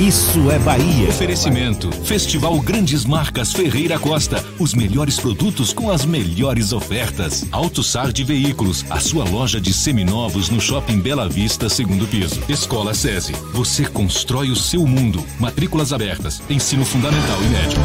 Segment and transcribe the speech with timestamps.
[0.00, 1.08] Isso é Bahia.
[1.08, 4.44] Oferecimento: Festival Grandes Marcas Ferreira Costa.
[4.56, 7.44] Os melhores produtos com as melhores ofertas.
[7.50, 7.82] Auto
[8.12, 12.40] de Veículos, a sua loja de seminovos no Shopping Bela Vista, segundo piso.
[12.48, 13.32] Escola SESI.
[13.52, 15.24] Você constrói o seu mundo.
[15.40, 16.40] Matrículas abertas.
[16.48, 17.78] Ensino fundamental e médio.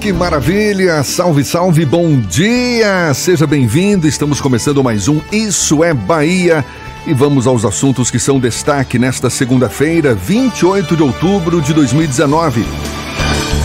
[0.00, 1.02] Que maravilha!
[1.02, 3.12] Salve, salve, bom dia!
[3.14, 4.06] Seja bem-vindo.
[4.06, 6.64] Estamos começando mais um Isso é Bahia.
[7.04, 12.64] E vamos aos assuntos que são destaque nesta segunda-feira, 28 de outubro de 2019.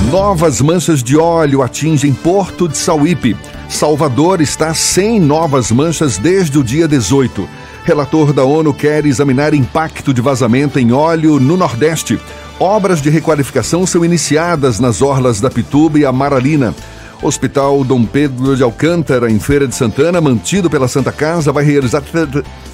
[0.09, 3.37] Novas manchas de óleo atingem Porto de Sauípe.
[3.69, 7.47] Salvador está sem novas manchas desde o dia 18.
[7.83, 12.19] Relator da ONU quer examinar impacto de vazamento em óleo no Nordeste.
[12.59, 16.73] Obras de requalificação são iniciadas nas orlas da Pituba e Amaralina.
[17.21, 22.03] Hospital Dom Pedro de Alcântara, em Feira de Santana, mantido pela Santa Casa, vai realizar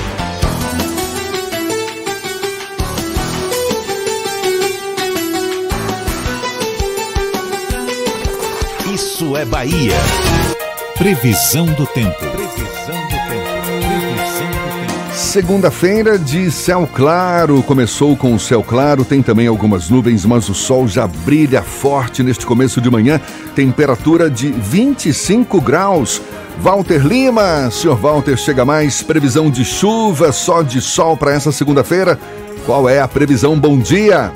[9.22, 9.94] Isso é Bahia.
[10.96, 12.41] Previsão do tempo.
[15.32, 20.54] Segunda-feira de céu claro, começou com o céu claro, tem também algumas nuvens, mas o
[20.54, 23.18] sol já brilha forte neste começo de manhã.
[23.54, 26.20] Temperatura de 25 graus.
[26.60, 29.02] Walter Lima, senhor Walter, chega mais.
[29.02, 32.20] Previsão de chuva, só de sol para essa segunda-feira.
[32.66, 33.58] Qual é a previsão?
[33.58, 34.30] Bom dia.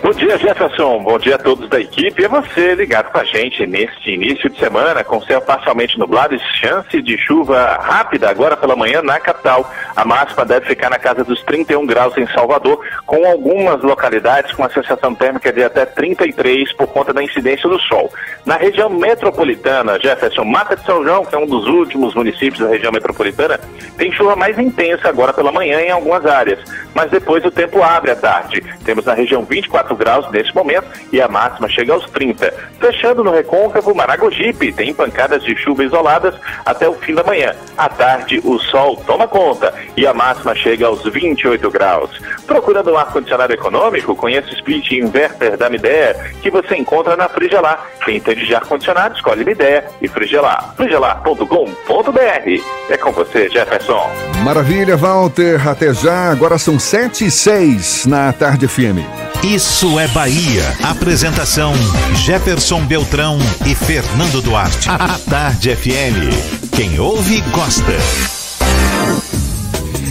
[0.00, 1.02] Bom dia, Jefferson.
[1.02, 2.22] Bom dia a todos da equipe.
[2.22, 6.38] E você ligado com a gente neste início de semana, com céu parcialmente nublado e
[6.38, 9.68] chance de chuva rápida agora pela manhã na capital.
[9.96, 14.62] A máxima deve ficar na casa dos 31 graus em Salvador, com algumas localidades com
[14.62, 18.10] a sensação térmica de até 33 por conta da incidência do sol.
[18.46, 22.68] Na região metropolitana, Jefferson, Mata de São João, que é um dos últimos municípios da
[22.68, 23.58] região metropolitana,
[23.96, 26.60] tem chuva mais intensa agora pela manhã em algumas áreas,
[26.94, 28.62] mas depois o tempo abre à tarde.
[28.84, 32.52] Temos na região 24 graus nesse momento e a máxima chega aos 30.
[32.80, 37.54] Fechando no recôncavo, Maragogipe tem pancadas de chuva isoladas até o fim da manhã.
[37.76, 42.10] À tarde, o sol toma conta e a máxima chega aos 28 graus.
[42.46, 47.86] Procurando um ar-condicionado econômico, conheça o split inverter da Midea, que você encontra na Frigelar.
[48.04, 50.74] Quem entende de ar-condicionado, escolhe Midea e Frigelar.
[50.76, 52.62] frigelar.com.br.
[52.90, 54.10] É com você, Jefferson.
[54.42, 55.66] Maravilha, Walter.
[55.68, 56.30] Até já.
[56.30, 59.27] Agora são 7 e 6 na Tarde FM.
[59.44, 60.64] Isso é Bahia.
[60.82, 61.72] Apresentação:
[62.16, 64.90] Jefferson Beltrão e Fernando Duarte.
[64.90, 66.74] A Tarde FM.
[66.74, 67.92] Quem ouve, gosta.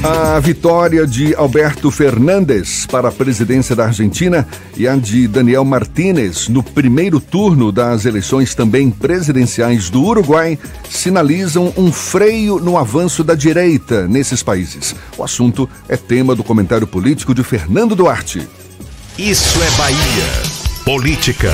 [0.02, 4.48] A vitória de Alberto Fernandes para a presidência da Argentina
[4.78, 10.58] e a de Daniel Martínez no primeiro turno das eleições também presidenciais do Uruguai
[10.90, 14.96] sinalizam um freio no avanço da direita nesses países.
[15.18, 18.48] O assunto é tema do comentário político de Fernando Duarte.
[19.20, 20.86] Isso é Bahia.
[20.86, 21.52] Política.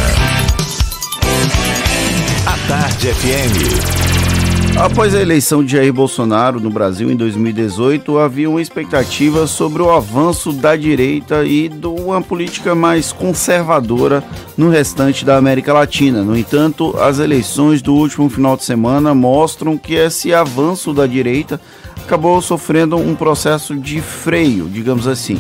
[2.46, 4.78] A Tarde FM.
[4.78, 9.90] Após a eleição de Jair Bolsonaro no Brasil em 2018, havia uma expectativa sobre o
[9.90, 14.22] avanço da direita e de uma política mais conservadora
[14.58, 16.22] no restante da América Latina.
[16.22, 21.62] No entanto, as eleições do último final de semana mostram que esse avanço da direita
[21.96, 25.40] acabou sofrendo um processo de freio, digamos assim.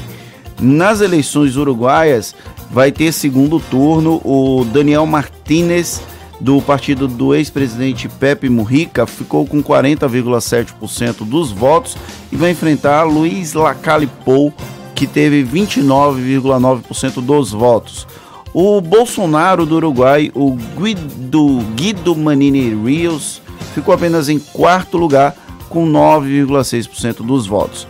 [0.59, 2.35] Nas eleições uruguaias,
[2.71, 6.01] vai ter segundo turno o Daniel Martínez
[6.39, 11.95] do partido do ex-presidente Pepe Mujica ficou com 40,7% dos votos
[12.31, 14.53] e vai enfrentar Luiz Lacalle Pou,
[14.94, 18.05] que teve 29,9% dos votos.
[18.53, 23.41] O Bolsonaro do Uruguai, o Guido, Guido Manini Rios,
[23.73, 25.35] ficou apenas em quarto lugar
[25.69, 27.88] com 9,6% dos votos.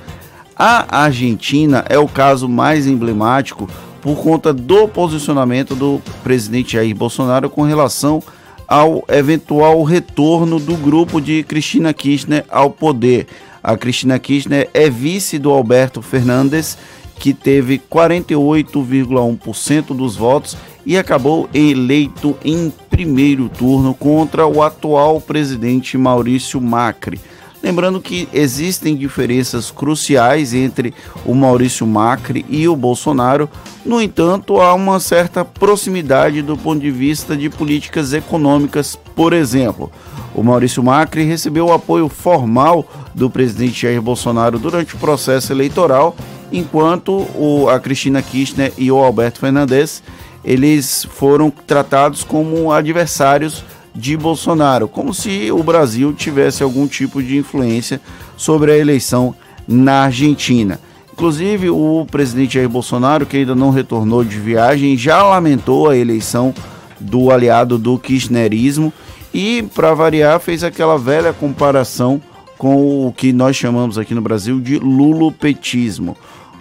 [0.55, 3.67] A Argentina é o caso mais emblemático
[4.01, 8.21] por conta do posicionamento do presidente Jair Bolsonaro com relação
[8.67, 13.25] ao eventual retorno do grupo de Cristina Kirchner ao poder.
[13.63, 16.77] A Cristina Kirchner é vice do Alberto Fernandes,
[17.17, 20.55] que teve 48,1% dos votos
[20.85, 27.19] e acabou eleito em primeiro turno contra o atual presidente Maurício Macri.
[27.63, 30.93] Lembrando que existem diferenças cruciais entre
[31.25, 33.49] o Maurício Macri e o Bolsonaro,
[33.85, 39.89] no entanto, há uma certa proximidade do ponto de vista de políticas econômicas, por exemplo.
[40.35, 46.17] O Maurício Macri recebeu o apoio formal do presidente Jair Bolsonaro durante o processo eleitoral,
[46.51, 50.03] enquanto o, a Cristina Kirchner e o Alberto Fernandes
[50.43, 53.63] eles foram tratados como adversários
[53.95, 58.01] de Bolsonaro, como se o Brasil tivesse algum tipo de influência
[58.35, 59.35] sobre a eleição
[59.67, 60.79] na Argentina.
[61.11, 66.53] Inclusive, o presidente Jair Bolsonaro, que ainda não retornou de viagem, já lamentou a eleição
[66.99, 68.91] do aliado do kirchnerismo
[69.31, 72.19] e, para variar, fez aquela velha comparação
[72.57, 76.17] com o que nós chamamos aqui no Brasil de lulopetismo.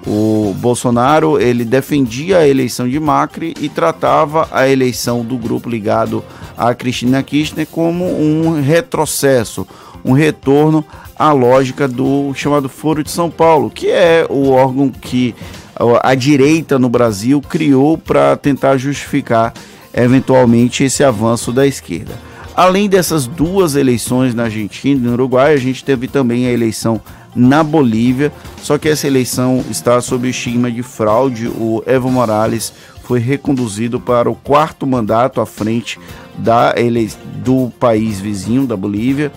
[0.07, 6.25] O Bolsonaro ele defendia a eleição de Macri e tratava a eleição do grupo ligado
[6.57, 9.67] a Cristina Kirchner como um retrocesso,
[10.05, 10.85] um retorno
[11.17, 15.35] à lógica do chamado Foro de São Paulo, que é o órgão que
[16.03, 19.55] a direita no Brasil criou para tentar justificar
[19.95, 22.13] eventualmente esse avanço da esquerda.
[22.55, 27.01] Além dessas duas eleições na Argentina e no Uruguai, a gente teve também a eleição
[27.35, 31.49] na Bolívia, só que essa eleição está sob estigma de fraude.
[31.49, 32.73] O Evo Morales
[33.03, 35.99] foi reconduzido para o quarto mandato à frente
[36.39, 37.11] da ele...
[37.45, 39.33] do país vizinho, da Bolívia.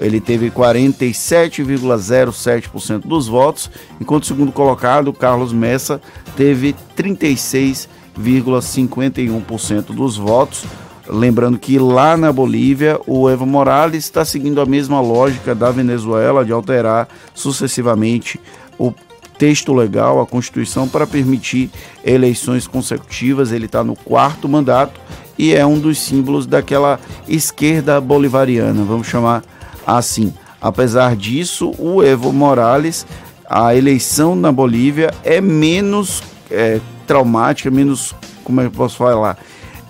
[0.00, 6.00] Ele teve 47,07% dos votos, enquanto o segundo colocado, Carlos Messa,
[6.36, 10.64] teve 36,51% dos votos.
[11.12, 16.44] Lembrando que lá na Bolívia, o Evo Morales está seguindo a mesma lógica da Venezuela
[16.44, 18.38] de alterar sucessivamente
[18.78, 18.94] o
[19.36, 21.68] texto legal, a Constituição, para permitir
[22.04, 23.50] eleições consecutivas.
[23.50, 25.00] Ele está no quarto mandato
[25.36, 29.42] e é um dos símbolos daquela esquerda bolivariana, vamos chamar
[29.84, 30.32] assim.
[30.60, 33.06] Apesar disso, o Evo Morales,
[33.48, 38.14] a eleição na Bolívia é menos é, traumática, menos,
[38.44, 39.38] como eu posso falar,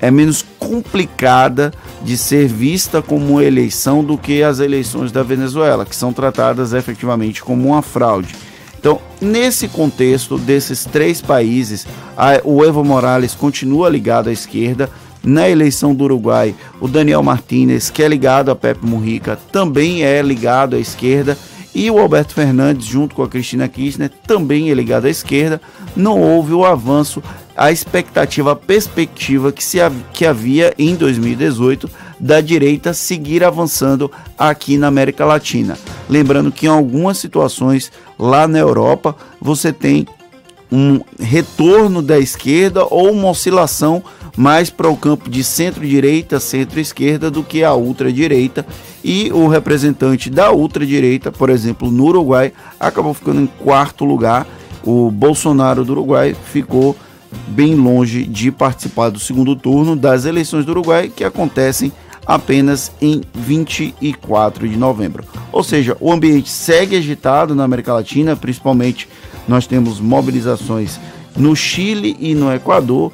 [0.01, 5.85] é menos complicada de ser vista como uma eleição do que as eleições da Venezuela,
[5.85, 8.35] que são tratadas efetivamente como uma fraude.
[8.79, 14.89] Então, nesse contexto desses três países, a, o Evo Morales continua ligado à esquerda.
[15.23, 20.23] Na eleição do Uruguai, o Daniel Martínez, que é ligado a Pepe Mujica, também é
[20.23, 21.37] ligado à esquerda.
[21.75, 25.61] E o Alberto Fernandes, junto com a Cristina Kirchner, também é ligado à esquerda.
[25.95, 27.23] Não houve o avanço
[27.57, 29.79] a expectativa, a perspectiva que, se,
[30.13, 35.79] que havia em 2018 da direita seguir avançando aqui na América Latina.
[36.09, 40.07] Lembrando que em algumas situações lá na Europa você tem
[40.73, 44.03] um retorno da esquerda ou uma oscilação
[44.37, 48.67] mais para o campo de centro-direita, centro-esquerda do que a ultradireita.
[49.03, 54.47] E o representante da ultradireita, por exemplo, no Uruguai, acabou ficando em quarto lugar.
[54.85, 56.97] O Bolsonaro do Uruguai ficou
[57.49, 61.93] bem longe de participar do segundo turno das eleições do Uruguai, que acontecem
[62.27, 65.25] apenas em 24 de novembro.
[65.51, 69.09] Ou seja, o ambiente segue agitado na América Latina, principalmente
[69.49, 71.01] nós temos mobilizações
[71.41, 73.11] no Chile e no Equador.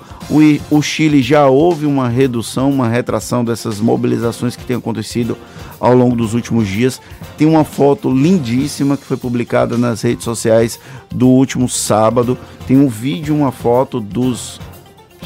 [0.71, 5.38] O, Chile já houve uma redução, uma retração dessas mobilizações que têm acontecido
[5.78, 7.00] ao longo dos últimos dias.
[7.38, 12.37] Tem uma foto lindíssima que foi publicada nas redes sociais do último sábado.
[12.66, 14.61] Tem um vídeo, uma foto dos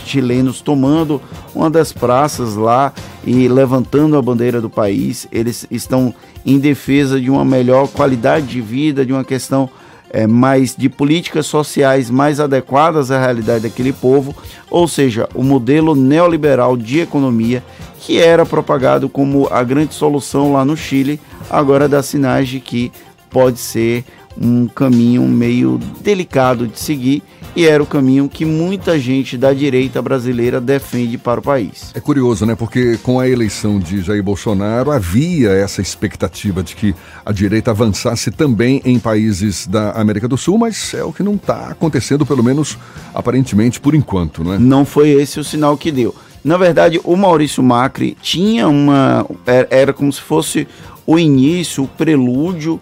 [0.05, 1.21] chilenos tomando
[1.55, 2.93] uma das praças lá
[3.25, 5.27] e levantando a bandeira do país.
[5.33, 6.15] Eles estão
[6.45, 9.71] em defesa de uma melhor qualidade de vida, de uma questão
[10.11, 14.35] é, mais de políticas sociais mais adequadas à realidade daquele povo,
[14.69, 17.63] ou seja, o modelo neoliberal de economia
[18.01, 22.91] que era propagado como a grande solução lá no Chile, agora dá sinais de que
[23.29, 24.05] pode ser
[24.41, 27.23] um caminho meio delicado de seguir
[27.55, 31.91] e era o caminho que muita gente da direita brasileira defende para o país.
[31.95, 32.55] É curioso, né?
[32.55, 36.95] Porque com a eleição de Jair Bolsonaro havia essa expectativa de que
[37.27, 41.35] a direita avançasse também em países da América do Sul, mas é o que não
[41.35, 42.79] está acontecendo, pelo menos
[43.13, 44.59] aparentemente por enquanto, não é?
[44.59, 46.15] Não foi esse o sinal que deu.
[46.43, 49.27] Na verdade, o Maurício Macri tinha uma.
[49.69, 50.67] Era como se fosse
[51.07, 52.81] o início, o prelúdio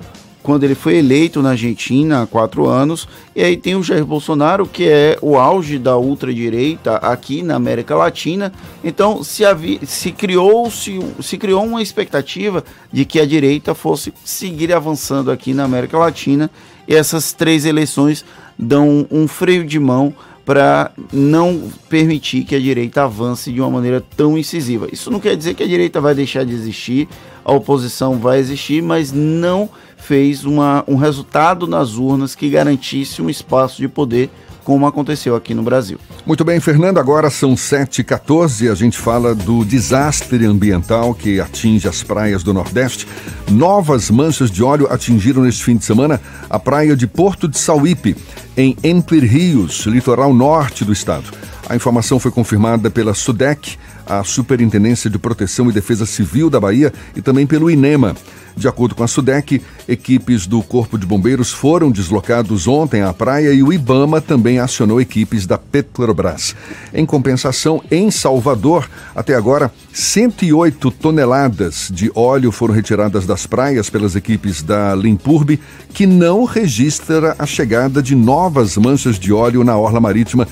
[0.49, 3.07] quando ele foi eleito na Argentina há quatro anos.
[3.37, 7.95] E aí tem o Jair Bolsonaro, que é o auge da ultradireita aqui na América
[7.95, 8.51] Latina.
[8.83, 9.43] Então se,
[9.85, 15.53] se criou se, se criou uma expectativa de que a direita fosse seguir avançando aqui
[15.53, 16.51] na América Latina.
[16.89, 18.25] E essas três eleições
[18.59, 20.15] dão um freio de mão
[20.47, 24.89] para não permitir que a direita avance de uma maneira tão incisiva.
[24.91, 27.07] Isso não quer dizer que a direita vai deixar de existir,
[27.45, 29.69] a oposição vai existir, mas não
[30.09, 34.31] fez uma, um resultado nas urnas que garantisse um espaço de poder
[34.65, 35.99] como aconteceu aqui no Brasil.
[36.27, 42.03] Muito bem, Fernando, agora são 7h14, a gente fala do desastre ambiental que atinge as
[42.03, 43.07] praias do Nordeste.
[43.51, 48.17] Novas manchas de óleo atingiram neste fim de semana a praia de Porto de Sauípe,
[48.57, 51.27] em Entre Rios, litoral norte do estado.
[51.69, 56.93] A informação foi confirmada pela SUDEC, a Superintendência de Proteção e Defesa Civil da Bahia,
[57.15, 58.17] e também pelo INEMA.
[58.59, 63.53] De acordo com a SUDEC, equipes do Corpo de Bombeiros foram deslocados ontem à praia
[63.53, 66.57] e o IBAMA também acionou equipes da Petrobras.
[66.93, 74.17] Em compensação, em Salvador, até agora, 108 toneladas de óleo foram retiradas das praias pelas
[74.17, 75.61] equipes da Limpurbe,
[75.95, 80.49] que não registra a chegada de novas manchas de óleo na orla marítima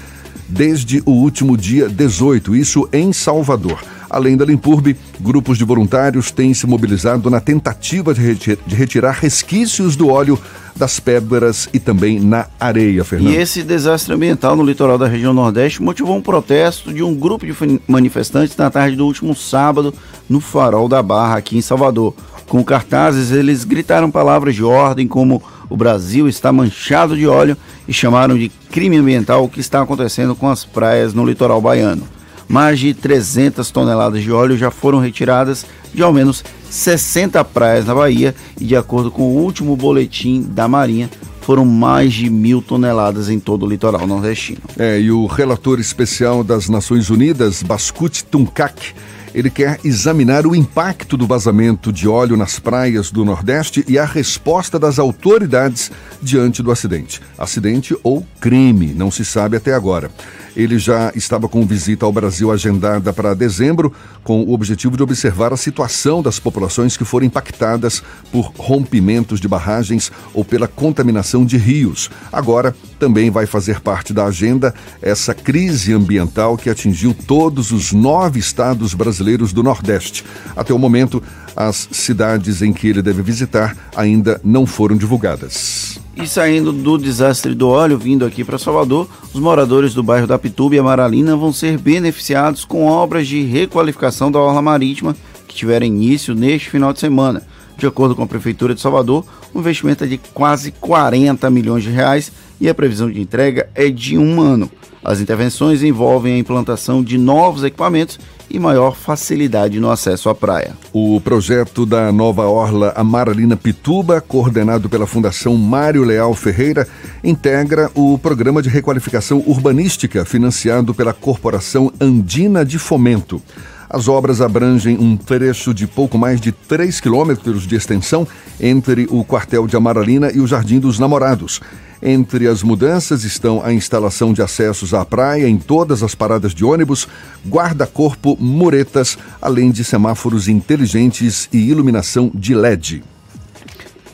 [0.49, 3.96] desde o último dia 18, isso em Salvador.
[4.09, 9.97] Além da Limpurbe, grupos de voluntários têm se mobilizado na tentativa de, de retirar resquícios
[9.97, 10.39] do óleo
[10.77, 13.33] das pedras e também na areia, Fernando.
[13.33, 17.47] E esse desastre ambiental no litoral da região Nordeste motivou um protesto de um grupo
[17.47, 19.93] de manifestantes na tarde do último sábado
[20.29, 22.15] no Farol da Barra, aqui em Salvador.
[22.47, 27.57] Com cartazes, eles gritaram palavras de ordem como o Brasil está manchado de óleo
[27.89, 32.16] e chamaram de crime ambiental o que está acontecendo com as praias no litoral baiano
[32.49, 37.95] mais de 300 toneladas de óleo já foram retiradas de ao menos 60 praias na
[37.95, 41.11] Bahia e, de acordo com o último boletim da Marinha,
[41.41, 44.61] foram mais de mil toneladas em todo o litoral nordestino.
[44.77, 48.95] É, e o relator especial das Nações Unidas, Baskut Tunkak,
[49.33, 54.05] ele quer examinar o impacto do vazamento de óleo nas praias do Nordeste e a
[54.05, 57.21] resposta das autoridades diante do acidente.
[57.39, 60.11] Acidente ou crime, não se sabe até agora.
[60.57, 63.93] Ele já estava com visita ao Brasil agendada para dezembro,
[64.25, 69.47] com o objetivo de observar a situação das populações que foram impactadas por rompimentos de
[69.47, 72.11] barragens ou pela contaminação de rios.
[72.33, 78.41] Agora também vai fazer parte da agenda essa crise ambiental que atingiu todos os nove
[78.41, 80.25] estados brasileiros do Nordeste.
[80.57, 81.23] Até o momento,
[81.55, 86.06] as cidades em que ele deve visitar ainda não foram divulgadas.
[86.17, 90.39] E saindo do desastre do óleo, vindo aqui para Salvador, os moradores do bairro da
[90.39, 95.15] Pituba e Amaralina vão ser beneficiados com obras de requalificação da orla marítima
[95.47, 97.43] que tiveram início neste final de semana.
[97.77, 101.91] De acordo com a Prefeitura de Salvador, o investimento é de quase 40 milhões de
[101.91, 104.71] reais e a previsão de entrega é de um ano.
[105.05, 108.19] As intervenções envolvem a implantação de novos equipamentos
[108.51, 110.73] e maior facilidade no acesso à praia.
[110.93, 116.89] O projeto da nova orla Amaralina Pituba, coordenado pela Fundação Mário Leal Ferreira,
[117.23, 123.41] integra o programa de requalificação urbanística financiado pela Corporação Andina de Fomento.
[123.89, 128.27] As obras abrangem um trecho de pouco mais de 3 quilômetros de extensão
[128.61, 131.61] entre o quartel de Amaralina e o Jardim dos Namorados.
[132.09, 136.65] Entre as mudanças estão a instalação de acessos à praia em todas as paradas de
[136.65, 137.09] ônibus,
[137.45, 143.03] guarda-corpo, muretas, além de semáforos inteligentes e iluminação de LED.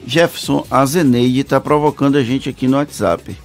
[0.07, 3.37] Jefferson, a Zeneide está provocando a gente aqui no WhatsApp.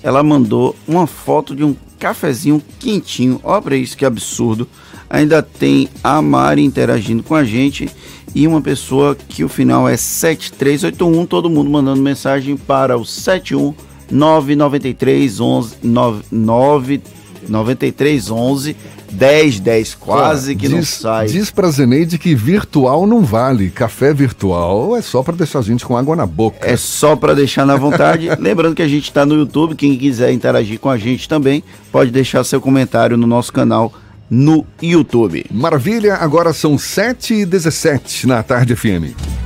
[0.00, 3.40] Ela mandou uma foto de um cafezinho quentinho.
[3.42, 4.68] Olha isso que absurdo.
[5.10, 7.90] Ainda tem a Mari interagindo com a gente
[8.32, 11.26] e uma pessoa que o final é 7381.
[11.26, 13.74] Todo mundo mandando mensagem para o 71
[14.10, 15.76] 993 11
[16.32, 17.02] 9,
[17.48, 18.76] 93 11
[19.12, 21.26] 10 10 quase que diz, não sai.
[21.26, 23.70] Diz pra Zeneide que virtual não vale.
[23.70, 26.68] Café virtual é só para deixar a gente com água na boca.
[26.68, 28.28] É só para deixar na vontade.
[28.38, 29.74] Lembrando que a gente está no YouTube.
[29.74, 33.92] Quem quiser interagir com a gente também pode deixar seu comentário no nosso canal
[34.28, 35.46] no YouTube.
[35.50, 39.45] Maravilha, agora são 7h17 na Tarde FM.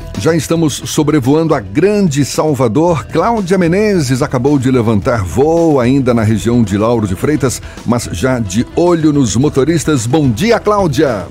[0.21, 3.07] Já estamos sobrevoando a grande Salvador.
[3.07, 8.37] Cláudia Menezes acabou de levantar voo ainda na região de Lauro de Freitas, mas já
[8.37, 10.05] de olho nos motoristas.
[10.05, 11.25] Bom dia, Cláudia!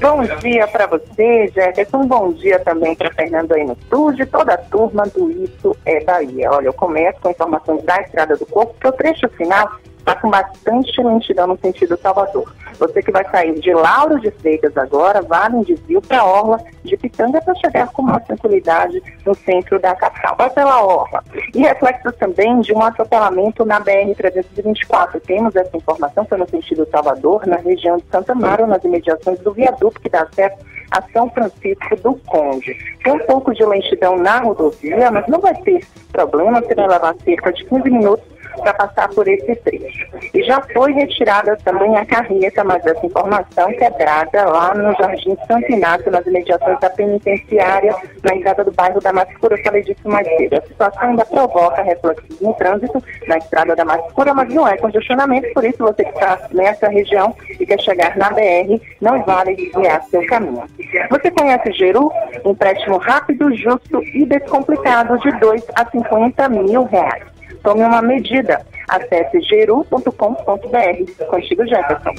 [0.00, 2.06] Bom dia para você, Jefferson.
[2.06, 6.50] Bom dia também para Fernando aí no estúdio, toda a turma do Isso é Bahia.
[6.50, 10.30] Olha, eu começo com informações da Estrada do Corpo, porque o trecho final está com
[10.30, 12.52] bastante lentidão no sentido Salvador.
[12.78, 16.58] Você que vai sair de Lauro de Freitas agora, vale um desvio para a Orla
[16.82, 20.34] de Pitanga para chegar com mais tranquilidade no centro da capital.
[20.36, 21.22] Vai pela Orla.
[21.54, 25.20] E reflexo também de um atropelamento na BR-324.
[25.26, 29.52] Temos essa informação, foi no sentido Salvador, na região de Santa Mara, nas imediações do
[29.52, 30.56] viaduto que dá acesso
[30.90, 32.76] a São Francisco do Conde.
[33.04, 37.14] Tem um pouco de lentidão na rodovia, mas não vai ter problema, você vai levar
[37.24, 40.06] cerca de 15 minutos para passar por esse trecho.
[40.34, 45.72] E já foi retirada também a carreta, mas essa informação quebrada lá no Jardim Santo
[45.72, 50.26] Inácio, nas imediações da penitenciária, na entrada do bairro da Mascura, eu falei disso mais
[50.36, 50.56] cedo.
[50.56, 55.52] A situação ainda provoca reflexos no trânsito na estrada da Mascura, mas não é congestionamento,
[55.52, 60.02] por isso você que está nessa região e quer chegar na BR, não vale desviar
[60.04, 60.64] seu caminho.
[61.10, 62.10] Você conhece Geru?
[62.44, 67.29] Empréstimo rápido, justo e descomplicado de 2 a 50 mil reais
[67.62, 68.60] tome uma medida.
[68.88, 71.26] Acesse geru.com.br.
[71.28, 72.14] Contigo, Jefferson.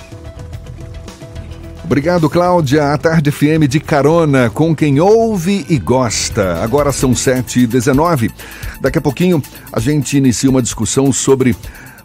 [1.83, 2.93] Obrigado, Cláudia.
[2.93, 6.63] A Tarde FM de carona com quem ouve e gosta.
[6.63, 8.31] Agora são 7h19.
[8.79, 9.41] Daqui a pouquinho
[9.73, 11.55] a gente inicia uma discussão sobre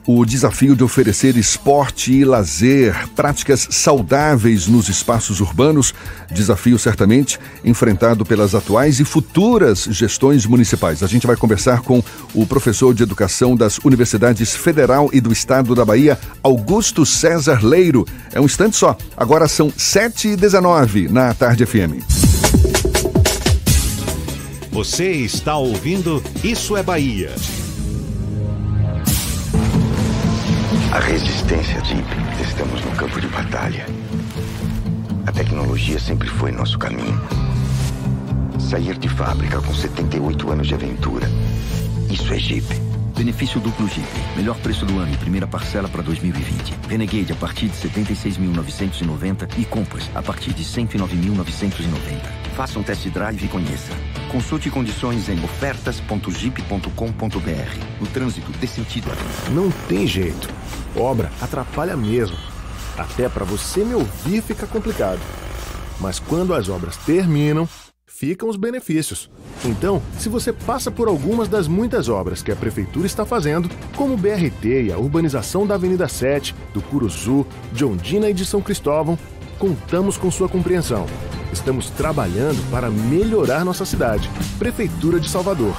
[0.07, 5.93] o desafio de oferecer esporte e lazer, práticas saudáveis nos espaços urbanos,
[6.31, 11.03] desafio certamente enfrentado pelas atuais e futuras gestões municipais.
[11.03, 15.75] A gente vai conversar com o professor de educação das Universidades Federal e do Estado
[15.75, 18.07] da Bahia, Augusto César Leiro.
[18.33, 22.03] É um instante só, agora são 7h19 na Tarde FM.
[24.71, 27.35] Você está ouvindo Isso é Bahia.
[30.97, 32.09] A resistência Jeep.
[32.41, 33.85] Estamos no campo de batalha.
[35.27, 37.21] A tecnologia sempre foi nosso caminho.
[38.59, 41.29] Sair de fábrica com 78 anos de aventura.
[42.11, 42.65] Isso é Jeep.
[43.15, 44.09] Benefício duplo Jeep.
[44.37, 46.75] Melhor preço do ano e primeira parcela para 2020.
[46.89, 52.46] Renegade a partir de 76.990 e Compass a partir de 109.990.
[52.57, 53.93] Faça um test drive e conheça.
[54.33, 58.01] Consulte condições em ofertas.jeep.com.br.
[58.01, 59.09] No trânsito, dê sentido.
[59.51, 60.49] Não tem jeito.
[60.97, 62.39] Obra atrapalha mesmo.
[62.97, 65.21] Até para você me ouvir fica complicado.
[66.01, 67.69] Mas quando as obras terminam,
[68.07, 69.31] ficam os benefícios.
[69.63, 74.15] Então, se você passa por algumas das muitas obras que a Prefeitura está fazendo, como
[74.15, 78.63] o BRT e a urbanização da Avenida 7, do Curuzu, de Ondina e de São
[78.63, 79.19] Cristóvão,
[79.59, 81.05] contamos com sua compreensão.
[81.57, 84.31] Estamos trabalhando para melhorar nossa cidade.
[84.59, 85.75] Prefeitura de Salvador.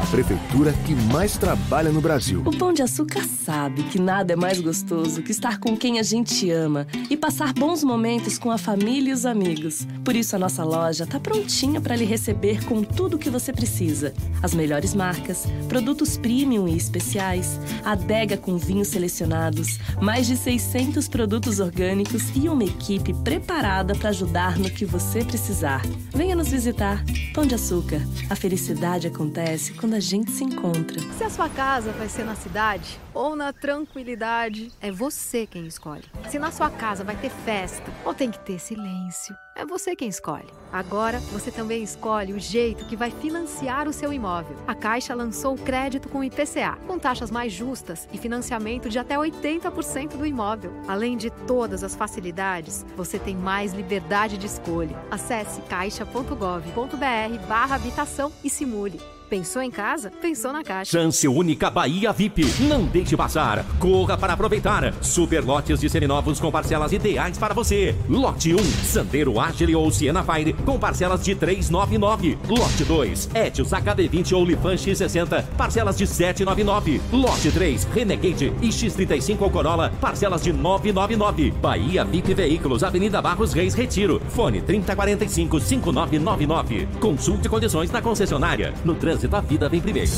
[0.00, 2.42] a prefeitura que mais trabalha no Brasil.
[2.46, 6.02] O Pão de Açúcar sabe que nada é mais gostoso que estar com quem a
[6.04, 9.86] gente ama e passar bons momentos com a família e os amigos.
[10.04, 13.52] Por isso a nossa loja está prontinha para lhe receber com tudo o que você
[13.52, 14.14] precisa.
[14.40, 21.58] As melhores marcas, produtos premium e especiais, adega com vinhos selecionados, mais de 600 produtos
[21.58, 25.82] orgânicos e uma equipe preparada para ajudar no que você precisar.
[26.14, 27.04] Venha nos visitar.
[27.34, 28.00] Pão de Açúcar.
[28.28, 31.00] A felicidade acontece quando a gente se encontra.
[31.16, 36.04] Se a sua casa vai ser na cidade ou na tranquilidade, é você quem escolhe.
[36.28, 40.08] Se na sua casa vai ter festa ou tem que ter silêncio, é você quem
[40.08, 40.46] escolhe.
[40.72, 44.56] Agora, você também escolhe o jeito que vai financiar o seu imóvel.
[44.68, 49.16] A Caixa lançou o crédito com IPCA, com taxas mais justas e financiamento de até
[49.16, 50.72] 80% do imóvel.
[50.86, 54.96] Além de todas as facilidades, você tem mais liberdade de escolha.
[55.10, 59.17] Acesse caixa.gov.br/barra habitação e simule.
[59.28, 60.10] Pensou em casa?
[60.22, 60.90] Pensou na Caixa.
[60.90, 62.46] Chance única Bahia VIP.
[62.62, 63.62] Não deixe passar.
[63.78, 64.94] Corra para aproveitar.
[65.02, 67.94] Super lotes de seminovos com parcelas ideais para você.
[68.08, 72.38] Lote 1, Sandero Agile ou Siena Fire com parcelas de 399.
[72.48, 76.98] Lote 2, Etios HB20 ou Lifan X60, parcelas de 799.
[77.12, 81.50] Lote 3, Renegade e X35 ou Corolla, parcelas de 999.
[81.60, 84.22] Bahia VIP Veículos, Avenida Barros Reis Retiro.
[84.30, 86.88] Fone 3045 5999.
[86.98, 88.72] Consulte condições na concessionária.
[88.86, 90.10] No trânsito trânsito, a vida vem primeiro.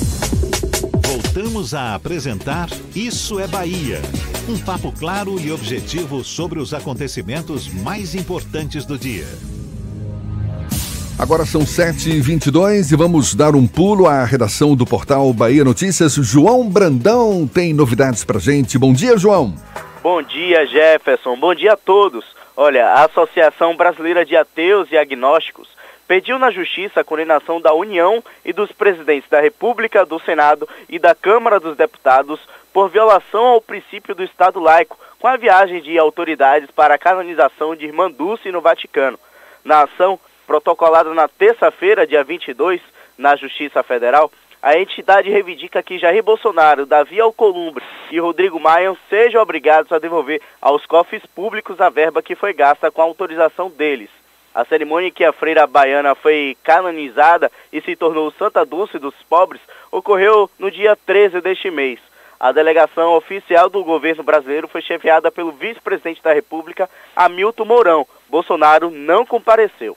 [1.06, 4.00] Voltamos a apresentar Isso é Bahia.
[4.48, 9.26] Um papo claro e objetivo sobre os acontecimentos mais importantes do dia.
[11.18, 16.14] Agora são 7h22 e vamos dar um pulo à redação do portal Bahia Notícias.
[16.14, 18.78] João Brandão tem novidades pra gente.
[18.78, 19.54] Bom dia, João.
[20.02, 21.36] Bom dia, Jefferson.
[21.36, 22.24] Bom dia a todos.
[22.56, 25.68] Olha, a Associação Brasileira de Ateus e Agnósticos
[26.10, 30.98] pediu na Justiça a condenação da União e dos presidentes da República, do Senado e
[30.98, 32.40] da Câmara dos Deputados
[32.72, 37.76] por violação ao princípio do Estado laico, com a viagem de autoridades para a canonização
[37.76, 39.20] de Irmã Dulce no Vaticano.
[39.62, 40.18] Na ação,
[40.48, 42.80] protocolada na terça-feira, dia 22,
[43.16, 49.40] na Justiça Federal, a entidade reivindica que Jair Bolsonaro, Davi Alcolumbre e Rodrigo Maia sejam
[49.40, 54.10] obrigados a devolver aos cofres públicos a verba que foi gasta com a autorização deles.
[54.54, 59.14] A cerimônia em que a freira baiana foi canonizada e se tornou Santa Dulce dos
[59.28, 59.60] Pobres
[59.92, 62.00] ocorreu no dia 13 deste mês.
[62.38, 68.06] A delegação oficial do governo brasileiro foi chefiada pelo vice-presidente da República, Hamilton Mourão.
[68.28, 69.96] Bolsonaro não compareceu.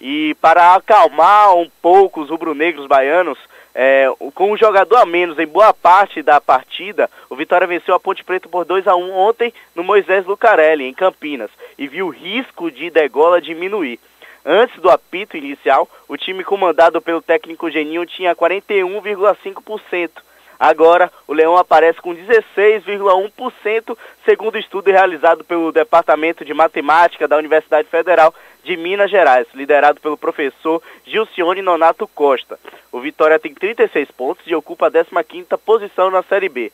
[0.00, 3.38] E para acalmar um pouco os rubro-negros baianos,
[3.74, 8.00] é, com um jogador a menos em boa parte da partida, o Vitória venceu a
[8.00, 12.10] Ponte Preta por 2 a 1 ontem no Moisés Lucarelli, em Campinas, e viu o
[12.10, 14.00] risco de degola diminuir.
[14.44, 20.10] Antes do apito inicial, o time comandado pelo técnico Geninho tinha 41,5%.
[20.60, 23.96] Agora, o Leão aparece com 16,1%,
[24.26, 30.18] segundo estudo realizado pelo Departamento de Matemática da Universidade Federal de Minas Gerais, liderado pelo
[30.18, 32.60] professor Gilcione Nonato Costa.
[32.92, 36.70] O Vitória tem 36 pontos e ocupa a 15ª posição na Série B.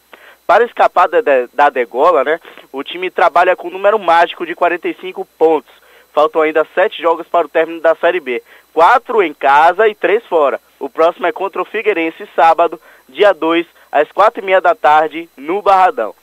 [0.49, 1.21] Para escapar da,
[1.55, 2.41] da degola, né,
[2.73, 5.73] o time trabalha com um número mágico de 45 pontos.
[6.13, 8.43] Faltam ainda sete jogos para o término da Série B.
[8.73, 10.61] Quatro em casa e três fora.
[10.81, 15.29] O próximo é contra o Figueirense, sábado, dia 2, às quatro e meia da tarde,
[15.37, 16.15] no Barradão.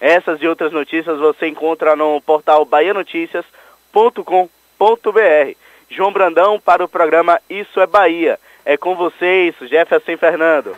[0.00, 5.56] Essas e outras notícias você encontra no portal baianoticias.com.br.
[5.88, 8.38] João Brandão para o programa Isso é Bahia.
[8.64, 10.74] É com vocês, Jefferson Fernando.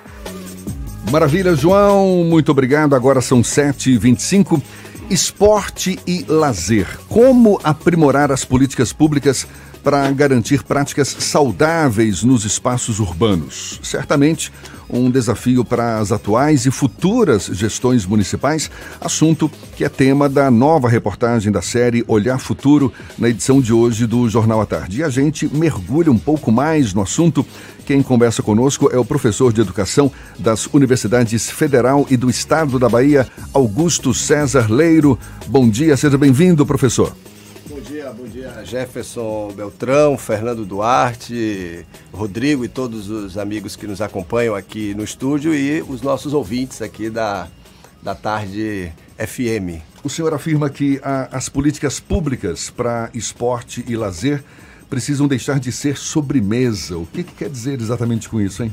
[1.10, 2.24] Maravilha, João.
[2.24, 2.94] Muito obrigado.
[2.94, 4.60] Agora são 7h25.
[5.10, 6.86] Esporte e lazer.
[7.08, 9.46] Como aprimorar as políticas públicas
[9.84, 13.78] para garantir práticas saudáveis nos espaços urbanos?
[13.82, 14.50] Certamente
[14.88, 18.70] um desafio para as atuais e futuras gestões municipais,
[19.00, 24.06] assunto que é tema da nova reportagem da série Olhar Futuro, na edição de hoje
[24.06, 25.00] do Jornal à Tarde.
[25.00, 27.44] E a gente mergulha um pouco mais no assunto.
[27.84, 32.88] Quem conversa conosco é o professor de educação das Universidades Federal e do Estado da
[32.88, 35.18] Bahia, Augusto César Leiro.
[35.46, 37.14] Bom dia, seja bem-vindo, professor.
[38.64, 45.54] Jefferson Beltrão, Fernando Duarte, Rodrigo e todos os amigos que nos acompanham aqui no estúdio
[45.54, 47.48] e os nossos ouvintes aqui da,
[48.02, 49.82] da Tarde FM.
[50.02, 54.42] O senhor afirma que a, as políticas públicas para esporte e lazer
[54.90, 56.96] precisam deixar de ser sobremesa.
[56.96, 58.72] O que, que quer dizer exatamente com isso, hein?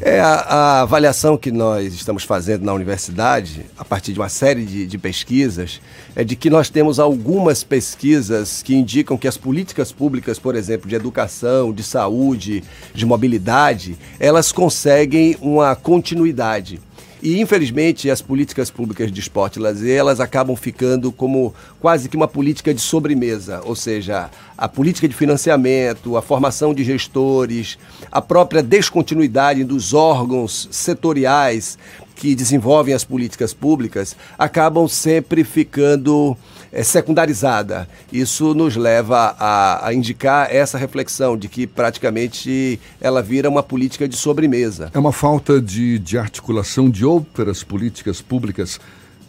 [0.00, 4.64] É a, a, avaliação que nós estamos fazendo na universidade, a partir de uma série
[4.64, 5.80] de, de, pesquisas,
[6.16, 10.88] é de que nós temos algumas pesquisas que indicam que as políticas públicas, por exemplo,
[10.88, 16.80] de educação, de saúde, de mobilidade, elas conseguem uma continuidade.
[17.24, 22.18] E, infelizmente, as políticas públicas de esporte e lazer, elas acabam ficando como quase que
[22.18, 27.78] uma política de sobremesa, ou seja, a política de financiamento, a formação de gestores,
[28.12, 31.78] a própria descontinuidade dos órgãos setoriais
[32.14, 36.36] que desenvolvem as políticas públicas acabam sempre ficando
[36.72, 37.88] é, secundarizada.
[38.12, 44.08] Isso nos leva a, a, indicar essa reflexão de que praticamente ela vira uma política
[44.08, 44.90] de sobremesa.
[44.94, 48.80] É uma falta de, de articulação de outras políticas públicas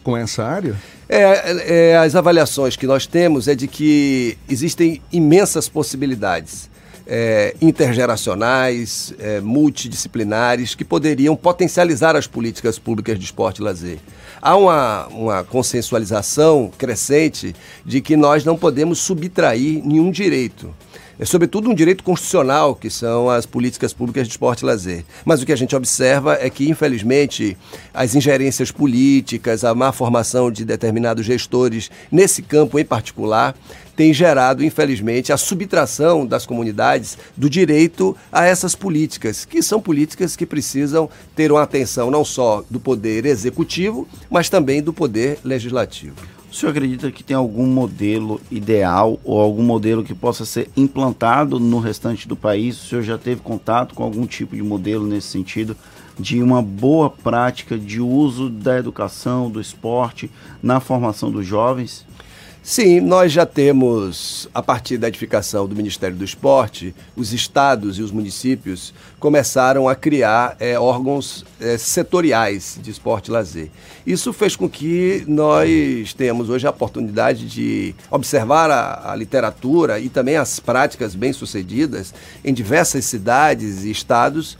[0.02, 0.76] com essa área?
[1.08, 6.68] É, é, as avaliações que nós temos é de que existem imensas possibilidades
[7.06, 13.98] é, intergeracionais, é, multidisciplinares, que poderiam potencializar as políticas públicas de esporte e lazer.
[14.42, 20.74] Há uma, uma consensualização crescente de que nós não podemos subtrair nenhum direito
[21.18, 25.04] é sobretudo um direito constitucional, que são as políticas públicas de esporte e lazer.
[25.24, 27.56] Mas o que a gente observa é que, infelizmente,
[27.94, 33.54] as ingerências políticas, a má formação de determinados gestores, nesse campo em particular,
[33.96, 40.36] tem gerado, infelizmente, a subtração das comunidades do direito a essas políticas, que são políticas
[40.36, 46.35] que precisam ter uma atenção não só do poder executivo, mas também do poder legislativo.
[46.50, 51.58] O senhor acredita que tem algum modelo ideal ou algum modelo que possa ser implantado
[51.58, 52.80] no restante do país?
[52.80, 55.76] O senhor já teve contato com algum tipo de modelo nesse sentido?
[56.18, 60.30] De uma boa prática de uso da educação, do esporte
[60.62, 62.06] na formação dos jovens?
[62.68, 68.02] Sim, nós já temos, a partir da edificação do Ministério do Esporte, os estados e
[68.02, 73.70] os municípios começaram a criar é, órgãos é, setoriais de esporte e lazer.
[74.04, 80.08] Isso fez com que nós tenhamos hoje a oportunidade de observar a, a literatura e
[80.08, 82.12] também as práticas bem-sucedidas
[82.44, 84.58] em diversas cidades e estados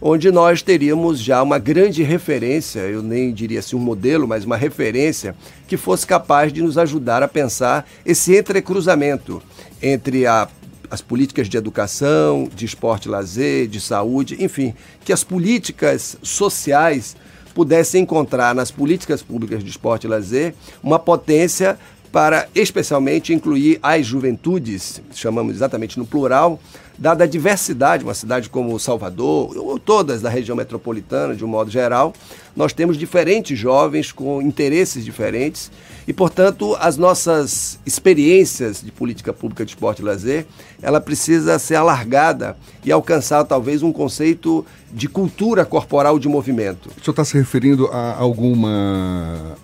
[0.00, 4.56] onde nós teríamos já uma grande referência, eu nem diria assim um modelo, mas uma
[4.56, 5.34] referência
[5.66, 9.42] que fosse capaz de nos ajudar a pensar esse entrecruzamento
[9.82, 10.48] entre a,
[10.90, 17.16] as políticas de educação, de esporte e lazer, de saúde, enfim, que as políticas sociais
[17.54, 21.76] pudessem encontrar nas políticas públicas de esporte e lazer uma potência
[22.12, 26.58] para especialmente incluir as juventudes, chamamos exatamente no plural,
[26.98, 31.70] dada a diversidade, uma cidade como Salvador, ou todas da região metropolitana, de um modo
[31.70, 32.12] geral,
[32.56, 35.70] nós temos diferentes jovens com interesses diferentes
[36.08, 40.46] e, portanto, as nossas experiências de política pública de esporte e lazer,
[40.82, 46.88] ela precisa ser alargada e alcançar talvez um conceito de cultura corporal de movimento.
[46.88, 49.56] O senhor está se referindo a alguma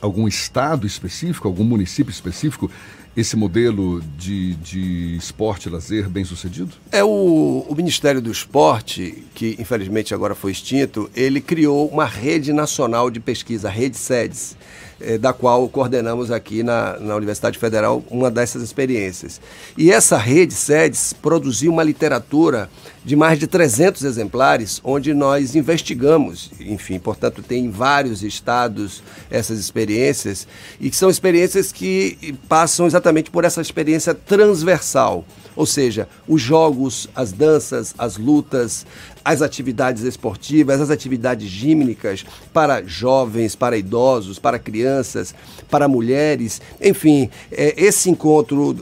[0.00, 2.70] algum estado específico, algum município específico
[3.16, 6.72] esse modelo de, de esporte lazer bem sucedido?
[6.90, 12.52] É o, o Ministério do Esporte, que infelizmente agora foi extinto, ele criou uma rede
[12.52, 14.56] nacional de pesquisa, a Rede SEDES
[15.00, 19.40] eh, da qual coordenamos aqui na, na Universidade Federal uma dessas experiências.
[19.76, 22.70] E essa rede SEDES produziu uma literatura
[23.04, 29.58] de mais de 300 exemplares, onde nós investigamos, enfim, portanto, tem em vários estados essas
[29.58, 30.48] experiências,
[30.80, 35.24] e que são experiências que passam exatamente por essa experiência transversal.
[35.56, 38.84] Ou seja, os jogos, as danças, as lutas,
[39.24, 45.34] as atividades esportivas, as atividades gímnicas para jovens, para idosos, para crianças,
[45.70, 48.76] para mulheres, enfim, é, esse encontro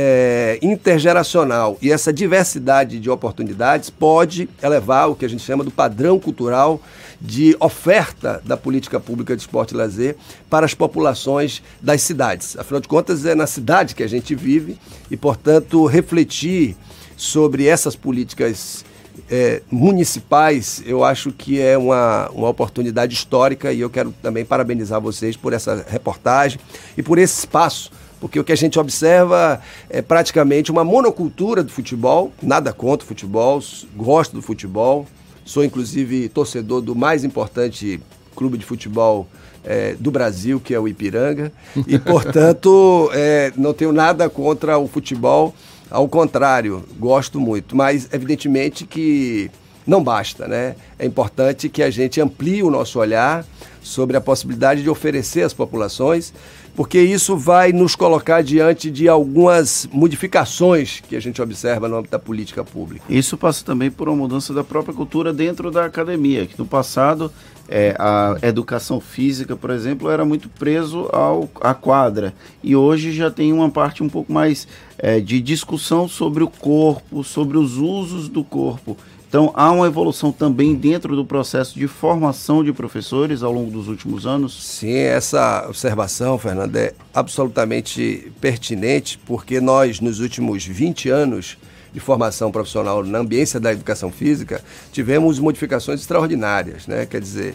[0.00, 5.72] é, intergeracional e essa diversidade de oportunidades pode elevar o que a gente chama do
[5.72, 6.80] padrão cultural
[7.20, 10.14] de oferta da política pública de esporte e lazer
[10.48, 12.56] para as populações das cidades.
[12.56, 14.78] Afinal de contas, é na cidade que a gente vive
[15.10, 16.76] e, portanto, refletir
[17.16, 18.84] sobre essas políticas
[19.28, 25.00] é, municipais, eu acho que é uma, uma oportunidade histórica e eu quero também parabenizar
[25.00, 26.60] vocês por essa reportagem
[26.96, 31.70] e por esse espaço porque o que a gente observa é praticamente uma monocultura do
[31.70, 33.62] futebol, nada contra o futebol,
[33.96, 35.06] gosto do futebol,
[35.44, 38.00] sou inclusive torcedor do mais importante
[38.34, 39.26] clube de futebol
[39.64, 41.52] é, do Brasil, que é o Ipiranga,
[41.86, 45.54] e portanto é, não tenho nada contra o futebol,
[45.90, 49.50] ao contrário, gosto muito, mas evidentemente que
[49.86, 50.76] não basta, né?
[50.98, 53.42] É importante que a gente amplie o nosso olhar
[53.82, 56.34] sobre a possibilidade de oferecer às populações,
[56.78, 62.12] porque isso vai nos colocar diante de algumas modificações que a gente observa no âmbito
[62.12, 63.04] da política pública.
[63.08, 67.32] Isso passa também por uma mudança da própria cultura dentro da academia, que no passado
[67.68, 72.32] é, a educação física, por exemplo, era muito preso ao, à quadra.
[72.62, 77.24] E hoje já tem uma parte um pouco mais é, de discussão sobre o corpo,
[77.24, 78.96] sobre os usos do corpo.
[79.28, 83.86] Então, há uma evolução também dentro do processo de formação de professores ao longo dos
[83.86, 84.64] últimos anos?
[84.64, 91.58] Sim, essa observação, Fernando, é absolutamente pertinente, porque nós, nos últimos 20 anos
[91.92, 94.62] de formação profissional na ambiência da educação física,
[94.92, 96.86] tivemos modificações extraordinárias.
[96.86, 97.04] Né?
[97.04, 97.54] Quer dizer,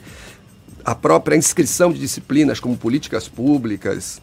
[0.86, 4.22] a própria inscrição de disciplinas como políticas públicas,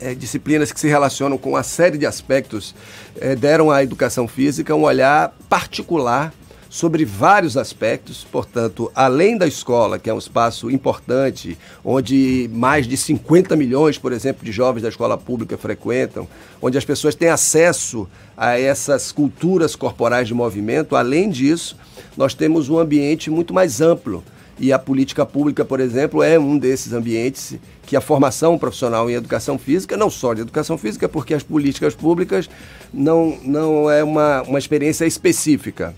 [0.00, 2.74] é, disciplinas que se relacionam com uma série de aspectos,
[3.20, 6.34] é, deram à educação física um olhar particular
[6.68, 12.96] sobre vários aspectos, portanto, além da escola, que é um espaço importante, onde mais de
[12.96, 16.28] 50 milhões, por exemplo, de jovens da escola pública frequentam,
[16.60, 21.76] onde as pessoas têm acesso a essas culturas corporais de movimento, além disso,
[22.16, 24.22] nós temos um ambiente muito mais amplo.
[24.58, 29.12] E a política pública, por exemplo, é um desses ambientes que a formação profissional em
[29.12, 32.48] educação física, não só de educação física, porque as políticas públicas
[32.92, 35.94] não, não é uma, uma experiência específica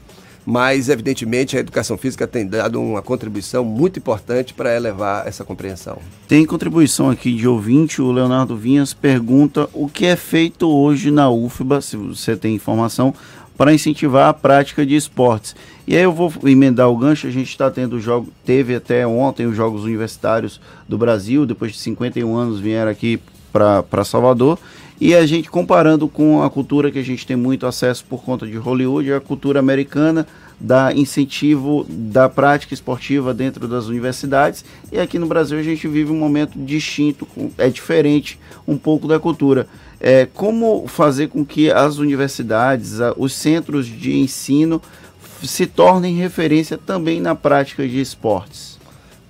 [0.51, 5.99] mas evidentemente a educação física tem dado uma contribuição muito importante para elevar essa compreensão.
[6.27, 11.29] Tem contribuição aqui de ouvinte, o Leonardo Vinhas pergunta o que é feito hoje na
[11.29, 13.13] UFBA, se você tem informação,
[13.59, 15.55] para incentivar a prática de esportes.
[15.87, 19.45] E aí eu vou emendar o gancho, a gente está tendo jogo, teve até ontem
[19.45, 20.59] os Jogos Universitários
[20.89, 23.21] do Brasil, depois de 51 anos vieram aqui
[23.53, 24.59] para Salvador,
[25.01, 28.47] e a gente comparando com a cultura que a gente tem muito acesso por conta
[28.47, 30.27] de Hollywood, a cultura americana
[30.61, 34.65] da incentivo da prática esportiva dentro das universidades.
[34.91, 39.21] E aqui no Brasil a gente vive um momento distinto, é diferente um pouco da
[39.21, 39.69] cultura.
[40.01, 44.83] É, como fazer com que as universidades, os centros de ensino
[45.43, 48.78] se tornem referência também na prática de esportes?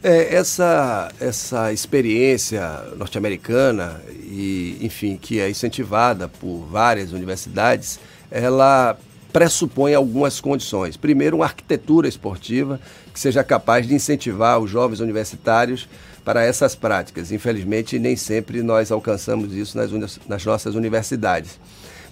[0.02, 7.98] É, essa, essa experiência norte-americana, e, enfim, que é incentivada por várias universidades,
[8.30, 8.96] ela
[9.32, 10.96] pressupõe algumas condições.
[10.96, 12.80] Primeiro, uma arquitetura esportiva
[13.12, 15.88] que seja capaz de incentivar os jovens universitários
[16.24, 17.32] para essas práticas.
[17.32, 19.90] Infelizmente, nem sempre nós alcançamos isso nas,
[20.28, 21.58] nas nossas universidades.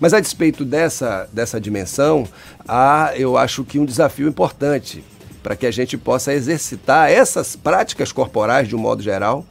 [0.00, 2.26] Mas a despeito dessa, dessa dimensão,
[2.66, 5.04] há, eu acho que um desafio importante
[5.46, 9.46] para que a gente possa exercitar essas práticas corporais de um modo geral,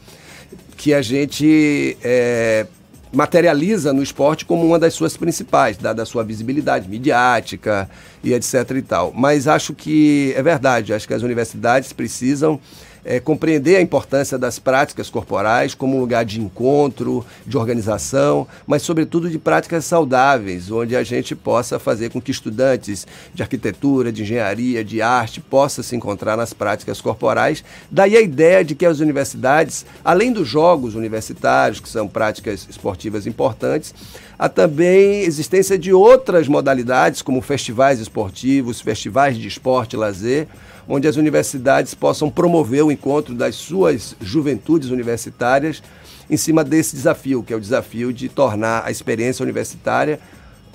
[0.76, 2.68] que a gente é,
[3.14, 7.90] materializa no esporte como uma das suas principais, dada a sua visibilidade midiática
[8.22, 9.14] e etc e tal.
[9.16, 12.60] Mas acho que é verdade, acho que as universidades precisam
[13.06, 18.82] é, compreender a importância das práticas corporais como um lugar de encontro, de organização, mas,
[18.82, 24.24] sobretudo, de práticas saudáveis, onde a gente possa fazer com que estudantes de arquitetura, de
[24.24, 27.64] engenharia, de arte possam se encontrar nas práticas corporais.
[27.92, 33.28] Daí a ideia de que as universidades, além dos jogos universitários, que são práticas esportivas
[33.28, 33.94] importantes,
[34.40, 40.48] há também existência de outras modalidades, como festivais esportivos, festivais de esporte e lazer,
[40.88, 45.82] onde as universidades possam promover o encontro das suas juventudes universitárias
[46.30, 50.20] em cima desse desafio, que é o desafio de tornar a experiência universitária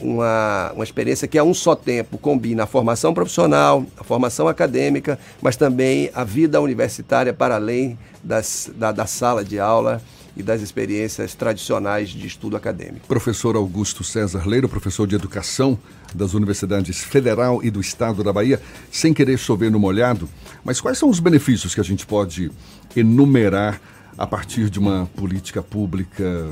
[0.02, 5.18] uma, uma experiência que a um só tempo combina a formação profissional, a formação acadêmica,
[5.40, 10.02] mas também a vida universitária para além das, da, da sala de aula
[10.36, 13.06] e das experiências tradicionais de estudo acadêmico.
[13.06, 15.78] Professor Augusto César Leiro, professor de Educação
[16.14, 20.28] das Universidades Federal e do Estado da Bahia, sem querer chover no molhado,
[20.64, 22.50] mas quais são os benefícios que a gente pode
[22.94, 23.80] enumerar
[24.18, 26.48] a partir de uma política pública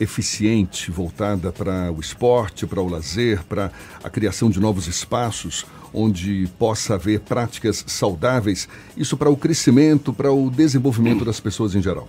[0.00, 3.70] eficiente, voltada para o esporte, para o lazer, para
[4.02, 10.32] a criação de novos espaços onde possa haver práticas saudáveis, isso para o crescimento, para
[10.32, 12.08] o desenvolvimento das pessoas em geral?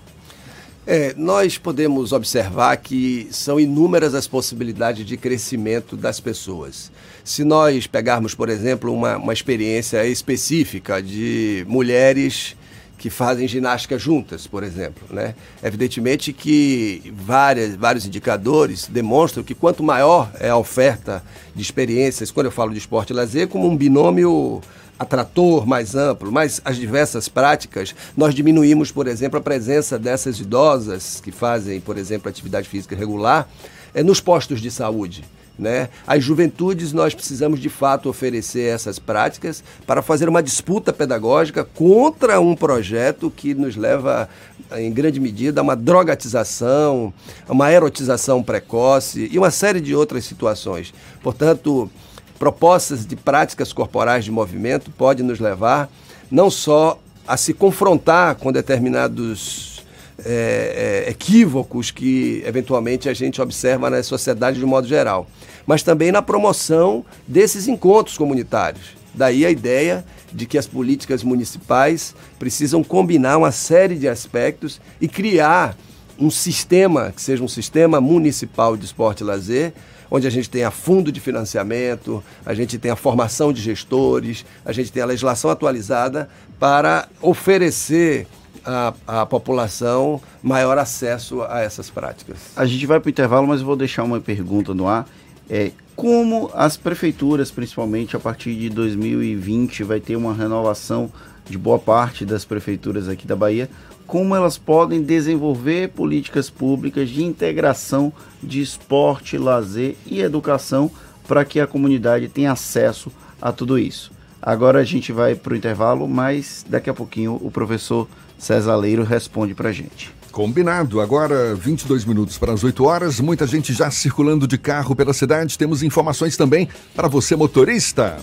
[0.88, 6.92] É, nós podemos observar que são inúmeras as possibilidades de crescimento das pessoas.
[7.24, 12.56] Se nós pegarmos, por exemplo, uma, uma experiência específica de mulheres
[13.00, 15.04] que fazem ginástica juntas, por exemplo.
[15.10, 15.36] Né?
[15.64, 22.46] Evidentemente que várias, vários indicadores demonstram que quanto maior é a oferta de experiências, quando
[22.46, 24.62] eu falo de esporte e lazer, como um binômio
[24.98, 31.22] atrator mais amplo, mas as diversas práticas, nós diminuímos, por exemplo, a presença dessas idosas
[31.22, 33.48] que fazem, por exemplo, atividade física regular
[33.94, 35.24] é, nos postos de saúde.
[35.58, 35.88] Né?
[36.06, 42.42] As juventudes, nós precisamos de fato oferecer essas práticas para fazer uma disputa pedagógica contra
[42.42, 44.28] um projeto que nos leva,
[44.76, 47.14] em grande medida, a uma drogatização,
[47.48, 50.94] a uma erotização precoce e uma série de outras situações.
[51.24, 51.90] Portanto,
[52.38, 55.90] propostas de práticas corporais de movimento podem nos levar
[56.30, 59.84] não só a se confrontar com determinados
[60.24, 65.28] é, é, equívocos que eventualmente a gente observa na sociedade de um modo geral,
[65.66, 68.96] mas também na promoção desses encontros comunitários.
[69.14, 75.08] Daí a ideia de que as políticas municipais precisam combinar uma série de aspectos e
[75.08, 75.78] criar
[76.20, 79.74] um sistema que seja um sistema municipal de esporte e lazer,
[80.10, 84.92] onde a gente tenha fundo de financiamento, a gente tenha formação de gestores, a gente
[84.92, 86.30] tenha a legislação atualizada
[86.60, 88.28] para oferecer
[88.66, 92.38] a, a população maior acesso a essas práticas.
[92.56, 95.08] A gente vai para o intervalo, mas eu vou deixar uma pergunta no ar.
[95.50, 101.12] É, como as prefeituras, principalmente a partir de 2020, vai ter uma renovação
[101.48, 103.70] de boa parte das prefeituras aqui da Bahia,
[104.08, 110.92] como elas podem desenvolver políticas públicas de integração de esporte, lazer e educação
[111.28, 114.12] para que a comunidade tenha acesso a tudo isso.
[114.42, 119.04] Agora a gente vai para o intervalo, mas daqui a pouquinho o professor César Leiro
[119.04, 120.14] responde para gente.
[120.32, 121.00] Combinado.
[121.00, 123.20] Agora, 22 minutos para as 8 horas.
[123.22, 125.58] Muita gente já circulando de carro pela cidade.
[125.58, 128.18] Temos informações também para você, motorista.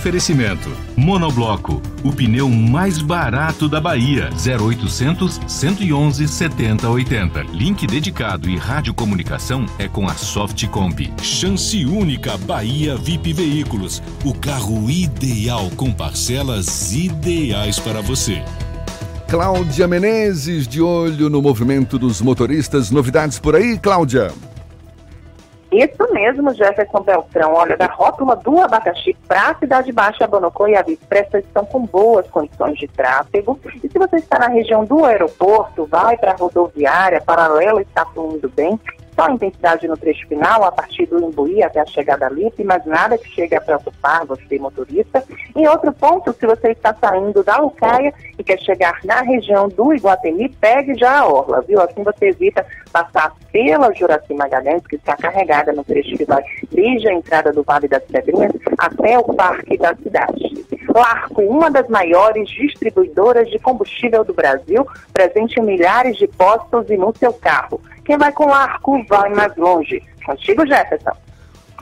[0.00, 4.30] Oferecimento: Monobloco, o pneu mais barato da Bahia.
[4.32, 7.42] 0800 111 7080.
[7.52, 11.12] Link dedicado e radiocomunicação é com a Softcomp.
[11.22, 14.02] Chance única Bahia VIP Veículos.
[14.24, 18.42] O carro ideal com parcelas ideais para você.
[19.28, 22.90] Cláudia Menezes, de olho no movimento dos motoristas.
[22.90, 24.32] Novidades por aí, Cláudia?
[25.72, 27.54] Isso mesmo, Jefferson Beltrão.
[27.54, 31.86] Olha, da rótula do abacaxi para a Cidade Baixa, Bonocô e a Expressa estão com
[31.86, 33.58] boas condições de tráfego.
[33.82, 38.48] E se você está na região do aeroporto, vai para a rodoviária, paralela está fluindo
[38.48, 38.78] bem
[39.20, 43.18] só intensidade no trecho final, a partir do Imbuí até a chegada Lipe, mas nada
[43.18, 45.22] que chegue a preocupar você, motorista.
[45.54, 49.92] Em outro ponto, se você está saindo da Lucaia e quer chegar na região do
[49.92, 51.80] Iguatemi, pegue já a orla, viu?
[51.82, 57.08] Assim você evita passar pela Juraci Magalhães, que está carregada no trecho que vai desde
[57.08, 60.64] a entrada do Vale das Pedrinhas até o Parque da Cidade.
[60.94, 66.96] Larco, uma das maiores distribuidoras de combustível do Brasil, presente em milhares de postos e
[66.96, 67.80] no seu carro.
[68.04, 70.02] Quem vai com Larco vai mais longe.
[70.24, 71.12] Contigo, Jefferson.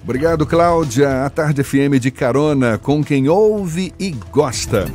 [0.03, 1.25] Obrigado, Cláudia.
[1.25, 4.87] A Tarde FM de carona com quem ouve e gosta.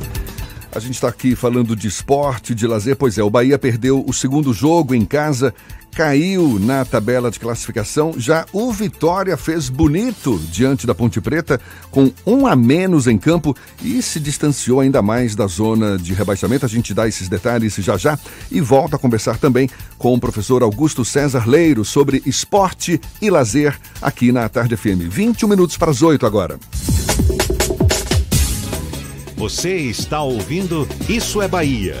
[0.74, 2.96] A gente está aqui falando de esporte, de lazer.
[2.96, 5.54] Pois é, o Bahia perdeu o segundo jogo em casa
[5.94, 8.14] caiu na tabela de classificação.
[8.16, 13.56] Já o Vitória fez bonito diante da Ponte Preta, com um a menos em campo
[13.82, 16.66] e se distanciou ainda mais da zona de rebaixamento.
[16.66, 18.18] A gente dá esses detalhes já já
[18.50, 23.78] e volta a conversar também com o professor Augusto César Leiro sobre esporte e lazer
[24.02, 25.08] aqui na Tarde FM.
[25.08, 26.58] 21 minutos para as 8 agora.
[29.36, 32.00] Você está ouvindo Isso é Bahia.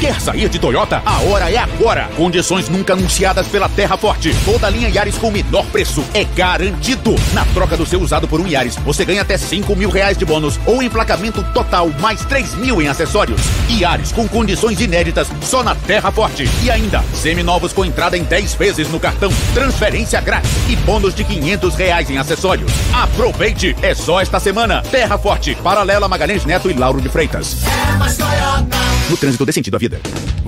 [0.00, 1.02] Quer sair de Toyota?
[1.04, 2.08] A hora é agora!
[2.16, 4.32] Condições nunca anunciadas pela Terra Forte.
[4.44, 7.16] Toda a linha Yaris com o menor preço é garantido.
[7.32, 10.24] Na troca do seu usado por um Yaris, você ganha até 5 mil reais de
[10.24, 13.40] bônus ou emplacamento total mais 3 mil em acessórios.
[13.68, 16.48] Yaris com condições inéditas só na Terra Forte.
[16.62, 21.24] E ainda, seminovos com entrada em 10 vezes no cartão, transferência grátis e bônus de
[21.24, 22.70] 500 reais em acessórios.
[22.92, 23.74] Aproveite!
[23.82, 24.80] É só esta semana.
[24.92, 27.56] Terra Forte, paralela Magalhães Neto e Lauro de Freitas.
[27.66, 28.78] É mais Toyota.
[29.10, 30.47] No trânsito dê sentido à vida.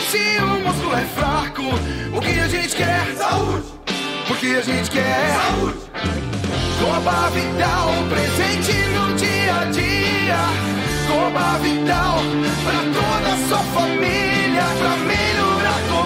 [0.00, 1.62] se o músculo é fraco,
[2.16, 3.14] o que a gente quer?
[3.16, 3.66] Saúde!
[4.26, 5.34] Porque a gente quer?
[5.34, 5.78] Saúde!
[6.80, 10.40] Coba Vital, presente no dia a dia.
[11.06, 12.18] Coba Vital,
[12.64, 15.59] pra toda a sua família, pra melhorar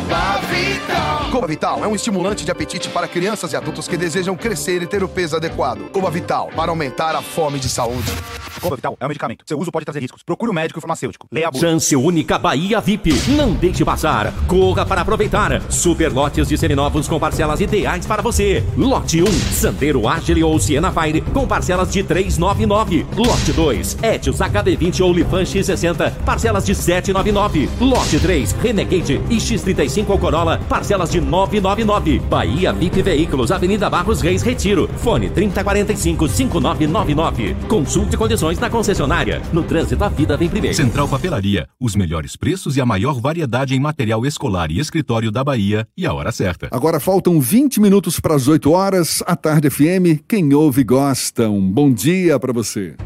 [0.05, 1.30] Coba Vital.
[1.30, 4.86] Coba Vital é um estimulante de apetite para crianças e adultos que desejam crescer e
[4.86, 5.90] ter o peso adequado.
[5.90, 8.12] Coba Vital, para aumentar a fome de saúde.
[8.61, 9.44] Comba Vital é um medicamento.
[9.46, 10.22] Seu uso pode trazer riscos.
[10.22, 11.26] Procure o um médico e o farmacêutico.
[11.30, 11.61] Leia a bula.
[11.61, 13.12] Chance única Bahia VIP.
[13.30, 14.32] Não deixe passar.
[14.46, 15.61] Corra para aproveitar.
[15.70, 18.64] Super lotes de seminovos com parcelas ideais para você.
[18.76, 23.07] Lote 1, Sandero Agile ou Siena Fire com parcelas de 399.
[23.16, 27.68] Lote 2, Etios HB20 ou Lifan X60, parcelas de 799.
[27.80, 32.18] Lote 3, Renegade e X35 ou Corolla, parcelas de 999.
[32.20, 34.88] Bahia VIP Veículos, Avenida Barros Reis Retiro.
[34.99, 37.57] Fone 3045 5999.
[37.68, 39.40] Consulte condições na concessionária.
[39.53, 40.76] No trânsito, a vida vem primeiro.
[40.76, 41.68] Central Papelaria.
[41.80, 46.07] Os melhores preços e a maior variedade em material escolar e escritório da Bahia e
[46.07, 46.68] a hora certa.
[46.70, 49.22] Agora faltam 20 minutos para as 8 horas.
[49.26, 51.49] A Tarde FM, quem ouve gosta.
[51.49, 52.97] Um bom dia para você.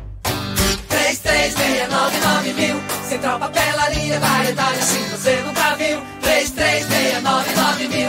[0.89, 2.77] 3369 mil.
[3.09, 6.18] Central Papelaria, variedade assim você nunca viu.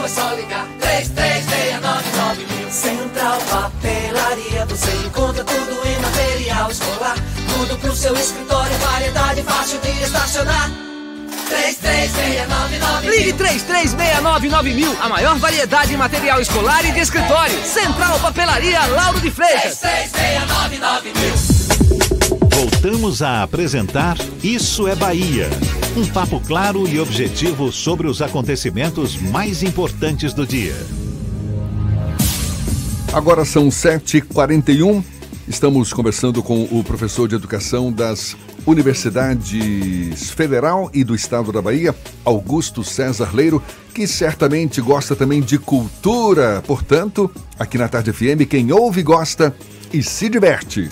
[0.00, 0.66] mil, é só ligar.
[0.78, 2.70] 3369 mil.
[2.70, 7.16] Central Papelaria, você encontra tudo em material escolar.
[7.54, 10.70] Tudo pro seu escritório, variedade fácil de estacionar.
[11.48, 17.60] 3369 Ligue 3369 mil, a maior variedade em material escolar e de escritório.
[17.64, 19.80] Central Papelaria Lauro de Freitas.
[19.80, 21.59] 3369 mil.
[22.82, 25.50] Voltamos a apresentar Isso é Bahia.
[25.94, 30.74] Um papo claro e objetivo sobre os acontecimentos mais importantes do dia.
[33.12, 35.04] Agora são 7h41.
[35.46, 38.34] Estamos conversando com o professor de educação das
[38.66, 43.62] Universidades Federal e do Estado da Bahia, Augusto César Leiro,
[43.92, 46.62] que certamente gosta também de cultura.
[46.66, 49.54] Portanto, aqui na Tarde FM, quem ouve gosta
[49.92, 50.88] e se diverte.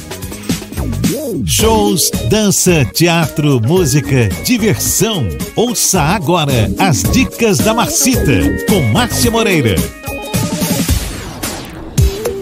[1.45, 5.28] Shows, dança, teatro, música, diversão.
[5.57, 8.32] Ouça agora as dicas da Marcita
[8.68, 9.74] com Márcia Moreira.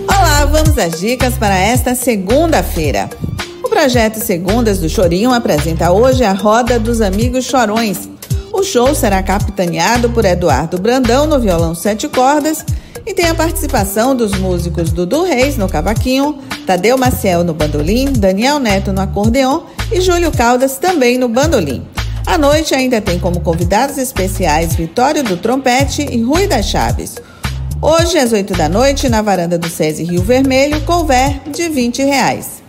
[0.08, 3.08] Olá, vamos às dicas para esta segunda-feira.
[3.62, 8.08] O projeto Segundas do Chorinho apresenta hoje a Roda dos Amigos Chorões.
[8.52, 12.64] O show será capitaneado por Eduardo Brandão no violão sete cordas
[13.06, 18.58] e tem a participação dos músicos Dudu Reis no cavaquinho, Tadeu Maciel no bandolim, Daniel
[18.58, 21.86] Neto no acordeon e Júlio Caldas também no bandolim.
[22.26, 27.14] A noite ainda tem como convidados especiais Vitório do Trompete e Rui das Chaves.
[27.80, 32.62] Hoje, às 8 da noite, na varanda do SESI Rio Vermelho, couver de 20 reais.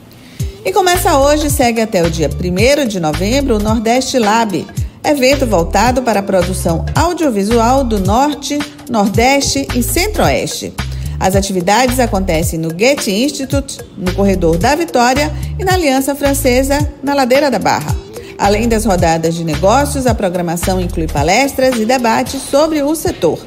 [0.63, 4.67] E começa hoje segue até o dia 1 de novembro o Nordeste Lab,
[5.07, 10.73] evento voltado para a produção audiovisual do Norte, Nordeste e Centro-Oeste.
[11.17, 17.13] As atividades acontecem no Goethe Institute, no Corredor da Vitória e na Aliança Francesa, na
[17.13, 17.95] Ladeira da Barra.
[18.37, 23.39] Além das rodadas de negócios, a programação inclui palestras e debates sobre o setor.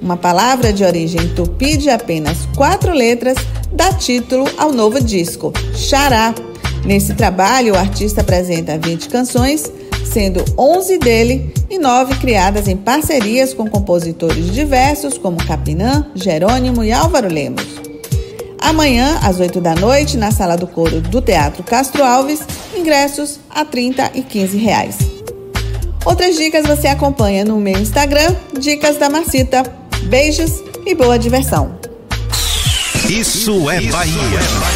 [0.00, 3.36] Uma palavra de origem tupi de apenas quatro letras
[3.72, 6.32] dá título ao novo disco, Xará.
[6.84, 9.64] Nesse trabalho, o artista apresenta 20 canções,
[10.12, 16.92] sendo 11 dele e 9 criadas em parcerias com compositores diversos como Capinã, Jerônimo e
[16.92, 17.64] Álvaro Lemos.
[18.58, 22.40] Amanhã, às 8 da noite, na sala do coro do Teatro Castro Alves,
[22.76, 24.96] ingressos a 30 e 15 reais.
[26.04, 29.64] Outras dicas você acompanha no meu Instagram, Dicas da Marcita.
[30.04, 31.76] Beijos e boa diversão.
[33.08, 34.75] Isso é Bahia.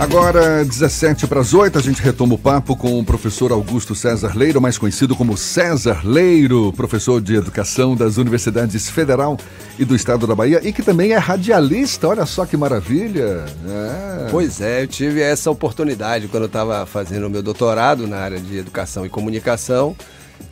[0.00, 4.32] Agora, 17 para as 8, a gente retoma o papo com o professor Augusto César
[4.34, 9.36] Leiro, mais conhecido como César Leiro, professor de educação das Universidades Federal
[9.78, 12.08] e do Estado da Bahia, e que também é radialista.
[12.08, 13.44] Olha só que maravilha!
[13.68, 14.28] É.
[14.30, 18.40] Pois é, eu tive essa oportunidade quando eu estava fazendo o meu doutorado na área
[18.40, 19.94] de educação e comunicação.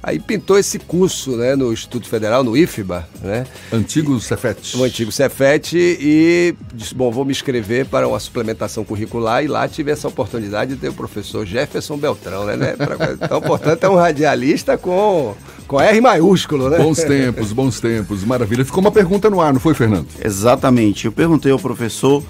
[0.03, 3.47] Aí pintou esse curso né, no Instituto Federal, no IFBA, né?
[3.73, 4.77] Antigo Cefet.
[4.77, 9.67] O antigo Cefet e disse, bom, vou me inscrever para uma suplementação curricular e lá
[9.67, 12.57] tive essa oportunidade de ter o professor Jefferson Beltrão, né?
[12.57, 12.77] né?
[13.21, 15.35] Então, portanto, é um radialista com,
[15.67, 16.79] com R maiúsculo, né?
[16.79, 18.65] Bons tempos, bons tempos, maravilha.
[18.65, 20.07] Ficou uma pergunta no ar, não foi, Fernando?
[20.25, 21.07] Exatamente.
[21.07, 22.23] Eu perguntei ao professor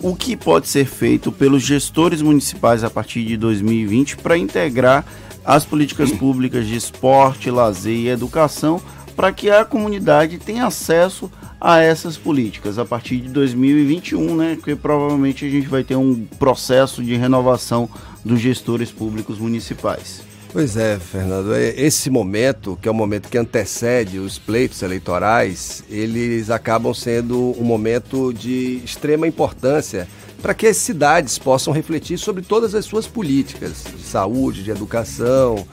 [0.00, 5.04] o que pode ser feito pelos gestores municipais a partir de 2020 para integrar
[5.44, 8.80] as políticas públicas de esporte, lazer e educação
[9.16, 11.30] para que a comunidade tenha acesso
[11.60, 14.54] a essas políticas a partir de 2021, né?
[14.54, 17.90] Porque provavelmente a gente vai ter um processo de renovação
[18.24, 20.22] dos gestores públicos municipais.
[20.52, 21.52] Pois é, Fernando.
[21.54, 27.54] É, esse momento, que é o momento que antecede os pleitos eleitorais, eles acabam sendo
[27.60, 30.08] um momento de extrema importância
[30.40, 35.66] para que as cidades possam refletir sobre todas as suas políticas de saúde, de educação,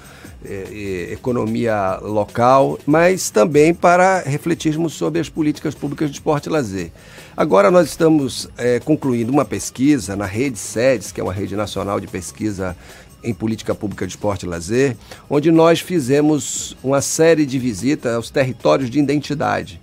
[0.44, 6.92] eh, economia local, mas também para refletirmos sobre as políticas públicas de esporte e lazer.
[7.36, 12.00] Agora nós estamos eh, concluindo uma pesquisa na Rede SEDES, que é uma rede nacional
[12.00, 12.76] de pesquisa
[13.24, 14.96] em política pública de esporte e lazer,
[15.30, 19.82] onde nós fizemos uma série de visitas aos territórios de identidade.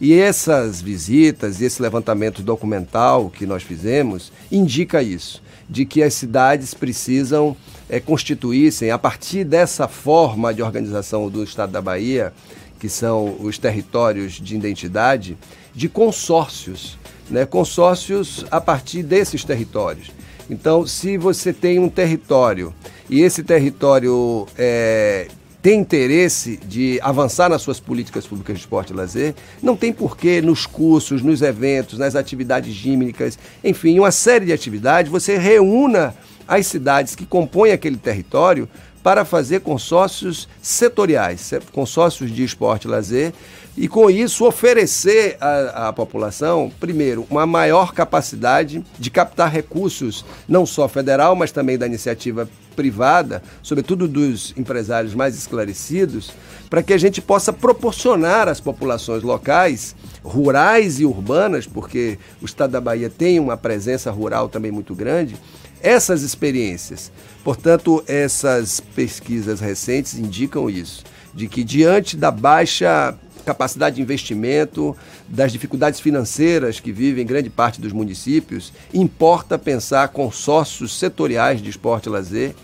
[0.00, 6.14] E essas visitas e esse levantamento documental que nós fizemos indica isso, de que as
[6.14, 7.56] cidades precisam
[7.88, 12.32] é, constituíssem, a partir dessa forma de organização do Estado da Bahia,
[12.78, 15.38] que são os territórios de identidade,
[15.74, 16.98] de consórcios,
[17.30, 17.46] né?
[17.46, 20.10] consórcios a partir desses territórios.
[20.50, 22.74] Então, se você tem um território
[23.08, 25.28] e esse território é,
[25.64, 30.42] tem interesse de avançar nas suas políticas públicas de esporte e lazer, não tem porquê
[30.42, 36.14] nos cursos, nos eventos, nas atividades gímnicas, enfim, uma série de atividades, você reúna
[36.46, 38.68] as cidades que compõem aquele território
[39.02, 43.32] para fazer consórcios setoriais, consórcios de esporte e lazer,
[43.76, 50.64] e com isso oferecer à, à, população, primeiro, uma maior capacidade de captar recursos, não
[50.64, 56.32] só federal, mas também da iniciativa privada, sobretudo dos empresários mais esclarecidos,
[56.70, 62.72] para que a gente possa proporcionar às populações locais, rurais e urbanas, porque o estado
[62.72, 65.36] da Bahia tem uma presença rural também muito grande,
[65.80, 67.12] essas experiências.
[67.42, 71.04] Portanto, essas pesquisas recentes indicam isso,
[71.34, 74.96] de que diante da baixa capacidade de investimento,
[75.28, 82.06] das dificuldades financeiras que vivem grande parte dos municípios, importa pensar consórcios setoriais de esporte
[82.06, 82.54] e lazer.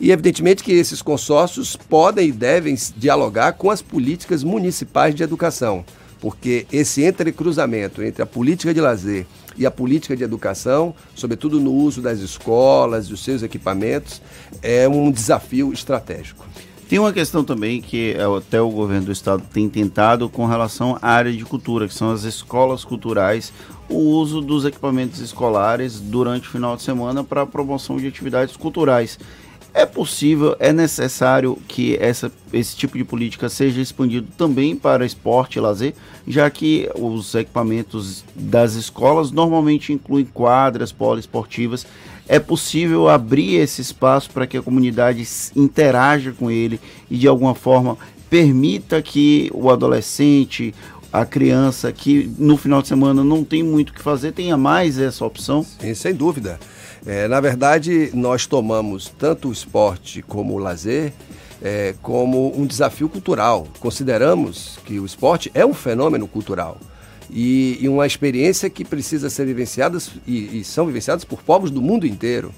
[0.00, 5.84] E evidentemente que esses consórcios podem e devem dialogar com as políticas municipais de educação,
[6.20, 9.26] porque esse entrecruzamento entre a política de lazer
[9.56, 14.22] e a política de educação, sobretudo no uso das escolas, dos seus equipamentos,
[14.62, 16.46] é um desafio estratégico.
[16.92, 20.98] Tem uma questão também que é, até o governo do estado tem tentado com relação
[21.00, 23.50] à área de cultura, que são as escolas culturais,
[23.88, 28.58] o uso dos equipamentos escolares durante o final de semana para a promoção de atividades
[28.58, 29.18] culturais.
[29.72, 35.56] É possível, é necessário que essa, esse tipo de política seja expandido também para esporte
[35.56, 35.94] e lazer,
[36.28, 41.86] já que os equipamentos das escolas normalmente incluem quadras poliesportivas.
[42.28, 47.54] É possível abrir esse espaço para que a comunidade interaja com ele e de alguma
[47.54, 47.98] forma
[48.30, 50.74] permita que o adolescente,
[51.12, 54.98] a criança que no final de semana não tem muito o que fazer, tenha mais
[54.98, 55.66] essa opção?
[55.80, 56.58] Sim, sem dúvida.
[57.04, 61.12] É, na verdade, nós tomamos tanto o esporte como o lazer
[61.60, 63.66] é, como um desafio cultural.
[63.80, 66.78] Consideramos que o esporte é um fenômeno cultural
[67.32, 71.80] e, e uma experiência que precisa ser vivenciada e, e, são vivenciadas por povos do
[71.80, 72.52] mundo inteiro.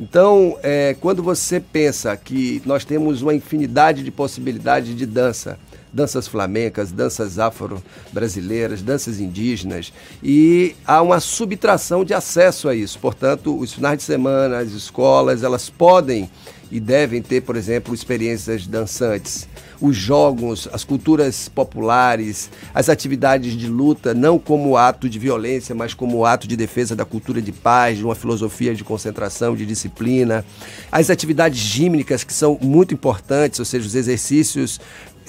[0.00, 5.58] Então, é, quando você pensa que nós temos uma infinidade de possibilidades de dança,
[5.92, 12.98] danças flamencas, danças afro-brasileiras, danças indígenas, e há uma subtração de acesso a isso.
[12.98, 16.30] Portanto, os finais de semana, as escolas, elas podem
[16.70, 19.48] e devem ter, por exemplo, experiências dançantes.
[19.80, 25.94] Os jogos, as culturas populares, as atividades de luta, não como ato de violência, mas
[25.94, 30.44] como ato de defesa da cultura de paz, de uma filosofia de concentração, de disciplina.
[30.92, 34.80] As atividades gímnicas, que são muito importantes, ou seja, os exercícios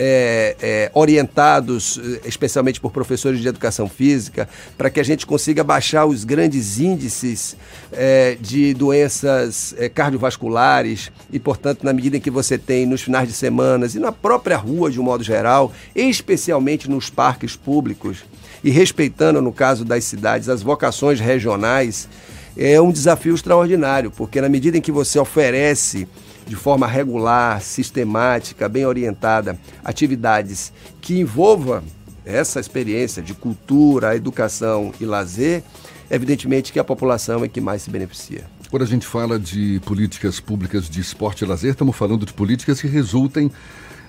[0.04, 5.64] é, é, orientados eh, especialmente por professores de educação física, para que a gente consiga
[5.64, 7.56] baixar os grandes índices
[7.92, 13.28] é, de doenças é, cardiovasculares e, portanto, na medida em que você tem nos finais
[13.28, 18.24] de semana e na própria rua de um modo geral, especialmente nos parques públicos,
[18.64, 22.10] e respeitando, no caso das cidades, as vocações regionais,
[22.58, 26.08] é um desafio extraordinário, porque na medida em que você oferece
[26.52, 31.82] de forma regular, sistemática, bem orientada, atividades que envolva
[32.26, 35.64] essa experiência de cultura, educação e lazer,
[36.10, 38.44] evidentemente que a população é que mais se beneficia.
[38.70, 42.82] Quando a gente fala de políticas públicas de esporte e lazer, estamos falando de políticas
[42.82, 43.50] que resultem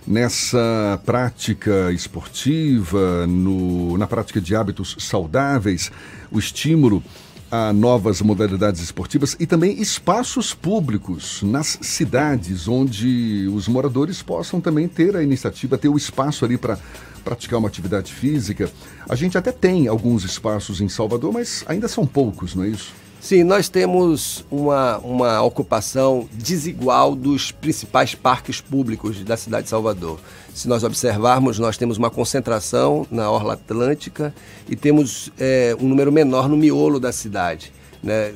[0.04, 5.92] nessa prática esportiva, no, na prática de hábitos saudáveis,
[6.28, 7.04] o estímulo
[7.52, 14.88] a novas modalidades esportivas e também espaços públicos nas cidades, onde os moradores possam também
[14.88, 16.78] ter a iniciativa, ter o espaço ali para
[17.22, 18.72] praticar uma atividade física.
[19.06, 23.01] A gente até tem alguns espaços em Salvador, mas ainda são poucos, não é isso?
[23.22, 30.18] Sim, nós temos uma, uma ocupação desigual dos principais parques públicos da cidade de Salvador.
[30.52, 34.34] Se nós observarmos, nós temos uma concentração na Orla Atlântica
[34.68, 37.72] e temos é, um número menor no miolo da cidade.
[38.02, 38.32] Né?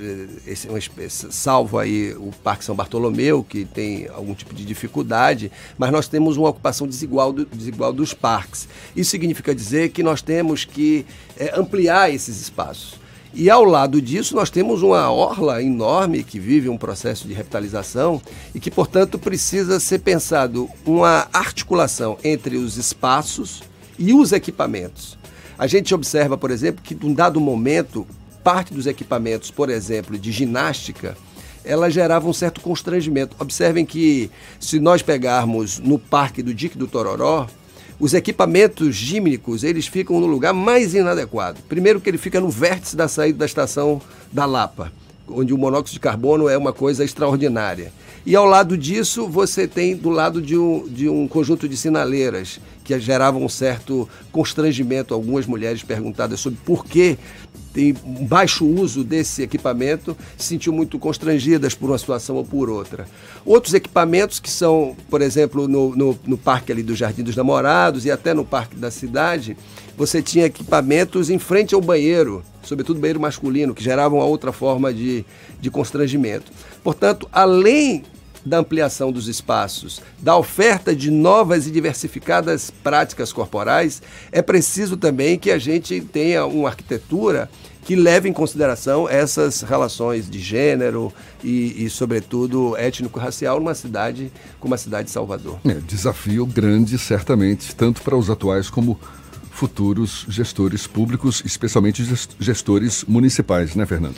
[0.47, 0.69] Esse,
[0.99, 6.07] esse, salvo aí o Parque São Bartolomeu, que tem algum tipo de dificuldade, mas nós
[6.07, 8.69] temos uma ocupação desigual, do, desigual dos parques.
[8.95, 11.05] Isso significa dizer que nós temos que
[11.37, 13.05] é, ampliar esses espaços.
[13.39, 18.19] E ao lado disso, nós temos uma orla enorme que vive um processo de revitalização
[18.55, 23.63] e que, portanto, precisa ser pensado uma articulação entre os espaços
[23.99, 25.19] e os equipamentos.
[25.59, 28.07] A gente observa, por exemplo, que num dado momento,
[28.43, 31.15] parte dos equipamentos, por exemplo, de ginástica,
[31.63, 33.37] ela gerava um certo constrangimento.
[33.39, 37.47] Observem que se nós pegarmos no Parque do Dique do Tororó,
[37.99, 41.61] os equipamentos gímnicos eles ficam no lugar mais inadequado.
[41.69, 44.01] Primeiro que ele fica no vértice da saída da estação
[44.33, 44.93] da Lapa,
[45.29, 47.93] onde o monóxido de carbono é uma coisa extraordinária.
[48.25, 52.59] E ao lado disso, você tem do lado de um, de um conjunto de sinaleiras
[52.83, 55.15] que geravam um certo constrangimento.
[55.15, 57.17] Algumas mulheres perguntadas sobre por que
[57.73, 63.07] tem baixo uso desse equipamento se sentiu muito constrangidas por uma situação ou por outra.
[63.45, 68.07] Outros equipamentos que são, por exemplo, no, no, no parque ali do Jardim dos Namorados
[68.07, 69.57] e até no parque da cidade,
[69.97, 75.25] você tinha equipamentos em frente ao banheiro, sobretudo banheiro masculino, que geravam outra forma de,
[75.61, 76.53] de constrangimento.
[76.83, 78.05] Portanto, além
[78.45, 85.37] da ampliação dos espaços, da oferta de novas e diversificadas práticas corporais, é preciso também
[85.37, 87.51] que a gente tenha uma arquitetura
[87.85, 94.75] que leve em consideração essas relações de gênero e, e sobretudo, étnico-racial numa cidade como
[94.75, 95.59] a cidade de Salvador.
[95.65, 98.99] É, desafio grande, certamente, tanto para os atuais como
[99.57, 102.05] futuros gestores públicos, especialmente
[102.39, 104.17] gestores municipais, né, Fernando?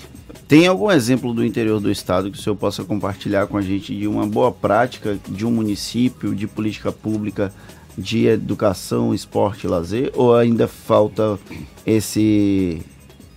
[0.48, 3.96] Tem algum exemplo do interior do estado que o senhor possa compartilhar com a gente
[3.96, 7.52] de uma boa prática de um município, de política pública
[7.96, 10.10] de educação, esporte e lazer?
[10.14, 11.38] Ou ainda falta
[11.86, 12.82] esse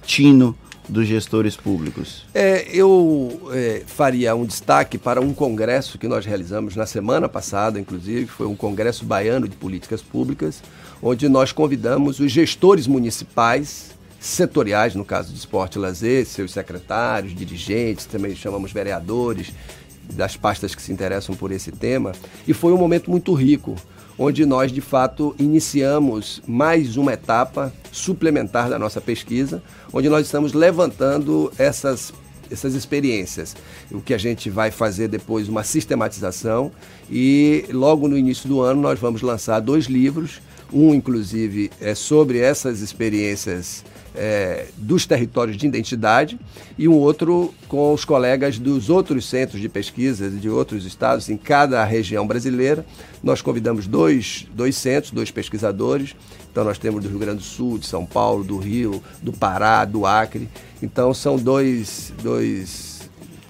[0.03, 0.57] tino
[0.89, 2.25] dos gestores públicos?
[2.33, 7.79] É, eu é, faria um destaque para um congresso que nós realizamos na semana passada,
[7.79, 10.63] inclusive, foi um congresso baiano de políticas públicas,
[11.01, 17.35] onde nós convidamos os gestores municipais setoriais, no caso de esporte e lazer, seus secretários,
[17.35, 19.51] dirigentes, também chamamos vereadores
[20.13, 22.11] das pastas que se interessam por esse tema,
[22.47, 23.75] e foi um momento muito rico,
[24.17, 30.53] onde nós de fato iniciamos mais uma etapa suplementar da nossa pesquisa, onde nós estamos
[30.53, 32.13] levantando essas
[32.51, 33.55] essas experiências.
[33.89, 36.69] O que a gente vai fazer depois uma sistematização
[37.09, 40.41] e logo no início do ano nós vamos lançar dois livros,
[40.71, 43.83] um inclusive é sobre essas experiências
[44.15, 46.39] é, dos territórios de identidade
[46.77, 51.37] e um outro com os colegas dos outros centros de pesquisa de outros estados em
[51.37, 52.85] cada região brasileira.
[53.23, 56.15] Nós convidamos dois, dois centros, dois pesquisadores.
[56.51, 59.85] Então nós temos do Rio Grande do Sul, de São Paulo, do Rio, do Pará,
[59.85, 60.49] do Acre.
[60.83, 62.90] Então são dois, dois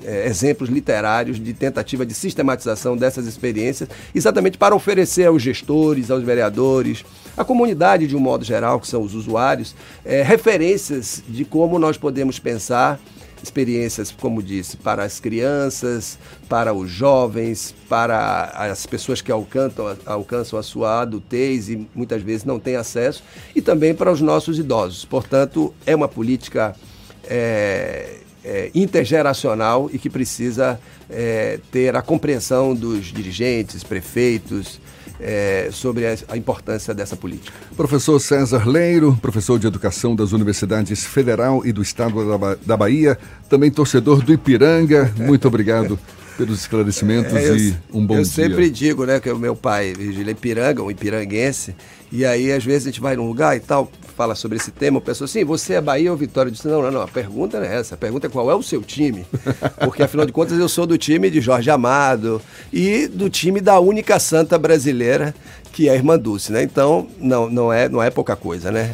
[0.04, 6.24] é, exemplos literários de tentativa de sistematização dessas experiências, exatamente para oferecer aos gestores, aos
[6.24, 7.04] vereadores,
[7.36, 11.98] à comunidade de um modo geral, que são os usuários, é, referências de como nós
[11.98, 13.00] podemos pensar
[13.44, 20.60] experiências, como disse, para as crianças, para os jovens, para as pessoas que alcançam, alcançam
[20.60, 23.24] a sua adultez e muitas vezes não têm acesso,
[23.56, 25.06] e também para os nossos idosos.
[25.06, 26.76] Portanto, é uma política
[27.24, 30.80] é, é, intergeracional e que precisa
[31.10, 34.80] é, ter a compreensão dos dirigentes, prefeitos,
[35.22, 37.54] é, sobre a, a, importância dessa política.
[37.78, 43.18] Professor César Leiro, professor de Educação das Universidades Federal e do Estado da, da Bahia,
[43.48, 46.00] também torcedor do Ipiranga, muito obrigado
[46.38, 48.46] pelos esclarecimentos é, eu, e um bom eu dia.
[48.46, 51.76] Eu sempre digo, né, que o meu pai, ele é Ipiranga, um ipiranguense,
[52.12, 55.00] e aí às vezes a gente vai num lugar e tal, fala sobre esse tema,
[55.00, 56.50] o pessoal assim, você é Bahia ou Vitória?
[56.50, 58.56] Eu disse, não, não, não, a pergunta não é essa, a pergunta é qual é
[58.56, 59.26] o seu time,
[59.84, 62.42] porque afinal de contas eu sou do time de Jorge Amado
[62.72, 65.34] e do time da única santa brasileira,
[65.72, 66.64] que é a Irmã Dulce, né?
[66.64, 68.94] Então, não, não, é, não é pouca coisa, né?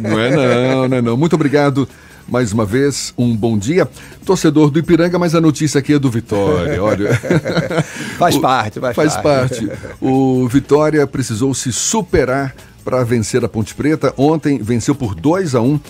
[0.00, 1.16] Não é não, não é não.
[1.16, 1.86] Muito obrigado
[2.28, 3.88] mais uma vez, um bom dia.
[4.24, 7.14] Torcedor do Ipiranga, mas a notícia aqui é do Vitória, olha.
[8.18, 9.66] faz parte, faz, faz parte.
[9.66, 9.96] parte.
[10.00, 12.54] O Vitória precisou se superar
[12.84, 14.12] para vencer a Ponte Preta.
[14.16, 15.80] Ontem venceu por 2 a 1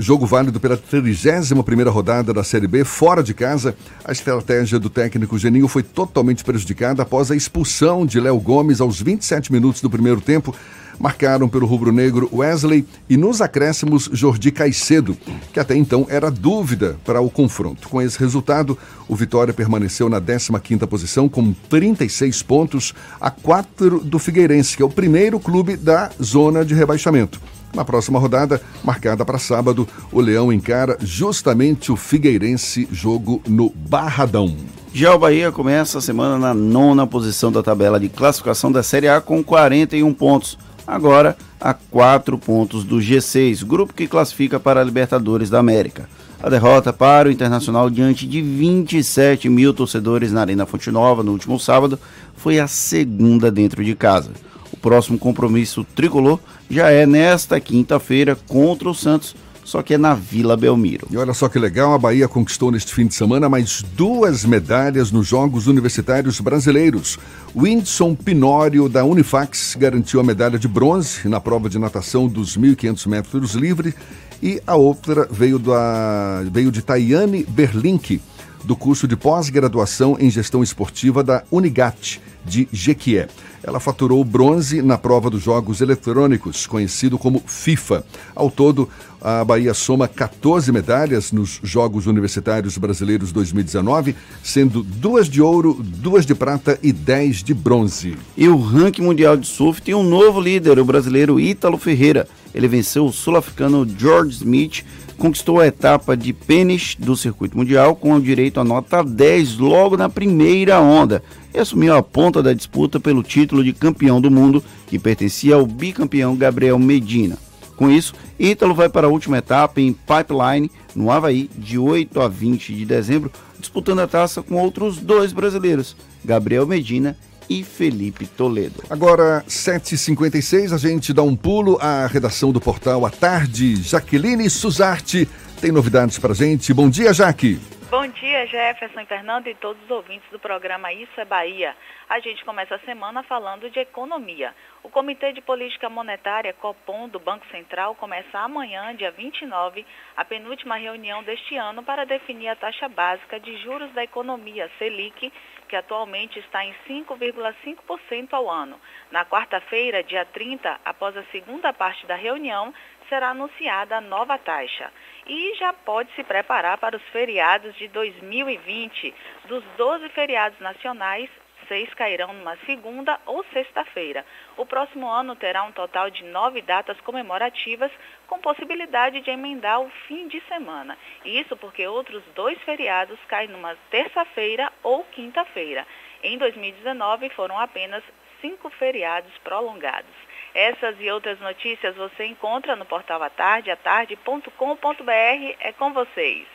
[0.00, 3.76] Jogo válido pela 31 rodada da Série B, fora de casa.
[4.04, 9.00] A estratégia do técnico Geninho foi totalmente prejudicada após a expulsão de Léo Gomes aos
[9.00, 10.54] 27 minutos do primeiro tempo
[11.00, 15.16] marcaram pelo rubro-negro Wesley e nos acréscimos Jordi Caicedo,
[15.50, 17.88] que até então era dúvida para o confronto.
[17.88, 18.76] Com esse resultado,
[19.08, 24.86] o Vitória permaneceu na 15ª posição com 36 pontos, a 4 do Figueirense, que é
[24.86, 27.40] o primeiro clube da zona de rebaixamento.
[27.74, 34.54] Na próxima rodada, marcada para sábado, o Leão encara justamente o Figueirense, jogo no Barradão.
[34.92, 39.08] Já o Bahia começa a semana na nona posição da tabela de classificação da Série
[39.08, 40.58] A com 41 pontos.
[40.90, 46.08] Agora a 4 pontos do G6, grupo que classifica para a Libertadores da América.
[46.42, 51.30] A derrota para o Internacional diante de 27 mil torcedores na Arena Fonte Nova no
[51.30, 51.96] último sábado
[52.34, 54.32] foi a segunda dentro de casa.
[54.72, 59.36] O próximo compromisso tricolor já é nesta quinta-feira contra o Santos,
[59.70, 61.06] só que é na Vila Belmiro.
[61.12, 65.12] E olha só que legal, a Bahia conquistou neste fim de semana mais duas medalhas
[65.12, 67.16] nos Jogos Universitários Brasileiros.
[67.54, 73.06] Windson Pinório, da Unifax, garantiu a medalha de bronze na prova de natação dos 1.500
[73.06, 73.94] metros livre
[74.42, 78.20] e a outra veio, da, veio de Tayane Berlink,
[78.64, 83.28] do curso de pós-graduação em gestão esportiva da Unigat, de Jequié.
[83.62, 88.04] Ela faturou bronze na prova dos Jogos Eletrônicos, conhecido como FIFA.
[88.34, 88.88] Ao todo,
[89.20, 96.24] a Bahia soma 14 medalhas nos Jogos Universitários Brasileiros 2019, sendo duas de ouro, duas
[96.24, 98.16] de prata e 10 de bronze.
[98.34, 102.26] E o ranking mundial de surf tem um novo líder, o brasileiro Ítalo Ferreira.
[102.54, 104.84] Ele venceu o sul-africano George Smith,
[105.20, 109.94] conquistou a etapa de pênis do circuito mundial com o direito a nota 10 logo
[109.94, 111.22] na primeira onda
[111.54, 115.66] e assumiu a ponta da disputa pelo título de campeão do mundo que pertencia ao
[115.66, 117.36] bicampeão Gabriel Medina.
[117.76, 122.26] Com isso, Ítalo vai para a última etapa em Pipeline, no Havaí, de 8 a
[122.26, 127.14] 20 de dezembro, disputando a taça com outros dois brasileiros, Gabriel Medina
[127.50, 128.84] e Felipe Toledo.
[128.88, 133.74] Agora, 7h56, a gente dá um pulo à redação do portal à tarde.
[133.82, 135.26] Jaqueline Suzarte
[135.60, 136.72] tem novidades para gente.
[136.72, 137.58] Bom dia, Jaque.
[137.90, 141.74] Bom dia, Jefferson e Fernando e todos os ouvintes do programa Isso é Bahia.
[142.08, 144.54] A gente começa a semana falando de economia.
[144.84, 149.84] O Comitê de Política Monetária, COPOM, do Banco Central, começa amanhã, dia 29,
[150.16, 155.32] a penúltima reunião deste ano para definir a taxa básica de juros da economia, Selic,
[155.70, 158.78] que atualmente está em 5,5% ao ano.
[159.08, 162.74] Na quarta-feira, dia 30, após a segunda parte da reunião,
[163.08, 164.92] será anunciada a nova taxa
[165.28, 169.14] e já pode se preparar para os feriados de 2020.
[169.44, 171.30] Dos 12 feriados nacionais,
[171.68, 174.26] seis cairão numa segunda ou sexta-feira.
[174.56, 177.92] O próximo ano terá um total de nove datas comemorativas,
[178.30, 180.96] com possibilidade de emendar o fim de semana.
[181.24, 185.84] Isso porque outros dois feriados caem numa terça-feira ou quinta-feira.
[186.22, 188.04] Em 2019 foram apenas
[188.40, 190.14] cinco feriados prolongados.
[190.54, 195.56] Essas e outras notícias você encontra no portal atarde, atarde.com.br.
[195.58, 196.46] É com vocês.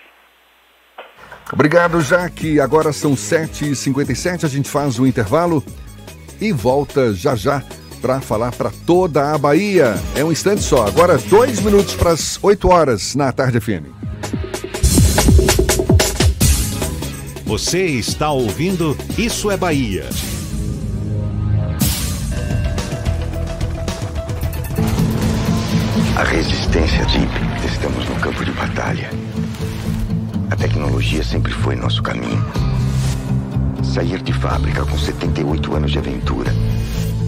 [1.51, 2.59] Obrigado, Jaque.
[2.61, 5.61] Agora são 7h57, a gente faz o intervalo
[6.39, 7.61] e volta já já
[8.05, 9.99] para falar para toda a Bahia.
[10.13, 10.85] É um instante só.
[10.85, 13.87] Agora, dois minutos para as 8 horas na Tarde FM.
[17.45, 20.05] Você está ouvindo Isso é Bahia.
[26.15, 27.31] A resistência Jeep.
[27.65, 29.09] Estamos no campo de batalha.
[30.51, 32.45] A tecnologia sempre foi nosso caminho.
[33.83, 36.53] Sair de fábrica com 78 anos de aventura.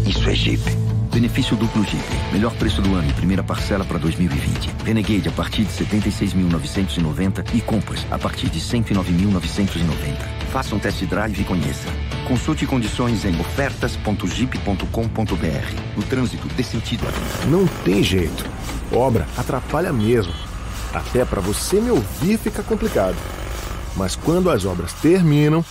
[0.08, 0.64] Isso é Jeep.
[1.12, 2.01] Benefício duplo Jeep.
[2.32, 4.70] Melhor preço do ano e primeira parcela para 2020.
[4.86, 10.47] Renegade a partir de 76.990 e Compass a partir de 109.990.
[10.49, 11.89] Faça um test drive e conheça.
[12.26, 15.97] Consulte condições em ofertas.jeep.com.br.
[15.97, 17.03] No trânsito, dê sentido.
[17.49, 18.45] Não tem jeito.
[18.93, 20.34] Obra atrapalha mesmo.
[20.93, 23.18] Até para você me ouvir fica complicado.
[23.97, 25.66] Mas quando as obras terminam,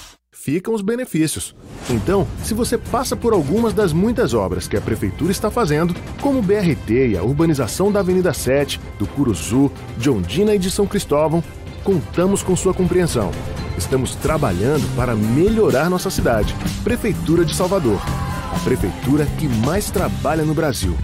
[0.47, 1.57] ficam os benefícios.
[1.91, 6.39] Então, se você passa por algumas das muitas obras que a prefeitura está fazendo, como
[6.39, 10.87] o BRT e a urbanização da Avenida 7, do Curuzu, de Ondina e de São
[10.87, 11.43] Cristóvão,
[11.83, 13.33] contamos com sua compreensão.
[13.77, 16.55] Estamos trabalhando para melhorar nossa cidade.
[16.85, 18.01] Prefeitura de Salvador.
[18.55, 20.97] A prefeitura que mais trabalha no Brasil.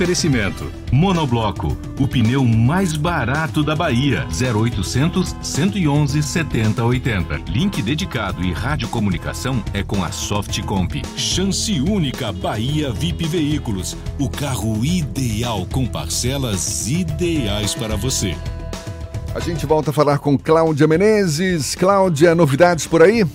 [0.00, 4.26] Oferecimento: Monobloco, o pneu mais barato da Bahia.
[4.30, 7.42] 0800 111 7080.
[7.46, 11.02] Link dedicado e radiocomunicação é com a Softcomp.
[11.18, 13.94] Chance única Bahia VIP Veículos.
[14.18, 18.34] O carro ideal com parcelas ideais para você.
[19.34, 21.74] A gente volta a falar com Cláudia Menezes.
[21.74, 23.26] Cláudia, novidades por aí?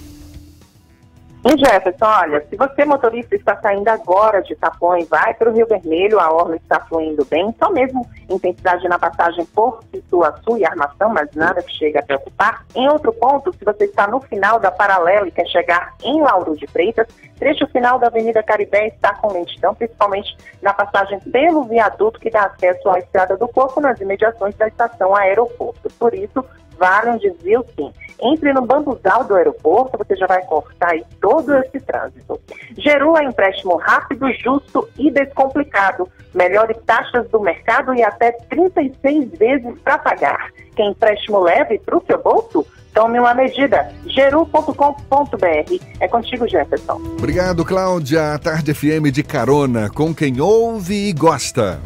[1.47, 5.53] Em Jefferson, olha, se você, motorista, está saindo agora de Itapuã e vai para o
[5.53, 9.79] Rio Vermelho, a orla está fluindo bem, só mesmo intensidade na passagem por
[10.09, 12.65] Sul e Armação, mas nada que chegue a preocupar.
[12.73, 16.57] Em outro ponto, se você está no final da paralela e quer chegar em Lauro
[16.57, 22.19] de Freitas, trecho final da Avenida Caribé está com lentidão, principalmente na passagem pelo viaduto
[22.19, 25.91] que dá acesso à Estrada do Corpo nas imediações da estação aeroporto.
[25.99, 26.43] Por isso,
[26.75, 27.93] vale um desvio sim.
[28.22, 32.39] Entre no bambuzal do aeroporto, você já vai cortar aí todo esse trânsito.
[32.78, 36.07] Geru é empréstimo rápido, justo e descomplicado.
[36.34, 40.51] Melhores taxas do mercado e até 36 vezes para pagar.
[40.76, 42.66] Quer empréstimo leve para o seu bolso?
[42.93, 43.91] Tome uma medida.
[44.07, 45.84] geru.com.br.
[45.99, 46.93] É contigo, Jefferson.
[47.18, 48.34] Obrigado, Cláudia.
[48.34, 51.82] A Tarde FM de carona com quem ouve e gosta.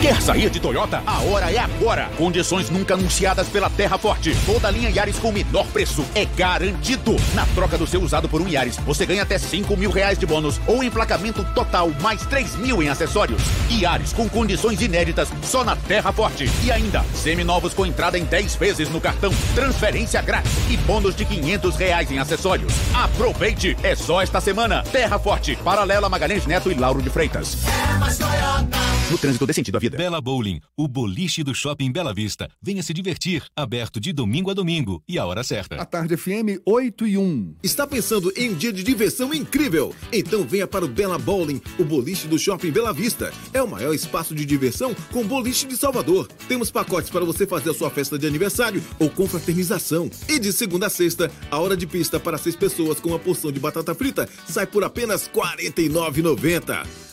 [0.00, 1.02] Quer sair de Toyota?
[1.06, 2.08] A hora é agora.
[2.16, 4.34] Condições nunca anunciadas pela Terra Forte.
[4.46, 7.16] Toda a linha Yaris com o menor preço é garantido.
[7.34, 10.24] Na troca do seu usado por um Yaris, você ganha até 5 mil reais de
[10.24, 13.42] bônus ou emplacamento total mais 3 mil em acessórios.
[13.70, 16.50] Yaris com condições inéditas só na Terra Forte.
[16.64, 21.26] E ainda, seminovos com entrada em 10 vezes no cartão, transferência grátis e bônus de
[21.26, 22.72] 500 reais em acessórios.
[22.94, 23.76] Aproveite!
[23.82, 24.82] É só esta semana.
[24.90, 27.58] Terra Forte, paralela Magalhães Neto e Lauro de Freitas.
[29.10, 29.89] No trânsito dê sentido à vida.
[29.90, 32.48] Bela Bowling, o boliche do Shopping Bela Vista.
[32.62, 35.76] Venha se divertir, aberto de domingo a domingo e a hora certa.
[35.76, 37.56] A Tarde FM 8 e 1.
[37.62, 39.94] Está pensando em um dia de diversão incrível?
[40.12, 43.32] Então venha para o Bela Bowling, o boliche do Shopping Bela Vista.
[43.52, 46.28] É o maior espaço de diversão com boliche de Salvador.
[46.48, 50.10] Temos pacotes para você fazer a sua festa de aniversário ou confraternização.
[50.28, 53.52] E de segunda a sexta, a hora de pista para seis pessoas com uma porção
[53.52, 57.09] de batata frita sai por apenas R$ 49,90.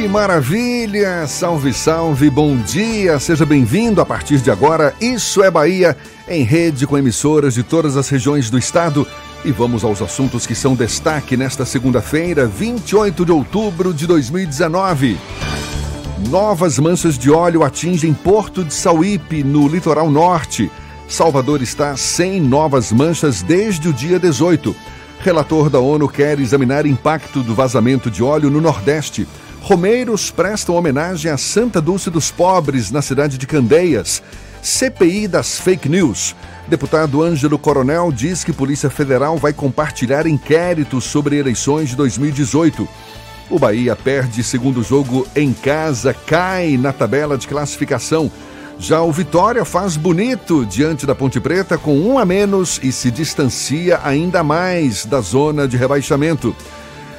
[0.00, 1.26] Que maravilha!
[1.26, 3.18] Salve, salve, bom dia!
[3.18, 4.94] Seja bem-vindo a partir de agora.
[4.98, 5.94] Isso é Bahia,
[6.26, 9.06] em rede com emissoras de todas as regiões do estado.
[9.44, 15.18] E vamos aos assuntos que são destaque nesta segunda-feira, 28 de outubro de 2019.
[16.30, 20.72] Novas manchas de óleo atingem Porto de Sauípe, no litoral norte.
[21.06, 24.74] Salvador está sem novas manchas desde o dia 18.
[25.18, 29.28] Relator da ONU quer examinar impacto do vazamento de óleo no Nordeste.
[29.60, 34.22] Romeiros prestam homenagem a Santa Dulce dos Pobres na cidade de Candeias.
[34.62, 36.34] CPI das fake news.
[36.66, 42.88] Deputado Ângelo Coronel diz que Polícia Federal vai compartilhar inquéritos sobre eleições de 2018.
[43.50, 48.30] O Bahia perde segundo jogo em casa, cai na tabela de classificação.
[48.78, 53.10] Já o Vitória faz bonito diante da Ponte Preta com um a menos e se
[53.10, 56.56] distancia ainda mais da zona de rebaixamento.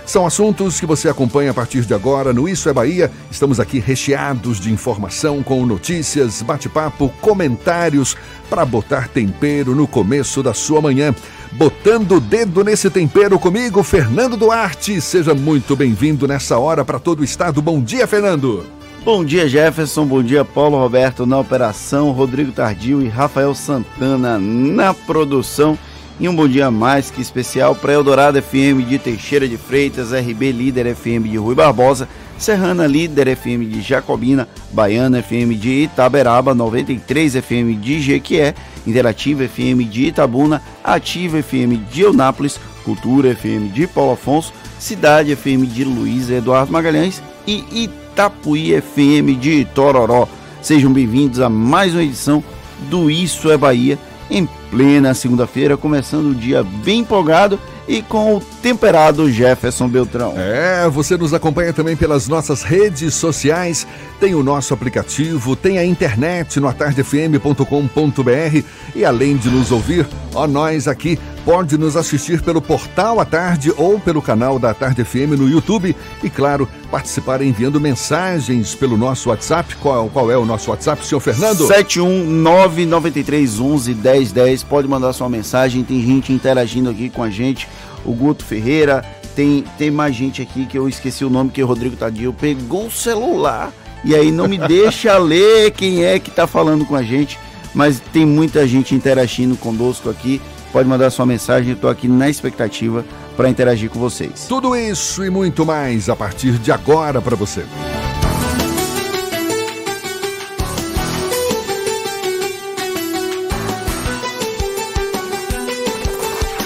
[0.06, 3.12] São assuntos que você acompanha a partir de agora no Isso é Bahia.
[3.30, 8.18] Estamos aqui recheados de informação com notícias, bate-papo, comentários
[8.50, 11.16] para botar tempero no começo da sua manhã.
[11.54, 15.00] Botando o dedo nesse tempero comigo, Fernando Duarte.
[15.00, 17.62] Seja muito bem-vindo nessa hora para todo o estado.
[17.62, 18.66] Bom dia, Fernando.
[19.04, 20.06] Bom dia, Jefferson.
[20.06, 25.78] Bom dia, Paulo Roberto na operação, Rodrigo Tardio e Rafael Santana na produção.
[26.20, 30.52] E um bom dia mais que especial para Eldorado FM de Teixeira de Freitas, RB
[30.52, 32.08] Líder FM de Rui Barbosa,
[32.38, 38.54] Serrana Líder FM de Jacobina, Baiana FM de Itaberaba, 93 FM de Jequié,
[38.86, 45.66] Interativa FM de Itabuna, Ativa FM de Eunápolis, Cultura FM de Paulo Afonso, Cidade FM
[45.66, 50.28] de Luiz Eduardo Magalhães e Itapuí FM de Tororó.
[50.62, 52.44] Sejam bem-vindos a mais uma edição
[52.90, 53.98] do Isso é Bahia,
[54.32, 60.34] em plena segunda-feira, começando o dia bem empolgado e com o temperado Jefferson Beltrão.
[60.38, 63.86] É, você nos acompanha também pelas nossas redes sociais,
[64.20, 68.64] tem o nosso aplicativo, tem a internet no atardefm.com.br
[68.96, 73.74] e além de nos ouvir, ó nós aqui pode nos assistir pelo portal à tarde
[73.76, 75.96] ou pelo canal da Tarde FM no YouTube.
[76.24, 79.78] E claro, participar enviando mensagens pelo nosso WhatsApp.
[79.78, 81.66] Qual, qual é o nosso WhatsApp, senhor Fernando?
[81.68, 84.66] 71993111010.
[84.66, 87.70] Pode mandar sua mensagem, tem gente interagindo aqui com a gente.
[88.04, 91.66] O Guto Ferreira, tem, tem mais gente aqui que eu esqueci o nome, que o
[91.66, 93.72] Rodrigo Tadil pegou o celular
[94.04, 97.40] e aí não me deixa ler quem é que tá falando com a gente.
[97.74, 100.42] Mas tem muita gente interagindo conosco aqui.
[100.72, 103.04] Pode mandar sua mensagem, estou aqui na expectativa
[103.36, 104.46] para interagir com vocês.
[104.48, 107.66] Tudo isso e muito mais a partir de agora para você.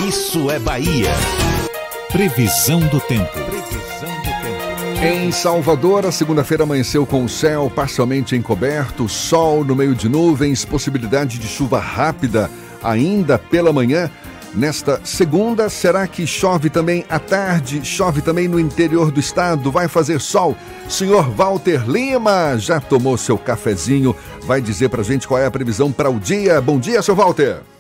[0.08, 1.12] Isso é Bahia.
[2.12, 3.40] Previsão do tempo.
[5.02, 10.64] Em Salvador, a segunda-feira amanheceu com o céu parcialmente encoberto, sol no meio de nuvens,
[10.64, 12.50] possibilidade de chuva rápida
[12.86, 14.10] ainda pela manhã.
[14.54, 17.84] Nesta segunda, será que chove também à tarde?
[17.84, 19.70] Chove também no interior do estado?
[19.70, 20.56] Vai fazer sol?
[20.88, 24.16] Senhor Walter Lima já tomou seu cafezinho?
[24.44, 26.62] Vai dizer pra gente qual é a previsão para o dia?
[26.62, 27.75] Bom dia, seu Walter.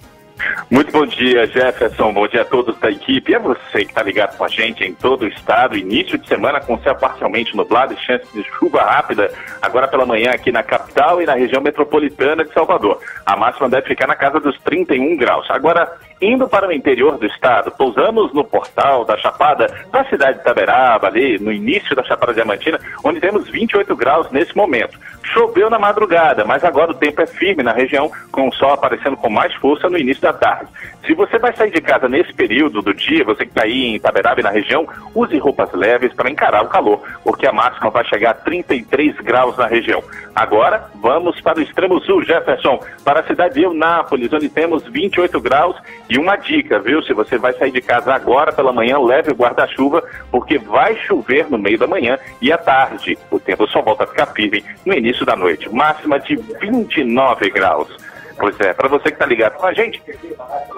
[0.69, 2.11] Muito bom dia, Jefferson.
[2.11, 3.33] Bom dia a todos da equipe.
[3.33, 5.77] É você que está ligado com a gente em todo o estado.
[5.77, 9.31] Início de semana com céu parcialmente nublado e chance de chuva rápida
[9.61, 12.99] agora pela manhã aqui na capital e na região metropolitana de Salvador.
[13.25, 15.49] A máxima deve ficar na casa dos 31 graus.
[15.49, 20.43] Agora, indo para o interior do estado, pousamos no portal da Chapada, na cidade de
[20.43, 24.97] Taberaba, ali no início da Chapada Diamantina, onde temos 28 graus nesse momento.
[25.23, 29.17] Choveu na madrugada, mas agora o tempo é firme na região, com o sol aparecendo
[29.17, 30.69] com mais força no início da tarde.
[31.05, 33.95] Se você vai sair de casa nesse período do dia, você que está aí em
[33.95, 38.03] Itaberaba e na região, use roupas leves para encarar o calor, porque a máxima vai
[38.05, 40.03] chegar a 33 graus na região.
[40.35, 45.39] Agora, vamos para o extremo sul, Jefferson, para a cidade de Eunápolis, onde temos 28
[45.39, 45.75] graus.
[46.09, 47.01] E uma dica, viu?
[47.01, 51.49] Se você vai sair de casa agora pela manhã, leve o guarda-chuva, porque vai chover
[51.49, 53.17] no meio da manhã e à tarde.
[53.31, 55.67] O tempo só volta a ficar firme no início da noite.
[55.73, 57.89] Máxima de 29 graus.
[58.37, 60.01] Pois é, para você que está ligado com a gente,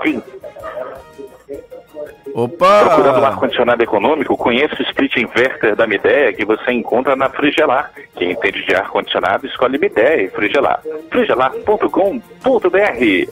[0.03, 0.21] vim.
[2.37, 2.83] Opa!
[2.85, 7.91] Procurando um ar-condicionado econômico, conheça o split inverter da Midea que você encontra na Frigelar.
[8.15, 10.79] Quem entende de ar-condicionado, escolhe Midea e Frigelar.
[11.09, 11.89] frigelar.com.br.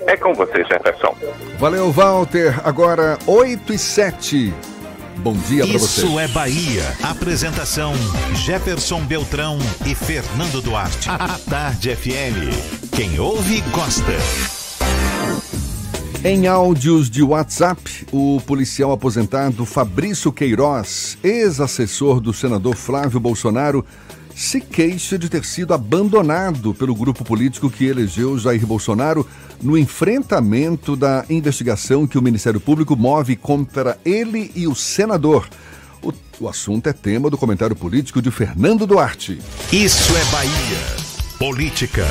[0.08, 1.16] É com você, Jefferson.
[1.60, 2.60] Valeu, Walter.
[2.68, 4.52] Agora 8 e 7.
[5.18, 6.02] Bom dia para você.
[6.02, 6.82] Isso é Bahia.
[7.04, 7.94] Apresentação:
[8.34, 11.08] Jefferson Beltrão e Fernando Duarte.
[11.14, 12.90] A Tarde FM.
[12.92, 14.65] Quem ouve, gosta.
[16.28, 23.86] Em áudios de WhatsApp, o policial aposentado Fabrício Queiroz, ex-assessor do senador Flávio Bolsonaro,
[24.36, 29.24] se queixa de ter sido abandonado pelo grupo político que elegeu Jair Bolsonaro
[29.62, 35.48] no enfrentamento da investigação que o Ministério Público move contra ele e o senador.
[36.02, 39.40] O, o assunto é tema do comentário político de Fernando Duarte.
[39.72, 41.06] Isso é Bahia.
[41.38, 42.08] Política.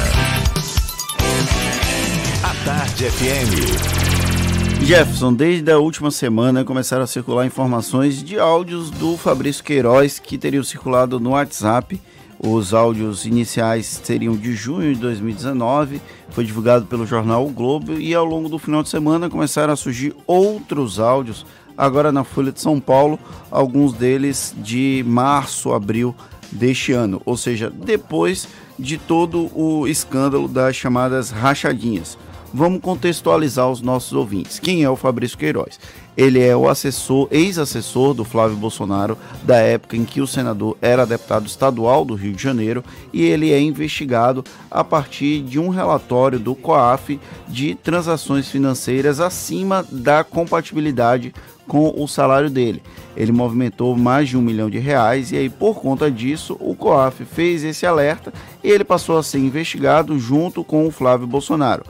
[2.65, 4.85] Tarde FM.
[4.87, 10.39] Jefferson, desde a última semana começaram a circular informações de áudios do Fabrício Queiroz que
[10.39, 12.01] teriam circulado no WhatsApp.
[12.39, 16.01] Os áudios iniciais seriam de junho de 2019,
[16.31, 19.77] foi divulgado pelo jornal O Globo e ao longo do final de semana começaram a
[19.77, 21.45] surgir outros áudios,
[21.77, 23.19] agora na Folha de São Paulo,
[23.51, 26.15] alguns deles de março, abril
[26.51, 28.49] deste ano, ou seja, depois
[28.79, 32.17] de todo o escândalo das chamadas rachadinhas.
[32.57, 34.61] Vamos contextualizar os nossos ouvintes.
[34.61, 35.81] Quem é o Fabrício Queiroz?
[36.17, 41.05] Ele é o assessor, ex-assessor do Flávio Bolsonaro, da época em que o senador era
[41.05, 46.39] deputado estadual do Rio de Janeiro, e ele é investigado a partir de um relatório
[46.39, 47.19] do COAF
[47.49, 51.35] de transações financeiras acima da compatibilidade
[51.67, 52.81] com o salário dele.
[53.17, 57.25] Ele movimentou mais de um milhão de reais e aí, por conta disso, o COAF
[57.25, 61.85] fez esse alerta e ele passou a ser investigado junto com o Flávio Bolsonaro.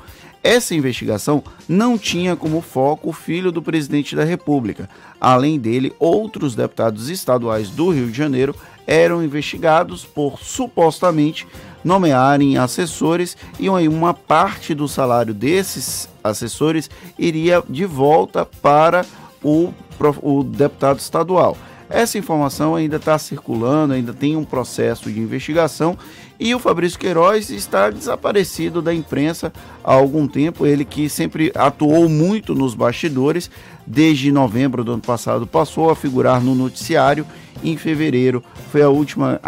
[0.44, 4.90] Essa investigação não tinha como foco o filho do presidente da República.
[5.18, 8.54] Além dele, outros deputados estaduais do Rio de Janeiro
[8.86, 11.46] eram investigados por supostamente
[11.82, 19.06] nomearem assessores e uma parte do salário desses assessores iria de volta para
[19.42, 19.72] o,
[20.20, 21.56] o deputado estadual.
[21.88, 25.96] Essa informação ainda está circulando, ainda tem um processo de investigação
[26.38, 29.52] e o Fabrício Queiroz está desaparecido da imprensa
[29.82, 30.66] há algum tempo.
[30.66, 33.50] Ele que sempre atuou muito nos bastidores,
[33.86, 37.26] desde novembro do ano passado passou a figurar no noticiário.
[37.62, 39.40] Em fevereiro foi a última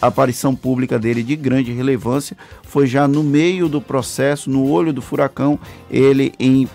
[0.00, 2.36] aparição pública dele de grande relevância.
[2.62, 5.58] Foi já no meio do processo, no olho do furacão,
[5.90, 6.68] ele em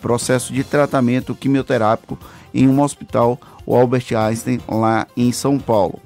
[0.00, 2.18] processo de tratamento quimioterápico
[2.52, 6.00] em um hospital, o Albert Einstein, lá em São Paulo.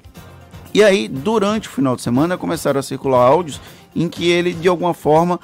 [0.73, 3.61] E aí, durante o final de semana, começaram a circular áudios
[3.95, 5.39] em que ele, de alguma forma,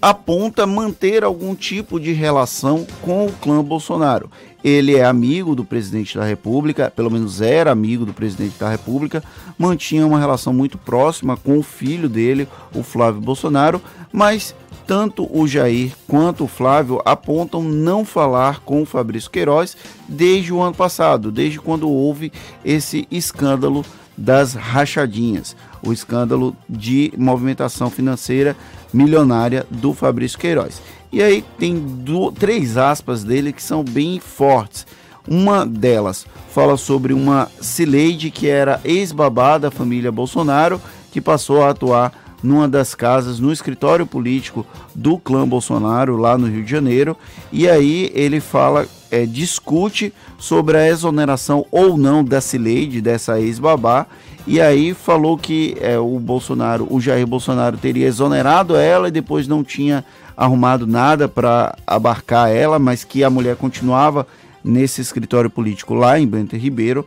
[0.00, 4.30] aponta manter algum tipo de relação com o clã Bolsonaro.
[4.62, 9.22] Ele é amigo do presidente da República, pelo menos era amigo do presidente da República,
[9.58, 13.80] mantinha uma relação muito próxima com o filho dele, o Flávio Bolsonaro,
[14.12, 14.54] mas
[14.86, 19.76] tanto o Jair quanto o Flávio apontam não falar com o Fabrício Queiroz
[20.08, 22.32] desde o ano passado, desde quando houve
[22.64, 23.84] esse escândalo
[24.16, 28.56] das rachadinhas, o escândalo de movimentação financeira
[28.92, 30.80] milionária do Fabrício Queiroz.
[31.12, 34.86] E aí tem do, três aspas dele que são bem fortes.
[35.28, 40.80] Uma delas fala sobre uma Cileide que era ex-babá da família Bolsonaro,
[41.10, 46.46] que passou a atuar numa das casas, no escritório político do clã Bolsonaro, lá no
[46.46, 47.16] Rio de Janeiro.
[47.52, 54.06] E aí ele fala, é, discute sobre a exoneração ou não da Cileide, dessa ex-babá.
[54.46, 59.48] E aí falou que é, o Bolsonaro, o Jair Bolsonaro teria exonerado ela e depois
[59.48, 60.04] não tinha
[60.36, 64.26] arrumado nada para abarcar ela, mas que a mulher continuava
[64.62, 67.06] nesse escritório político lá em Bento Ribeiro.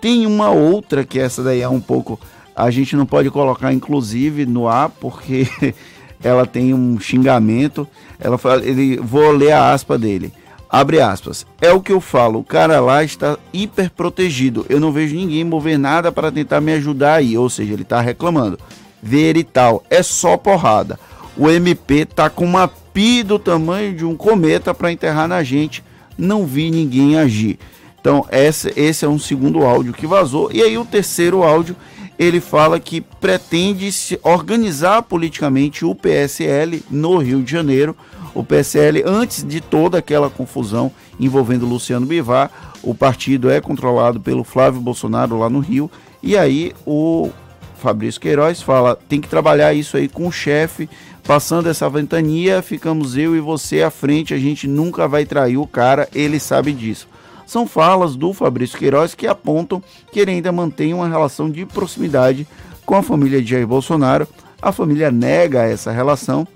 [0.00, 2.18] Tem uma outra que essa daí é um pouco
[2.54, 5.46] a gente não pode colocar, inclusive, no ar, porque
[6.22, 7.86] ela tem um xingamento.
[8.18, 10.32] Ela fala, ele, vou ler a aspa dele.
[10.68, 11.46] Abre aspas.
[11.60, 14.64] É o que eu falo, o cara lá está hiper protegido.
[14.70, 17.36] Eu não vejo ninguém mover nada para tentar me ajudar aí.
[17.36, 18.58] Ou seja, ele está reclamando.
[19.02, 19.82] Ver e tal.
[19.90, 20.98] É só porrada.
[21.36, 25.84] O MP tá com uma pi do tamanho de um cometa para enterrar na gente.
[26.16, 27.58] Não vi ninguém agir.
[28.00, 30.50] Então, esse, esse é um segundo áudio que vazou.
[30.52, 31.76] E aí, o terceiro áudio
[32.22, 37.96] ele fala que pretende se organizar politicamente o PSL no Rio de Janeiro.
[38.34, 42.50] O PSL, antes de toda aquela confusão envolvendo Luciano Bivar,
[42.82, 45.90] o partido é controlado pelo Flávio Bolsonaro lá no Rio.
[46.22, 47.30] E aí o
[47.76, 50.88] Fabrício Queiroz fala: tem que trabalhar isso aí com o chefe,
[51.24, 55.66] passando essa ventania, ficamos eu e você à frente, a gente nunca vai trair o
[55.66, 57.08] cara, ele sabe disso.
[57.52, 62.48] São falas do Fabrício Queiroz que apontam que ele ainda mantém uma relação de proximidade
[62.86, 64.26] com a família de Jair Bolsonaro.
[64.62, 66.48] A família nega essa relação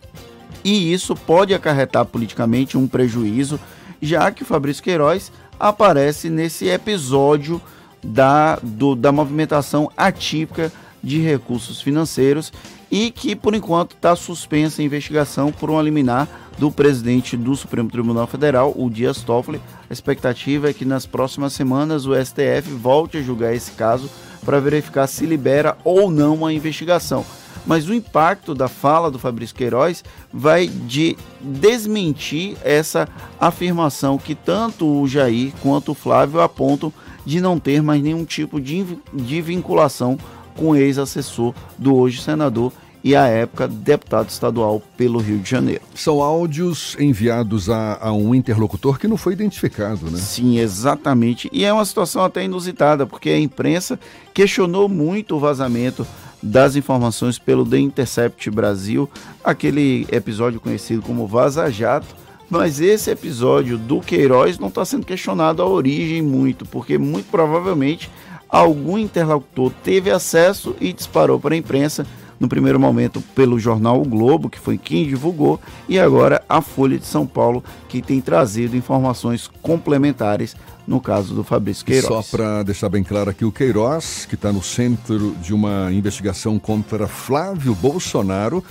[0.65, 3.61] e isso pode acarretar politicamente um prejuízo,
[4.01, 7.61] já que Fabrício Queiroz aparece nesse episódio
[8.03, 12.51] da, do, da movimentação atípica de recursos financeiros
[12.91, 16.27] e que, por enquanto, está suspensa a investigação por um liminar
[16.59, 19.61] do presidente do Supremo Tribunal Federal, o Dias Toffoli.
[19.89, 24.11] A expectativa é que nas próximas semanas o STF volte a julgar esse caso
[24.45, 27.25] para verificar se libera ou não a investigação.
[27.67, 33.09] Mas o impacto da fala do Fabrício Queiroz vai de desmentir essa
[33.41, 36.93] afirmação que tanto o Jair quanto o Flávio apontam
[37.25, 40.17] de não ter mais nenhum tipo de, de vinculação
[40.57, 42.73] com o ex-assessor do hoje senador
[43.07, 45.81] e à época deputado estadual pelo Rio de Janeiro.
[45.95, 50.19] São áudios enviados a, a, um interlocutor que não foi identificado, né?
[50.19, 51.49] Sim, exatamente.
[51.53, 53.97] E é uma situação até inusitada, porque a imprensa
[54.35, 56.05] questionou muito o vazamento
[56.43, 59.09] das informações pelo The Intercept Brasil,
[59.45, 62.13] aquele episódio conhecido como Vaza Jato.
[62.51, 68.11] Mas esse episódio do Queiroz não está sendo questionado a origem muito, porque muito provavelmente
[68.49, 72.05] algum interlocutor teve acesso e disparou para a imprensa,
[72.39, 76.99] no primeiro momento pelo jornal O Globo, que foi quem divulgou, e agora a Folha
[76.99, 80.55] de São Paulo, que tem trazido informações complementares
[80.87, 82.27] no caso do Fabrício Queiroz.
[82.27, 86.59] Só para deixar bem claro aqui, o Queiroz, que está no centro de uma investigação
[86.59, 88.63] contra Flávio Bolsonaro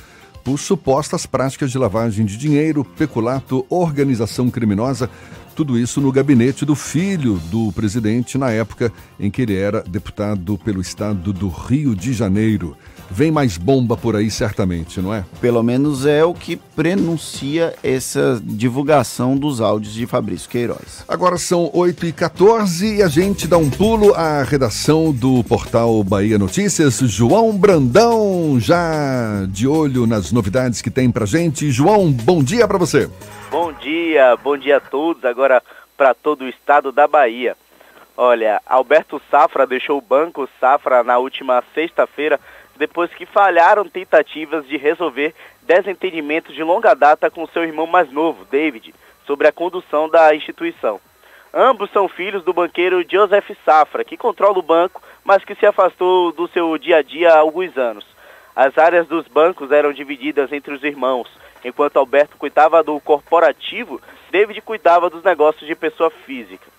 [0.43, 5.09] por supostas práticas de lavagem de dinheiro, peculato, organização criminosa,
[5.55, 10.57] tudo isso no gabinete do filho do presidente na época em que ele era deputado
[10.59, 12.77] pelo estado do Rio de Janeiro.
[13.09, 15.23] Vem mais bomba por aí, certamente, não é?
[15.39, 21.05] Pelo menos é o que prenuncia essa divulgação dos áudios de Fabrício Queiroz.
[21.07, 26.97] Agora são 8h14 e a gente dá um pulo à redação do portal Bahia Notícias.
[26.97, 31.71] João Brandão, já de olho nas novidades que tem pra gente.
[31.71, 33.09] João, bom dia para você.
[33.51, 35.23] Bom dia, bom dia a todos.
[35.23, 35.61] Agora
[35.95, 37.55] para todo o estado da Bahia.
[38.17, 42.39] Olha, Alberto Safra deixou o Banco Safra na última sexta-feira
[42.77, 48.45] depois que falharam tentativas de resolver desentendimentos de longa data com seu irmão mais novo,
[48.45, 48.93] David,
[49.25, 50.99] sobre a condução da instituição.
[51.53, 56.31] Ambos são filhos do banqueiro Joseph Safra, que controla o banco, mas que se afastou
[56.33, 58.05] do seu dia a dia há alguns anos.
[58.55, 61.29] As áreas dos bancos eram divididas entre os irmãos.
[61.63, 66.74] Enquanto Alberto cuidava do corporativo, David cuidava dos negócios de pessoa física.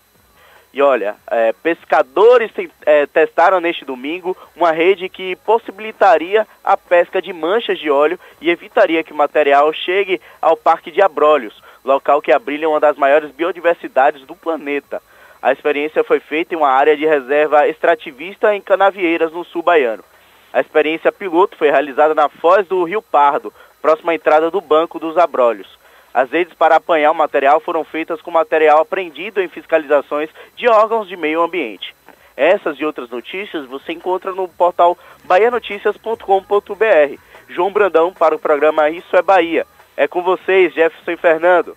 [0.77, 2.51] E olha, é, pescadores
[2.85, 8.51] é, testaram neste domingo uma rede que possibilitaria a pesca de manchas de óleo e
[8.51, 13.31] evitaria que o material chegue ao Parque de Abrolhos, local que abriga uma das maiores
[13.31, 15.01] biodiversidades do planeta.
[15.41, 20.05] A experiência foi feita em uma área de reserva extrativista em Canavieiras, no sul baiano.
[20.53, 23.51] A experiência piloto foi realizada na foz do Rio Pardo,
[23.81, 25.79] próxima à entrada do Banco dos Abrolhos.
[26.17, 31.07] As redes para apanhar o material foram feitas com material apreendido em fiscalizações de órgãos
[31.07, 31.95] de meio ambiente.
[32.35, 37.21] Essas e outras notícias você encontra no portal baianoticias.com.br.
[37.51, 39.67] João Brandão para o programa Isso é Bahia.
[39.95, 41.77] É com vocês, Jefferson Fernando.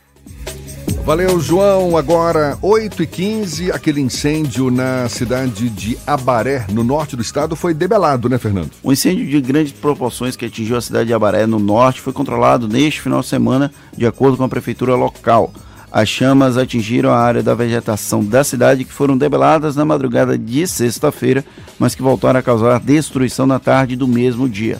[1.10, 1.98] Valeu, João.
[1.98, 8.38] Agora, 8h15, aquele incêndio na cidade de Abaré, no norte do estado, foi debelado, né,
[8.38, 8.70] Fernando?
[8.84, 12.68] Um incêndio de grandes proporções que atingiu a cidade de Abaré, no norte, foi controlado
[12.68, 15.52] neste final de semana, de acordo com a prefeitura local.
[15.92, 20.68] As chamas atingiram a área da vegetação da cidade, que foram debeladas na madrugada de
[20.68, 21.44] sexta-feira,
[21.80, 24.80] mas que voltaram a causar destruição na tarde do mesmo dia.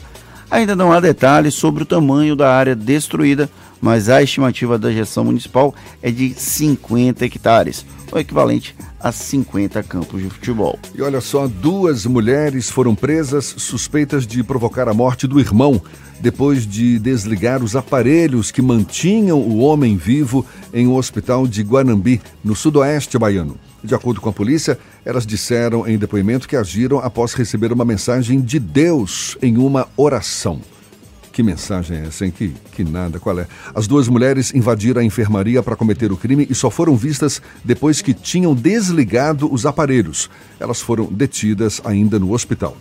[0.50, 3.48] Ainda não há detalhes sobre o tamanho da área destruída,
[3.80, 5.72] mas a estimativa da gestão municipal
[6.02, 10.76] é de 50 hectares, o equivalente a 50 campos de futebol.
[10.92, 15.80] E olha só, duas mulheres foram presas suspeitas de provocar a morte do irmão,
[16.20, 20.44] depois de desligar os aparelhos que mantinham o homem vivo
[20.74, 23.56] em um hospital de Guanambi, no sudoeste baiano.
[23.82, 28.40] De acordo com a polícia, elas disseram em depoimento que agiram após receber uma mensagem
[28.40, 30.60] de Deus em uma oração.
[31.32, 32.32] Que mensagem é essa, hein?
[32.36, 33.46] Que, que nada, qual é?
[33.74, 38.02] As duas mulheres invadiram a enfermaria para cometer o crime e só foram vistas depois
[38.02, 40.28] que tinham desligado os aparelhos.
[40.58, 42.76] Elas foram detidas ainda no hospital.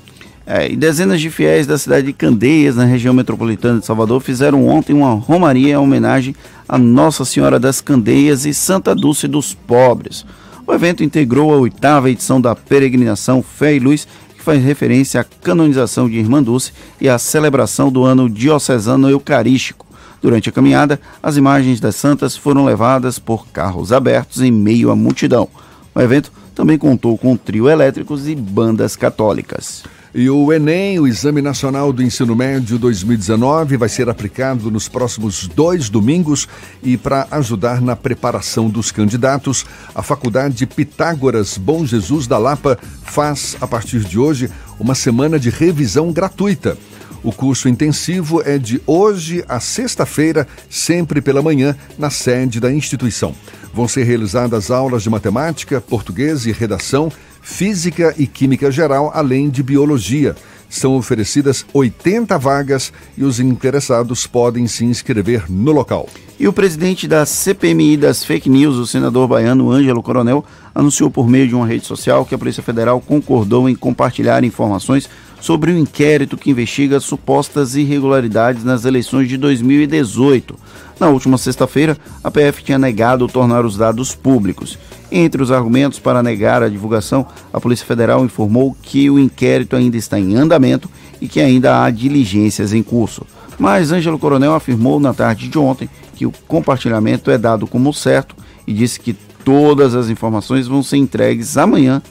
[0.46, 4.68] É, e dezenas de fiéis da cidade de Candeias, na região metropolitana de Salvador, fizeram
[4.68, 6.36] ontem uma romaria em homenagem
[6.68, 10.26] a Nossa Senhora das Candeias e Santa Dulce dos Pobres.
[10.70, 15.24] O evento integrou a oitava edição da peregrinação Fé e Luz, que faz referência à
[15.24, 16.72] canonização de Irmã Dulce
[17.02, 19.84] e à celebração do ano diocesano eucarístico.
[20.22, 24.96] Durante a caminhada, as imagens das santas foram levadas por carros abertos em meio à
[24.96, 25.50] multidão.
[25.96, 29.84] O evento também contou com trio elétricos e bandas católicas.
[30.14, 35.48] E o Enem, o Exame Nacional do Ensino Médio 2019, vai ser aplicado nos próximos
[35.48, 36.48] dois domingos
[36.82, 43.56] e para ajudar na preparação dos candidatos, a Faculdade Pitágoras Bom Jesus da Lapa faz,
[43.62, 44.50] a partir de hoje,
[44.80, 46.76] uma semana de revisão gratuita.
[47.22, 53.36] O curso intensivo é de hoje a sexta-feira, sempre pela manhã, na sede da instituição.
[53.72, 57.12] Vão ser realizadas aulas de matemática, português e redação
[57.50, 60.34] Física e Química Geral, além de Biologia.
[60.70, 66.08] São oferecidas 80 vagas e os interessados podem se inscrever no local.
[66.40, 71.28] E o presidente da CPMI das fake news, o senador baiano Ângelo Coronel, anunciou por
[71.28, 75.10] meio de uma rede social que a Polícia Federal concordou em compartilhar informações
[75.42, 80.56] sobre o um inquérito que investiga supostas irregularidades nas eleições de 2018.
[81.00, 84.78] Na última sexta-feira, a PF tinha negado tornar os dados públicos.
[85.12, 89.98] Entre os argumentos para negar a divulgação, a Polícia Federal informou que o inquérito ainda
[89.98, 93.26] está em andamento e que ainda há diligências em curso.
[93.58, 98.36] Mas Ângelo Coronel afirmou na tarde de ontem que o compartilhamento é dado como certo
[98.68, 99.14] e disse que
[99.44, 102.02] todas as informações vão ser entregues amanhã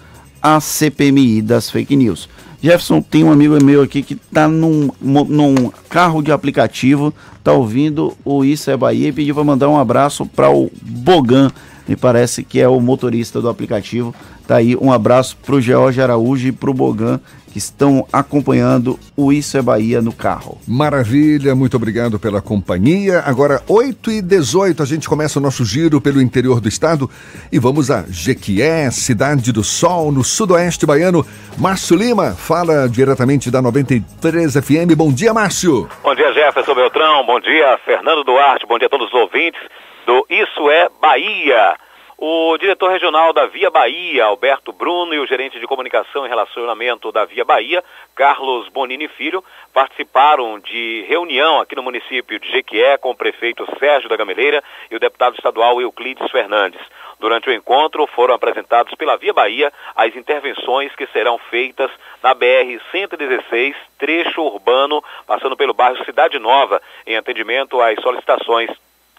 [0.43, 2.29] à CPMI das fake news.
[2.61, 8.17] Jefferson, tem um amigo meu aqui que está num, num carro de aplicativo, está ouvindo
[8.25, 11.51] o Isso é Bahia e pediu para mandar um abraço para o Bogan
[11.89, 14.15] me parece que é o motorista do aplicativo.
[14.47, 17.19] Tá aí um abraço para o George Araújo e para o Bogan
[17.51, 20.59] que estão acompanhando o Isso é Bahia no carro.
[20.67, 23.23] Maravilha, muito obrigado pela companhia.
[23.25, 27.11] Agora, 8 e 18 a gente começa o nosso giro pelo interior do estado
[27.51, 31.27] e vamos a Jequié, Cidade do Sol, no sudoeste baiano.
[31.57, 34.95] Márcio Lima fala diretamente da 93 FM.
[34.97, 35.89] Bom dia, Márcio.
[36.03, 37.25] Bom dia, Jefferson Beltrão.
[37.27, 38.67] Bom dia, Fernando Duarte.
[38.67, 39.61] Bom dia a todos os ouvintes
[40.09, 41.77] do Isso é Bahia.
[42.17, 47.13] O diretor regional da Via Bahia, Alberto Bruno, e o gerente de comunicação e relacionamento
[47.13, 47.85] da Via Bahia,
[48.17, 54.09] Carlos Bonini Filho, participaram de reunião aqui no município de Jequié com o prefeito Sérgio
[54.09, 56.81] da Gameleira e o deputado estadual Euclides Fernandes.
[57.21, 61.91] Durante o encontro, foram apresentados pela Via Bahia as intervenções que serão feitas
[62.23, 68.71] na BR-116, trecho urbano, passando pelo bairro Cidade Nova, em atendimento às solicitações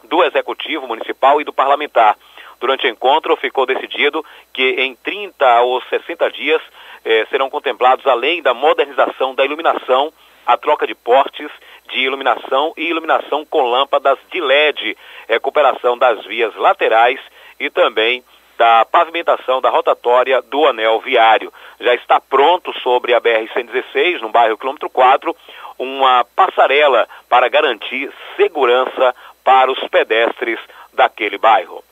[0.04, 2.18] do Executivo Municipal e do Parlamentar.
[2.60, 4.24] Durante o encontro, ficou decidido
[4.54, 6.62] que em 30 ou 60 dias
[7.06, 10.12] eh, serão contemplados, além da modernização da iluminação,
[10.46, 11.50] a troca de portes
[11.90, 14.98] de iluminação e iluminação com lâmpadas de LED,
[15.28, 17.20] recuperação das vias laterais
[17.60, 18.24] e também
[18.58, 21.54] da pavimentação da rotatória do anel viário.
[21.80, 25.34] Já está pronto sobre a BR-116, no bairro quilômetro 4,
[25.78, 29.16] uma passarela para garantir segurança
[29.50, 30.60] para os pedestres
[30.94, 31.84] daquele bairro.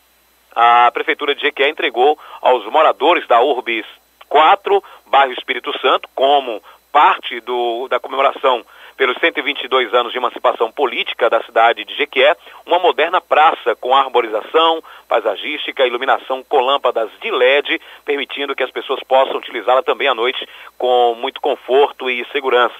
[0.55, 3.83] A Prefeitura de Jequié entregou aos moradores da Urbis
[4.29, 6.61] 4, bairro Espírito Santo, como
[6.91, 8.63] parte do, da comemoração
[8.95, 14.83] pelos 122 anos de emancipação política da cidade de Jequié, uma moderna praça com arborização,
[15.07, 20.47] paisagística, iluminação com lâmpadas de LED, permitindo que as pessoas possam utilizá-la também à noite
[20.77, 22.75] com muito conforto e segurança.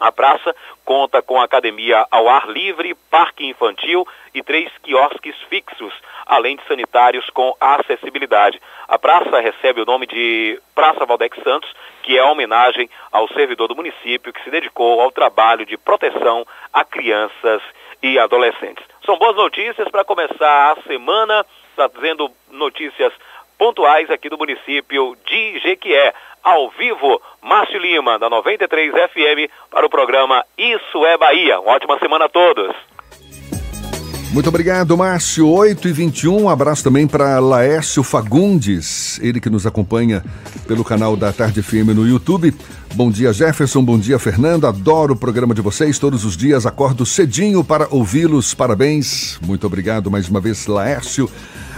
[0.00, 5.92] A praça conta com academia ao ar livre, parque infantil e três quiosques fixos,
[6.24, 8.58] além de sanitários com acessibilidade.
[8.88, 11.70] A praça recebe o nome de Praça Valdex Santos,
[12.02, 16.46] que é a homenagem ao servidor do município que se dedicou ao trabalho de proteção
[16.72, 17.60] a crianças
[18.02, 18.84] e adolescentes.
[19.04, 21.44] São boas notícias para começar a semana,
[21.76, 23.12] trazendo notícias
[23.60, 29.90] pontuais aqui do município de Jequié ao vivo, Márcio Lima, da 93 FM, para o
[29.90, 31.60] programa Isso é Bahia.
[31.60, 32.74] Uma ótima semana a todos.
[34.32, 35.46] Muito obrigado, Márcio.
[35.46, 40.24] 8 e 21 Um abraço também para Laércio Fagundes, ele que nos acompanha
[40.66, 42.54] pelo canal da Tarde FM no YouTube.
[42.94, 43.84] Bom dia, Jefferson.
[43.84, 44.66] Bom dia, Fernando.
[44.66, 45.98] Adoro o programa de vocês.
[45.98, 48.54] Todos os dias acordo cedinho para ouvi-los.
[48.54, 49.38] Parabéns.
[49.46, 51.30] Muito obrigado mais uma vez, Laércio.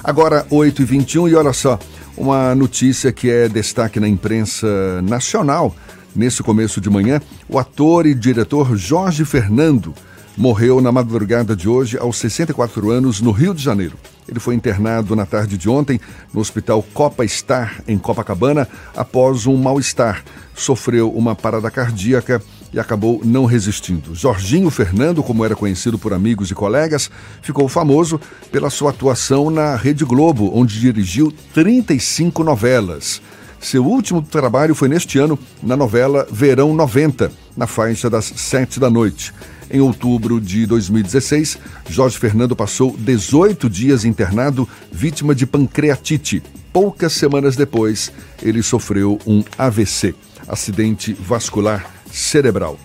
[0.05, 1.79] Agora, 8 e 21 e olha só,
[2.16, 4.66] uma notícia que é destaque na imprensa
[5.03, 5.74] nacional.
[6.15, 9.95] Nesse começo de manhã, o ator e diretor Jorge Fernando
[10.37, 13.97] morreu na madrugada de hoje aos 64 anos no Rio de Janeiro.
[14.29, 16.01] Ele foi internado na tarde de ontem
[16.35, 20.24] no Hospital Copa Star, em Copacabana, após um mal-estar.
[20.55, 22.43] Sofreu uma parada cardíaca
[22.73, 24.15] e acabou não resistindo.
[24.15, 27.11] Jorginho Fernando, como era conhecido por amigos e colegas,
[27.43, 28.20] ficou famoso
[28.51, 33.20] pela sua atuação na Rede Globo, onde dirigiu 35 novelas.
[33.61, 38.90] Seu último trabalho foi neste ano, na novela Verão 90, na faixa das sete da
[38.90, 39.32] noite.
[39.70, 41.59] Em outubro de 2016,
[41.89, 46.43] Jorge Fernando passou 18 dias internado, vítima de pancreatite.
[46.73, 48.11] Poucas semanas depois,
[48.43, 50.15] ele sofreu um AVC,
[50.49, 52.79] acidente vascular cerebral.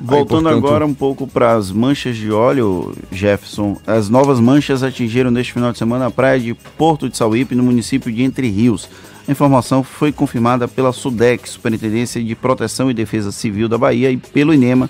[0.00, 3.76] Voltando Aí, portanto, agora um pouco para as manchas de óleo, Jefferson.
[3.86, 7.62] As novas manchas atingiram neste final de semana a praia de Porto de Sauípe, no
[7.62, 8.88] município de Entre Rios.
[9.28, 14.16] A informação foi confirmada pela SUDEC, Superintendência de Proteção e Defesa Civil da Bahia, e
[14.16, 14.88] pelo INEMA.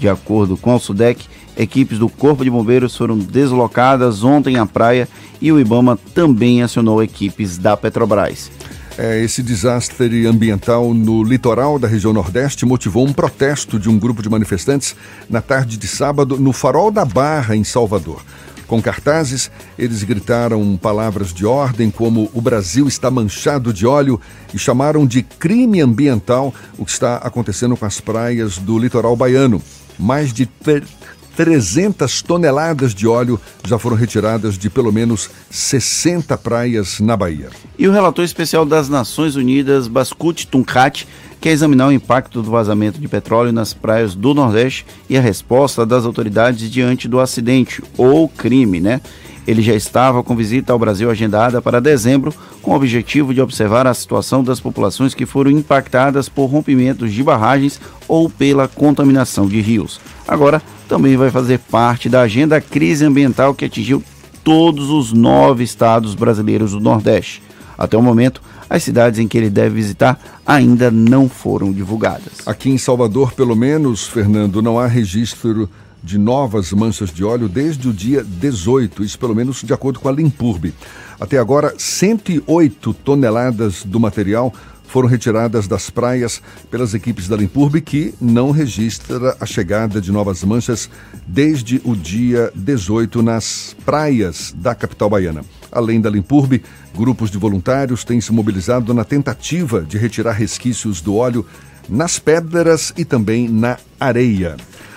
[0.00, 1.26] De acordo com a SUDEC,
[1.56, 5.08] equipes do Corpo de Bombeiros foram deslocadas ontem à praia
[5.40, 8.50] e o IBAMA também acionou equipes da Petrobras.
[9.00, 14.20] É, esse desastre ambiental no litoral da região Nordeste motivou um protesto de um grupo
[14.20, 14.96] de manifestantes
[15.30, 18.20] na tarde de sábado no Farol da Barra, em Salvador.
[18.66, 24.20] Com cartazes, eles gritaram palavras de ordem como o Brasil está manchado de óleo
[24.52, 29.62] e chamaram de crime ambiental o que está acontecendo com as praias do litoral baiano.
[29.96, 30.44] Mais de
[31.38, 37.50] 300 toneladas de óleo já foram retiradas de pelo menos 60 praias na Bahia.
[37.78, 41.06] E o relator especial das Nações Unidas, Bascut Tunkat,
[41.40, 45.86] quer examinar o impacto do vazamento de petróleo nas praias do Nordeste e a resposta
[45.86, 49.00] das autoridades diante do acidente ou crime, né?
[49.46, 53.86] Ele já estava com visita ao Brasil agendada para dezembro, com o objetivo de observar
[53.86, 59.60] a situação das populações que foram impactadas por rompimentos de barragens ou pela contaminação de
[59.60, 60.00] rios.
[60.26, 64.02] Agora, também vai fazer parte da agenda crise ambiental que atingiu
[64.42, 67.42] todos os nove estados brasileiros do Nordeste.
[67.76, 72.46] Até o momento, as cidades em que ele deve visitar ainda não foram divulgadas.
[72.46, 75.68] Aqui em Salvador, pelo menos, Fernando, não há registro
[76.02, 80.08] de novas manchas de óleo desde o dia 18, isso pelo menos de acordo com
[80.08, 80.72] a Limpurbe.
[81.20, 84.54] Até agora, 108 toneladas do material
[84.88, 90.42] foram retiradas das praias pelas equipes da Limpurbe, que não registra a chegada de novas
[90.42, 90.90] manchas
[91.26, 95.44] desde o dia 18 nas praias da capital baiana.
[95.70, 96.64] Além da Limpurbe,
[96.96, 101.46] grupos de voluntários têm se mobilizado na tentativa de retirar resquícios do óleo
[101.88, 104.56] nas pedras e também na areia.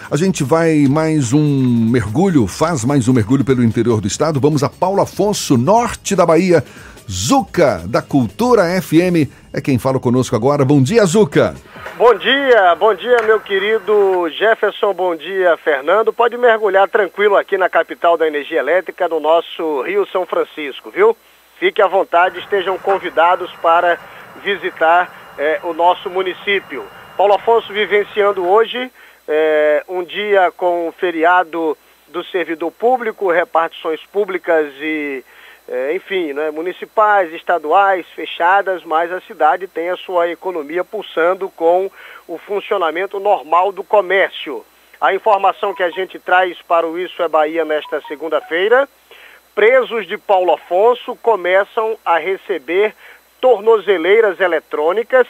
[0.09, 4.41] A gente vai mais um mergulho, faz mais um mergulho pelo interior do estado.
[4.41, 6.65] Vamos a Paulo Afonso, norte da Bahia.
[7.10, 10.65] Zuca, da Cultura FM, é quem fala conosco agora.
[10.65, 11.56] Bom dia, Zuca.
[11.98, 16.11] Bom dia, bom dia, meu querido Jefferson, bom dia, Fernando.
[16.11, 21.15] Pode mergulhar tranquilo aqui na capital da energia elétrica, no nosso Rio São Francisco, viu?
[21.60, 23.99] Fique à vontade, estejam convidados para
[24.44, 26.86] visitar é, o nosso município.
[27.15, 28.91] Paulo Afonso vivenciando hoje
[29.28, 35.23] é, um dia com feriado do servidor público, repartições públicas e,
[35.72, 41.89] é, enfim, né, municipais, estaduais, fechadas, mas a cidade tem a sua economia pulsando com
[42.27, 44.65] o funcionamento normal do comércio.
[44.99, 48.85] A informação que a gente traz para o Isso é Bahia nesta segunda-feira,
[49.56, 52.93] presos de Paulo Afonso começam a receber
[53.39, 55.26] tornozeleiras eletrônicas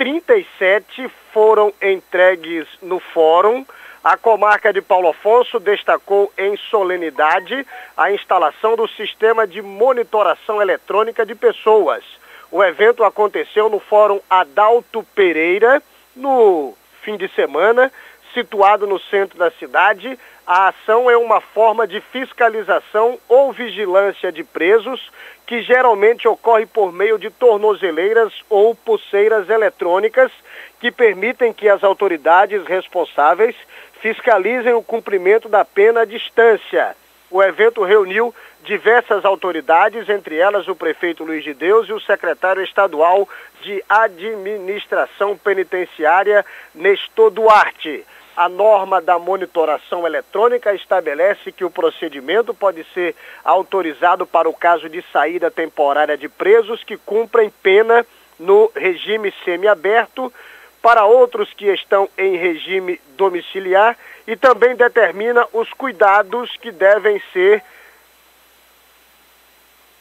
[0.00, 3.66] 37 foram entregues no fórum.
[4.02, 11.26] A comarca de Paulo Afonso destacou em solenidade a instalação do sistema de monitoração eletrônica
[11.26, 12.02] de pessoas.
[12.50, 15.82] O evento aconteceu no Fórum Adalto Pereira,
[16.16, 17.92] no fim de semana,
[18.32, 20.18] situado no centro da cidade.
[20.46, 25.10] A ação é uma forma de fiscalização ou vigilância de presos
[25.46, 30.32] que geralmente ocorre por meio de tornozeleiras ou pulseiras eletrônicas
[30.80, 33.54] que permitem que as autoridades responsáveis
[34.00, 36.96] fiscalizem o cumprimento da pena à distância.
[37.30, 42.62] O evento reuniu diversas autoridades, entre elas o prefeito Luiz de Deus e o secretário
[42.62, 43.28] estadual
[43.62, 46.44] de Administração Penitenciária,
[46.74, 48.04] Nestor Duarte.
[48.36, 53.14] A norma da monitoração eletrônica estabelece que o procedimento pode ser
[53.44, 58.04] autorizado para o caso de saída temporária de presos que cumprem pena
[58.38, 60.32] no regime semiaberto,
[60.82, 63.96] para outros que estão em regime domiciliar
[64.26, 67.62] e também determina os cuidados que devem ser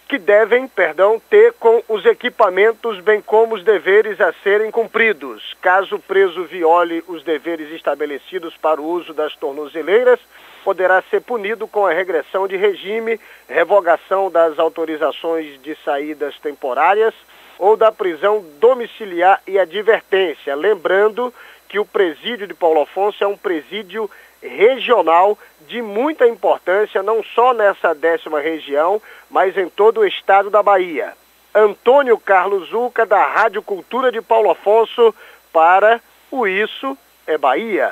[0.09, 5.55] que devem, perdão, ter com os equipamentos, bem como os deveres a serem cumpridos.
[5.61, 10.19] Caso o preso viole os deveres estabelecidos para o uso das tornozeleiras,
[10.63, 17.13] poderá ser punido com a regressão de regime, revogação das autorizações de saídas temporárias
[17.59, 20.55] ou da prisão domiciliar e advertência.
[20.55, 21.33] Lembrando
[21.67, 24.09] que o presídio de Paulo Afonso é um presídio
[24.41, 25.37] regional
[25.67, 31.13] de muita importância, não só nessa décima região, mas em todo o estado da Bahia.
[31.53, 35.13] Antônio Carlos Zuca, da Rádio Cultura de Paulo Afonso,
[35.51, 35.99] para
[36.31, 37.91] o Isso é Bahia.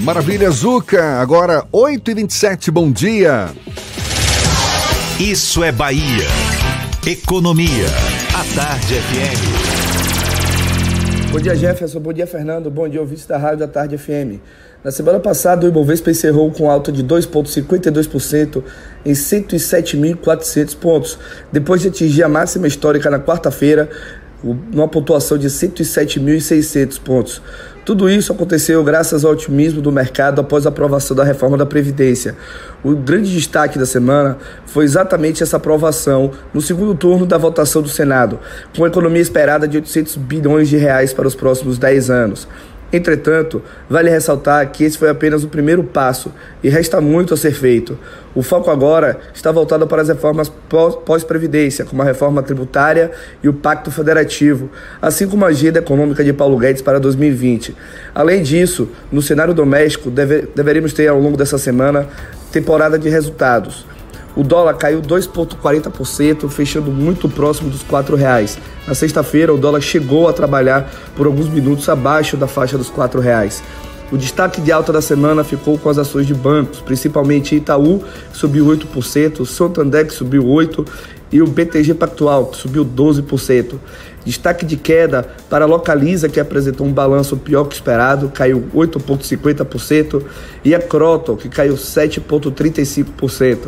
[0.00, 1.20] Maravilha, Zuca.
[1.20, 3.48] Agora, 8h27, bom dia.
[5.18, 6.26] Isso é Bahia.
[7.04, 8.17] Economia.
[8.38, 9.40] A Tarde FM.
[11.32, 11.98] Bom dia, Jefferson.
[11.98, 12.70] Bom dia, Fernando.
[12.70, 14.38] Bom dia, ouvintes da Rádio da Tarde FM.
[14.84, 18.62] Na semana passada, o Ibovespa encerrou com alta de 2,52%
[19.04, 21.18] em 107.400 pontos,
[21.50, 23.90] depois de atingir a máxima histórica na quarta-feira,
[24.70, 27.42] numa pontuação de 107.600 pontos.
[27.88, 32.36] Tudo isso aconteceu graças ao otimismo do mercado após a aprovação da reforma da Previdência.
[32.84, 34.36] O grande destaque da semana
[34.66, 38.40] foi exatamente essa aprovação no segundo turno da votação do Senado,
[38.76, 42.46] com economia esperada de 800 bilhões de reais para os próximos 10 anos.
[42.92, 46.32] Entretanto, vale ressaltar que esse foi apenas o primeiro passo
[46.62, 47.98] e resta muito a ser feito.
[48.34, 50.50] O foco agora está voltado para as reformas
[51.04, 53.10] pós-previdência, como a reforma tributária
[53.42, 54.70] e o Pacto Federativo,
[55.02, 57.76] assim como a agenda econômica de Paulo Guedes para 2020.
[58.14, 62.06] Além disso, no cenário doméstico, deve, deveremos ter ao longo dessa semana
[62.50, 63.84] temporada de resultados.
[64.36, 68.58] O dólar caiu 2,40%, fechando muito próximo dos R$ reais.
[68.86, 73.20] Na sexta-feira, o dólar chegou a trabalhar por alguns minutos abaixo da faixa dos R$
[73.20, 73.62] reais.
[74.10, 78.02] O destaque de alta da semana ficou com as ações de bancos, principalmente Itaú,
[78.32, 80.86] que subiu 8%, Santander, que subiu 8%,
[81.30, 83.74] e o BTG Pactual, que subiu 12%.
[84.24, 90.22] Destaque de queda para a Localiza, que apresentou um balanço pior que esperado, caiu 8,50%,
[90.64, 93.58] e a Croton, que caiu 7,35%.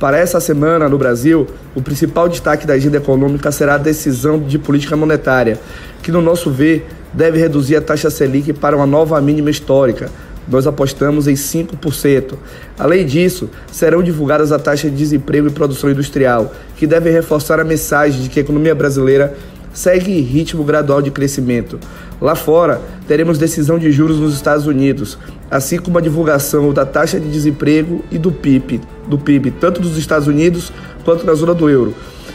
[0.00, 4.56] Para essa semana no Brasil, o principal destaque da agenda econômica será a decisão de
[4.56, 5.58] política monetária,
[6.02, 10.08] que, no nosso ver, deve reduzir a taxa Selic para uma nova mínima histórica.
[10.46, 12.34] Nós apostamos em 5%.
[12.78, 17.64] Além disso, serão divulgadas a taxa de desemprego e produção industrial, que devem reforçar a
[17.64, 19.36] mensagem de que a economia brasileira
[19.74, 21.78] segue ritmo gradual de crescimento.
[22.20, 25.18] Lá fora, teremos decisão de juros nos Estados Unidos
[25.50, 29.96] assim como a divulgação da taxa de desemprego e do PIB, do PIB, tanto dos
[29.96, 30.72] Estados Unidos
[31.04, 31.94] quanto na zona do euro.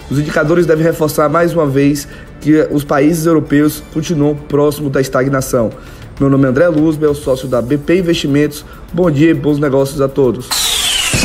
[0.10, 2.08] Os indicadores devem reforçar mais uma vez
[2.42, 5.72] que os países europeus continuam próximos da estagnação.
[6.20, 8.66] Meu nome é André Luzbel, sócio da BP Investimentos.
[8.92, 10.48] Bom dia e bons negócios a todos.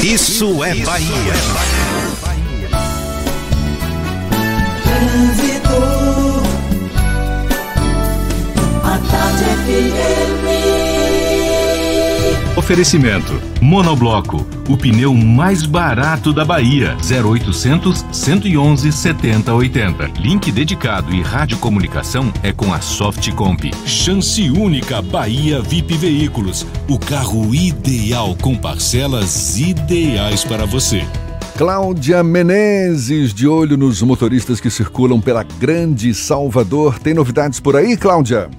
[0.02, 1.77] Isso é Bahia.
[12.68, 16.98] Oferecimento: Monobloco, o pneu mais barato da Bahia.
[17.00, 20.10] 0800 111 7080.
[20.20, 23.70] Link dedicado e radiocomunicação é com a Softcomp.
[23.86, 26.66] Chance única Bahia VIP Veículos.
[26.86, 31.06] O carro ideal com parcelas ideais para você.
[31.56, 36.98] Cláudia Menezes, de olho nos motoristas que circulam pela Grande Salvador.
[36.98, 38.50] Tem novidades por aí, Cláudia?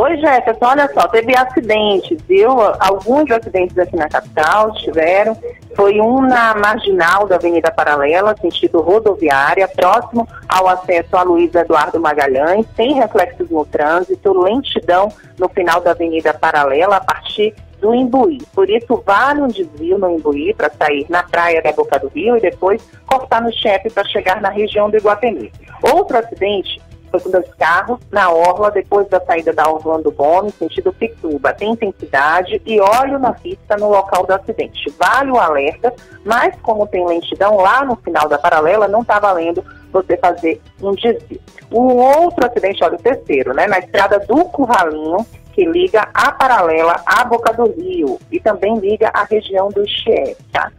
[0.00, 2.52] Oi, Jefferson, olha só, teve acidentes, viu?
[2.80, 5.36] Alguns acidentes aqui na capital tiveram.
[5.76, 12.00] Foi um na marginal da Avenida Paralela, sentido rodoviária, próximo ao acesso a Luiz Eduardo
[12.00, 12.64] Magalhães.
[12.74, 18.38] Tem reflexos no trânsito, lentidão no final da Avenida Paralela, a partir do Imbuí.
[18.54, 22.38] Por isso, vale um desvio no Imbuí para sair na praia da Boca do Rio
[22.38, 25.52] e depois cortar no chefe para chegar na região do Iguatemi.
[25.82, 26.80] Outro acidente
[27.10, 31.52] foi com dois carros na orla depois da saída da Orlando Gomes, sentido Pituba.
[31.52, 34.92] Tem intensidade e óleo na pista no local do acidente.
[34.98, 35.92] Vale o alerta,
[36.24, 40.94] mas como tem lentidão lá no final da paralela, não está valendo você fazer um
[40.94, 41.40] desvio.
[41.70, 43.66] O outro acidente, olha o terceiro, né?
[43.66, 49.10] Na estrada do Curralinho, que liga a paralela à Boca do Rio e também liga
[49.12, 50.70] a região do Xie, tá?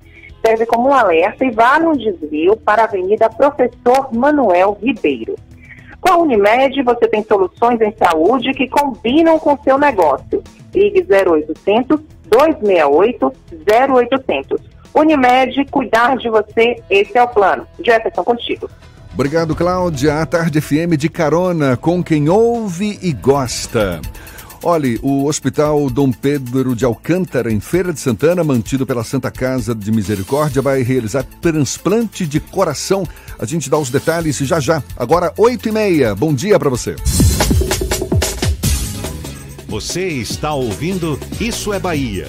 [0.45, 5.35] Serve como um alerta e vale um desvio para a Avenida Professor Manuel Ribeiro.
[6.01, 10.43] Com a Unimed, você tem soluções em saúde que combinam com o seu negócio.
[10.73, 13.33] Ligue 0800 268
[13.67, 14.61] 0800.
[14.93, 17.65] Unimed, cuidar de você, esse é o plano.
[17.85, 18.69] Jefferson, contigo.
[19.13, 20.21] Obrigado, Cláudia.
[20.21, 24.01] A Tarde FM de carona com quem ouve e gosta.
[24.63, 29.73] Olhe, o Hospital Dom Pedro de Alcântara, em Feira de Santana, mantido pela Santa Casa
[29.73, 33.07] de Misericórdia, vai realizar transplante de coração.
[33.39, 34.83] A gente dá os detalhes já já.
[34.95, 36.13] Agora, 8 e meia.
[36.13, 36.95] Bom dia para você.
[39.67, 42.27] Você está ouvindo Isso é Bahia.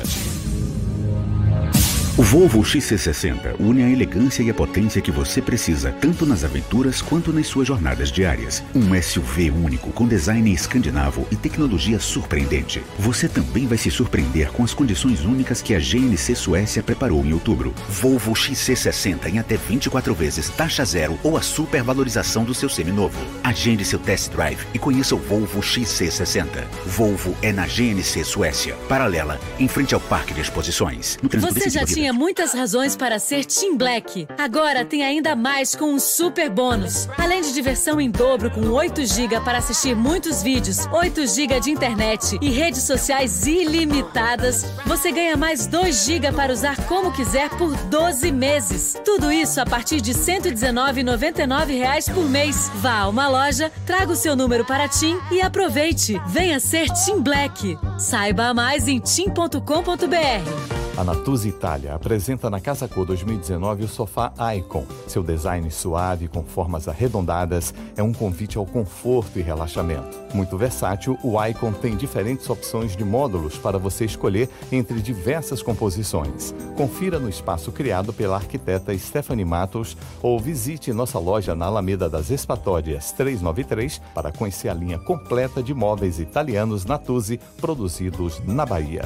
[2.18, 7.00] O Volvo XC60 une a elegância e a potência que você precisa, tanto nas aventuras
[7.00, 8.62] quanto nas suas jornadas diárias.
[8.74, 12.82] Um SUV único com design escandinavo e tecnologia surpreendente.
[12.98, 17.32] Você também vai se surpreender com as condições únicas que a GNC Suécia preparou em
[17.32, 17.74] outubro.
[17.88, 23.18] Volvo XC60 em até 24 vezes taxa zero ou a supervalorização do seu seminovo.
[23.42, 26.46] Agende seu test drive e conheça o Volvo XC60.
[26.84, 31.16] Volvo é na GNC Suécia, paralela, em frente ao Parque de Exposições.
[31.22, 34.26] No trânsito Você já tinha muitas razões para ser Team Black.
[34.36, 37.08] Agora tem ainda mais com um super bônus.
[37.16, 41.70] Além de diversão em dobro com 8 GB para assistir muitos vídeos, 8 GB de
[41.70, 47.72] internet e redes sociais ilimitadas, você ganha mais 2 GB para usar como quiser por
[47.84, 48.96] 12 meses.
[49.04, 52.68] Tudo isso a partir de 119,99 reais por mês.
[52.74, 56.20] Vá a uma loja, traga o seu número para Tim e aproveite.
[56.26, 57.78] Venha ser Team Black.
[57.96, 60.82] Saiba mais em tim.com.br.
[60.94, 64.84] A Itália apresenta na Casa Cor 2019 o sofá Icon.
[65.06, 70.20] Seu design suave com formas arredondadas é um convite ao conforto e relaxamento.
[70.34, 76.54] Muito versátil, o Icon tem diferentes opções de módulos para você escolher entre diversas composições.
[76.76, 82.30] Confira no espaço criado pela arquiteta Stephanie Matos ou visite nossa loja na Alameda das
[82.30, 89.02] Espatórias 393 para conhecer a linha completa de móveis italianos Natuzzi produzidos na Bahia.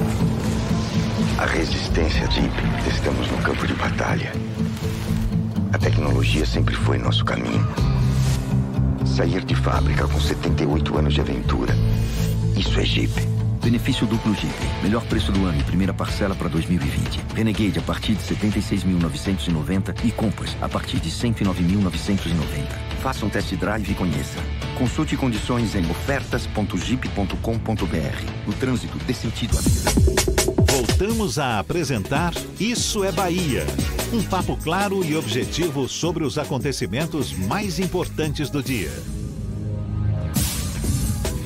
[1.37, 2.51] A resistência Jeep
[2.83, 4.31] testamos no campo de batalha.
[5.71, 7.63] A tecnologia sempre foi nosso caminho.
[9.05, 11.75] Sair de fábrica com 78 anos de aventura.
[12.55, 13.13] Isso é Jeep.
[13.63, 14.51] Benefício duplo Jeep.
[14.81, 17.21] Melhor preço do ano e primeira parcela para 2020.
[17.35, 22.65] Renegade a partir de 76.990 e Compass a partir de 109.990.
[22.99, 24.39] Faça um test drive e conheça.
[24.75, 28.47] Consulte condições em ofertas.jeep.com.br.
[28.47, 30.46] No trânsito, dê sentido à vida.
[30.99, 33.63] Voltamos a apresentar Isso é Bahia.
[34.11, 38.89] Um papo claro e objetivo sobre os acontecimentos mais importantes do dia.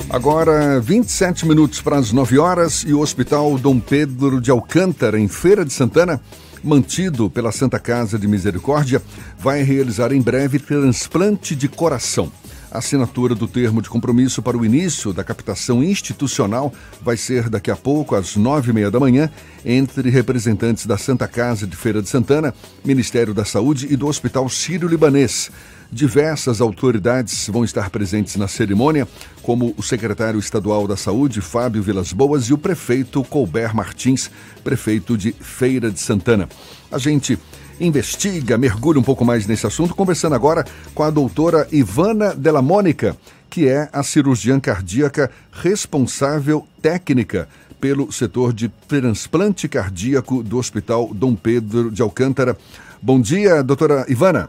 [0.08, 5.28] Agora, 27 minutos para as 9 horas e o Hospital Dom Pedro de Alcântara, em
[5.28, 6.18] Feira de Santana,
[6.64, 9.02] mantido pela Santa Casa de Misericórdia,
[9.38, 12.32] vai realizar em breve transplante de coração.
[12.72, 16.72] A assinatura do termo de compromisso para o início da captação institucional
[17.02, 19.30] vai ser daqui a pouco, às nove e meia da manhã,
[19.62, 24.48] entre representantes da Santa Casa de Feira de Santana, Ministério da Saúde e do Hospital
[24.48, 25.50] Sírio-Libanês.
[25.92, 29.06] Diversas autoridades vão estar presentes na cerimônia,
[29.42, 34.30] como o secretário estadual da Saúde, Fábio Vilas Boas, e o prefeito Colbert Martins,
[34.64, 36.48] prefeito de Feira de Santana.
[36.90, 37.38] A gente
[37.82, 40.64] investiga, mergulha um pouco mais nesse assunto, conversando agora
[40.94, 43.16] com a doutora Ivana Della Mônica,
[43.50, 47.48] que é a cirurgiã cardíaca responsável técnica
[47.80, 52.56] pelo setor de transplante cardíaco do Hospital Dom Pedro de Alcântara.
[53.02, 54.48] Bom dia, doutora Ivana.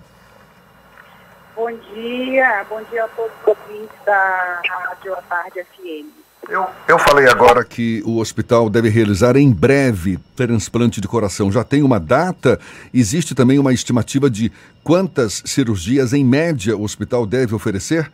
[1.55, 6.22] Bom dia, bom dia a todos os ouvintes da Rádio Tarde FM.
[6.49, 11.51] Eu, eu falei agora que o hospital deve realizar em breve transplante de coração.
[11.51, 12.59] Já tem uma data?
[12.93, 14.51] Existe também uma estimativa de
[14.83, 18.11] quantas cirurgias, em média, o hospital deve oferecer?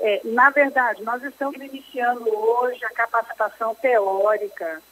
[0.00, 4.82] É, na verdade, nós estamos iniciando hoje a capacitação teórica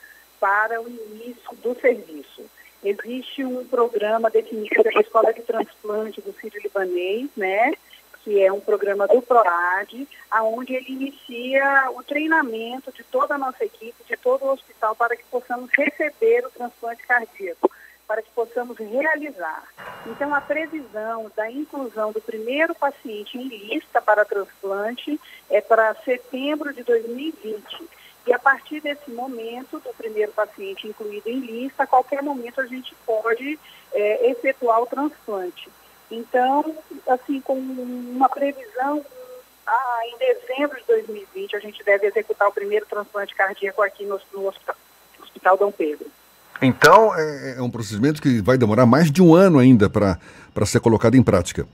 [0.40, 2.42] para o início do serviço.
[2.82, 7.72] Existe um programa definido pela Escola de Transplante do Sírio Libanês, né?
[8.22, 13.64] Que é um programa do PROAD, aonde ele inicia o treinamento de toda a nossa
[13.64, 17.70] equipe, de todo o hospital, para que possamos receber o transplante cardíaco,
[18.06, 19.64] para que possamos realizar.
[20.06, 25.20] Então, a previsão da inclusão do primeiro paciente em lista para transplante
[25.50, 27.88] é para setembro de 2020.
[28.24, 32.66] E a partir desse momento, do primeiro paciente incluído em lista, a qualquer momento a
[32.66, 33.58] gente pode
[33.92, 35.68] é, efetuar o transplante.
[36.12, 36.76] Então,
[37.08, 39.04] assim, com uma previsão,
[39.66, 44.20] ah, em dezembro de 2020, a gente deve executar o primeiro transplante cardíaco aqui no,
[44.34, 46.06] no hospital, Dom Pedro.
[46.60, 50.80] Então, é, é um procedimento que vai demorar mais de um ano ainda para ser
[50.80, 51.66] colocado em prática.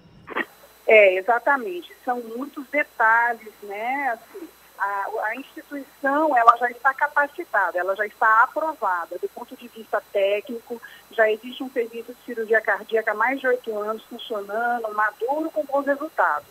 [0.87, 1.93] É, exatamente.
[2.05, 4.15] São muitos detalhes, né?
[4.15, 4.49] Assim,
[4.79, 10.03] a, a, instituição ela já está capacitada, ela já está aprovada do ponto de vista
[10.13, 10.81] técnico,
[11.11, 15.65] já existe um serviço de cirurgia cardíaca há mais de oito anos funcionando, maduro, com
[15.65, 16.49] bons resultados.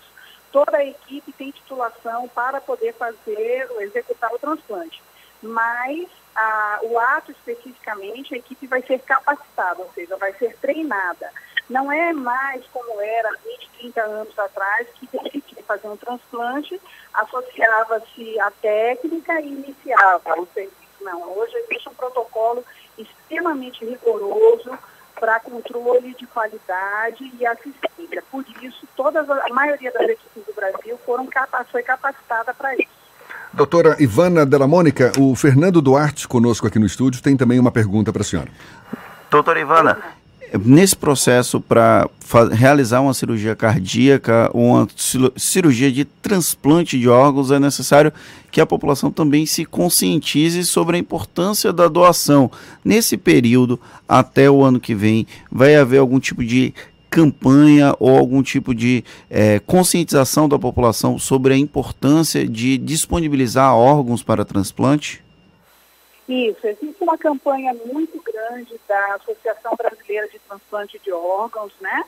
[0.52, 5.02] Toda a equipe tem titulação para poder fazer, executar o transplante.
[5.41, 11.32] Mas a, o ato especificamente, a equipe vai ser capacitada, ou seja, vai ser treinada.
[11.69, 15.07] Não é mais como era 20, 30 anos atrás, que
[15.41, 16.80] que fazer um transplante,
[17.14, 20.76] associava-se à técnica e iniciava o serviço.
[21.02, 22.64] Não, hoje existe um protocolo
[22.98, 24.77] extremamente rigoroso
[25.19, 28.23] para controle de qualidade e assistência.
[28.31, 31.27] Por isso, todas, a maioria das equipes do Brasil foram
[31.72, 32.98] foi capacitada para isso.
[33.53, 38.14] Doutora Ivana Della Mônica, o Fernando Duarte conosco aqui no estúdio tem também uma pergunta
[38.14, 38.52] para a senhora.
[39.30, 39.98] Doutora Ivana,
[40.64, 42.10] nesse processo para
[42.52, 44.88] realizar uma cirurgia cardíaca uma
[45.36, 48.14] cirurgia de transplante de órgãos, é necessário
[48.52, 52.49] que a população também se conscientize sobre a importância da doação.
[52.84, 56.74] Nesse período, até o ano que vem, vai haver algum tipo de
[57.10, 64.22] campanha ou algum tipo de é, conscientização da população sobre a importância de disponibilizar órgãos
[64.22, 65.27] para transplante?
[66.28, 72.04] Isso, existe uma campanha muito grande da Associação Brasileira de Transplante de Órgãos, né?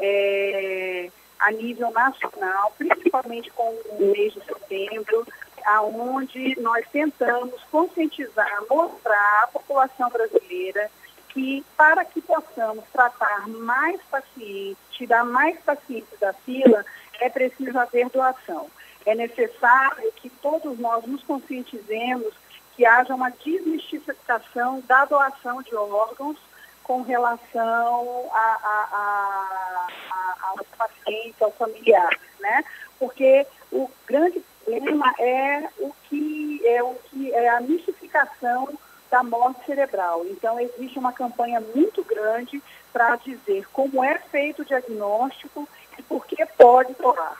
[0.00, 5.26] É, a nível nacional, principalmente com o mês de setembro,
[5.64, 10.90] aonde nós tentamos conscientizar, mostrar à população brasileira
[11.28, 16.84] que para que possamos tratar mais pacientes, tirar mais pacientes da fila,
[17.20, 18.68] é preciso haver doação.
[19.06, 22.34] É necessário que todos nós nos conscientizemos
[22.76, 26.38] que haja uma desmistificação da doação de órgãos
[26.82, 32.64] com relação a, a, a, aos pacientes, aos familiares, né?
[32.98, 38.68] Porque o grande problema é o que é o que é a mistificação
[39.10, 40.24] da morte cerebral.
[40.26, 45.68] Então existe uma campanha muito grande para dizer como é feito o diagnóstico
[45.98, 47.38] e por que pode doar.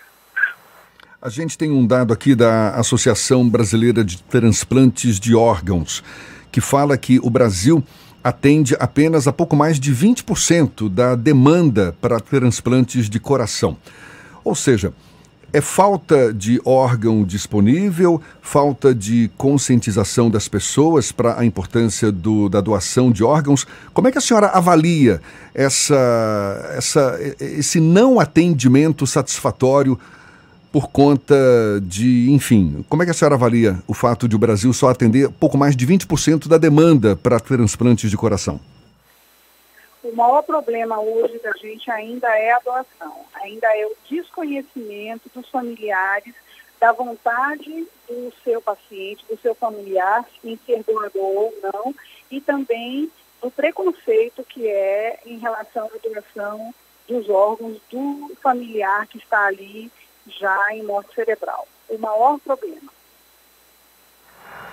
[1.22, 6.02] A gente tem um dado aqui da Associação Brasileira de Transplantes de Órgãos,
[6.50, 7.84] que fala que o Brasil
[8.24, 13.76] atende apenas a pouco mais de 20% da demanda para transplantes de coração.
[14.42, 14.94] Ou seja,
[15.52, 22.62] é falta de órgão disponível, falta de conscientização das pessoas para a importância do, da
[22.62, 23.66] doação de órgãos.
[23.92, 25.20] Como é que a senhora avalia
[25.54, 29.98] essa, essa, esse não atendimento satisfatório
[30.72, 31.34] por conta
[31.82, 35.28] de, enfim, como é que a senhora avalia o fato de o Brasil só atender
[35.30, 38.60] pouco mais de 20% da demanda para transplantes de coração?
[40.02, 45.48] o maior problema hoje da gente ainda é a doação, ainda é o desconhecimento dos
[45.48, 46.34] familiares
[46.80, 51.94] da vontade do seu paciente, do seu familiar em ser doador ou não,
[52.30, 53.10] e também
[53.42, 56.74] do preconceito que é em relação à doação
[57.06, 59.90] dos órgãos do familiar que está ali
[60.28, 61.66] já em morte cerebral.
[61.88, 62.90] O maior problema.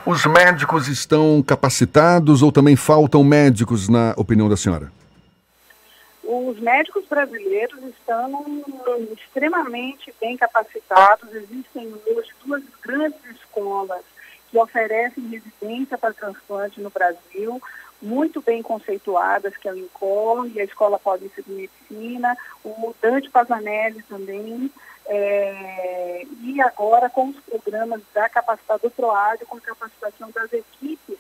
[0.06, 4.92] Os médicos estão capacitados ou também faltam médicos, na opinião da senhora?
[6.24, 8.46] Os médicos brasileiros estão
[9.12, 11.34] extremamente bem capacitados.
[11.34, 14.02] Existem hoje duas grandes escolas
[14.50, 17.62] que oferecem residência para transplante no Brasil,
[18.02, 23.30] muito bem conceituadas, que é o INCOR e a Escola Paulista de Medicina, o Dante
[23.30, 24.72] Pazanelli também,
[25.08, 31.18] é, e agora com os programas da capacitação do PROAD, com a capacitação das equipes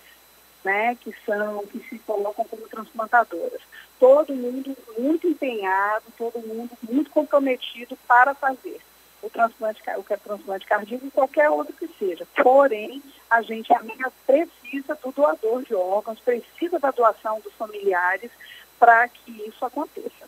[0.63, 3.61] né, que são, que se colocam como transplantadoras
[3.99, 8.79] todo mundo muito empenhado, todo mundo muito comprometido para fazer
[9.21, 12.27] o transplante, o que é transplante cardíaco e qualquer outro que seja.
[12.35, 18.31] Porém, a gente ainda precisa do doador de órgãos, precisa da doação dos familiares
[18.79, 20.27] para que isso aconteça.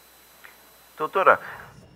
[0.97, 1.39] Doutora,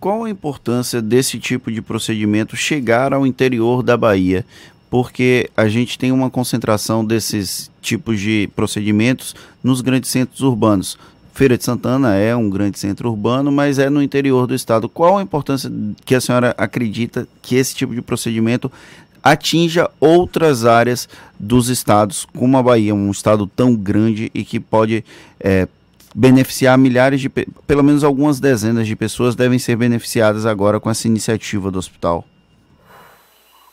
[0.03, 4.45] qual a importância desse tipo de procedimento chegar ao interior da Bahia?
[4.89, 10.97] Porque a gente tem uma concentração desses tipos de procedimentos nos grandes centros urbanos.
[11.34, 14.89] Feira de Santana é um grande centro urbano, mas é no interior do estado.
[14.89, 15.71] Qual a importância
[16.03, 18.69] que a senhora acredita que esse tipo de procedimento
[19.23, 21.07] atinja outras áreas
[21.39, 25.05] dos estados, como a Bahia, um estado tão grande e que pode
[25.39, 25.65] é,
[26.14, 31.07] beneficiar milhares de, pelo menos algumas dezenas de pessoas devem ser beneficiadas agora com essa
[31.07, 32.23] iniciativa do hospital?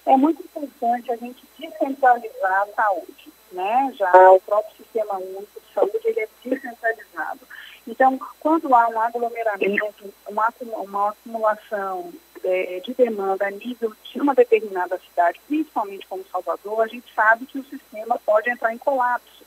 [0.06, 3.92] É muito importante a gente descentralizar a saúde, né?
[3.98, 7.40] Já o próprio sistema único de saúde ele é descentralizado.
[7.86, 12.12] Então, quando há um aglomeramento, uma, uma acumulação
[12.44, 17.46] é, de demanda a nível de uma determinada cidade, principalmente como Salvador, a gente sabe
[17.46, 19.44] que o sistema pode entrar em colapso.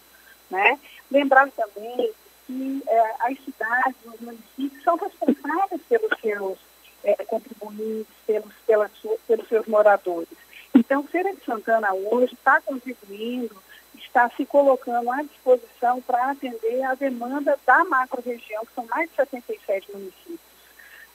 [0.49, 0.77] Né?
[1.09, 2.11] Lembrar também
[2.45, 6.57] que é, as cidades, os municípios são responsáveis pelos seus
[7.03, 8.91] é, contribuintes, pelos, pelas,
[9.27, 10.29] pelos seus moradores.
[10.75, 13.55] Então, Feira de Santana hoje está contribuindo
[14.13, 19.15] está se colocando à disposição para atender a demanda da macro-região, que são mais de
[19.15, 20.39] 77 municípios.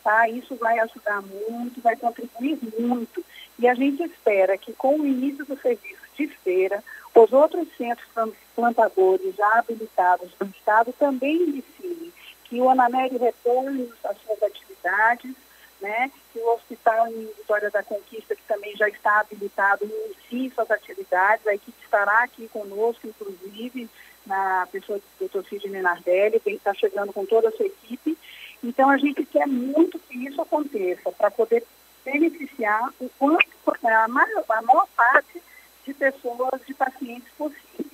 [0.02, 0.28] Tá?
[0.28, 3.24] Isso vai ajudar muito, vai contribuir muito.
[3.56, 6.82] E a gente espera que com o início do serviço de feira,
[7.14, 12.12] os outros centros plantadores já habilitados do Estado também iniciem,
[12.44, 15.34] que o Anameri retorne às suas atividades,
[15.80, 16.10] né?
[16.32, 21.46] que o hospital em Vitória da Conquista, que também já está habilitado, inicie suas atividades,
[21.46, 23.88] a equipe estará aqui conosco, inclusive,
[24.24, 25.48] na pessoa do Dr.
[25.48, 28.16] Sidney Nardelli, que está chegando com toda a sua equipe.
[28.62, 31.64] Então, a gente quer muito que isso aconteça, para poder
[32.04, 33.46] beneficiar o quanto,
[33.84, 35.42] a maior, a maior parte
[35.88, 37.88] de pessoas, de pacientes possíveis.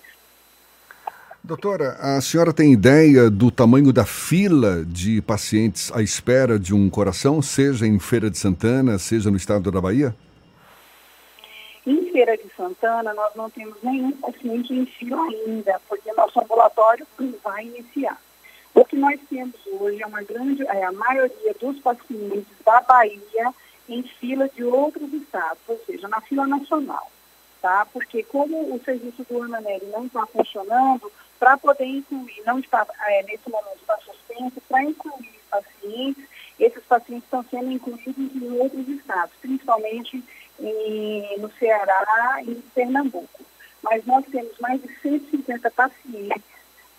[1.42, 6.90] Doutora, a senhora tem ideia do tamanho da fila de pacientes à espera de um
[6.90, 10.14] coração, seja em Feira de Santana, seja no estado da Bahia?
[11.86, 17.06] Em Feira de Santana, nós não temos nenhum paciente em fila ainda, porque nosso ambulatório
[17.44, 18.20] vai iniciar.
[18.74, 23.54] O que nós temos hoje é uma grande, é a maioria dos pacientes da Bahia
[23.88, 27.10] em fila de outros estados, ou seja, na fila nacional,
[27.64, 27.86] tá?
[27.90, 31.10] Porque como o serviço do Ananelli não está funcionando,
[31.40, 36.24] para poder incluir, não está, é, nesse momento está suspenso, para incluir pacientes,
[36.60, 40.22] esses pacientes estão sendo incluídos em outros estados, principalmente
[40.60, 43.40] em, no Ceará e em Pernambuco.
[43.82, 46.42] Mas nós temos mais de 150 pacientes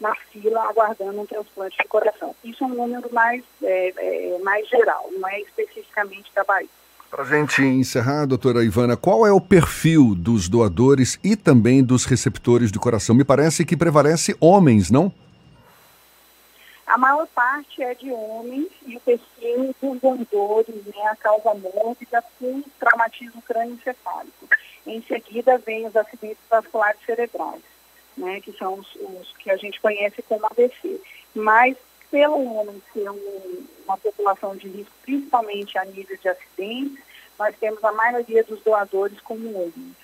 [0.01, 2.35] na fila aguardando um transplante de coração.
[2.43, 6.67] Isso é um número mais, é, é, mais geral, não é especificamente da Bahia.
[7.15, 12.03] Para a gente encerrar, doutora Ivana, qual é o perfil dos doadores e também dos
[12.03, 13.15] receptores de coração?
[13.15, 15.09] Me parece que prevalece homens, não?
[16.85, 22.21] A maior parte é de homens e o perfil dos doadores, né, a causa mórbida
[22.37, 24.49] com traumatismo crânioencefálico.
[24.85, 27.61] Em seguida, vem os acidentes vasculares cerebrais,
[28.17, 30.99] né, que são os, os que a gente conhece como AVC.
[31.33, 31.77] Mas
[32.11, 37.04] pelo homem ser um, uma população de risco, principalmente a nível de acidentes,
[37.37, 39.95] nós temos a maioria dos doadores como homens.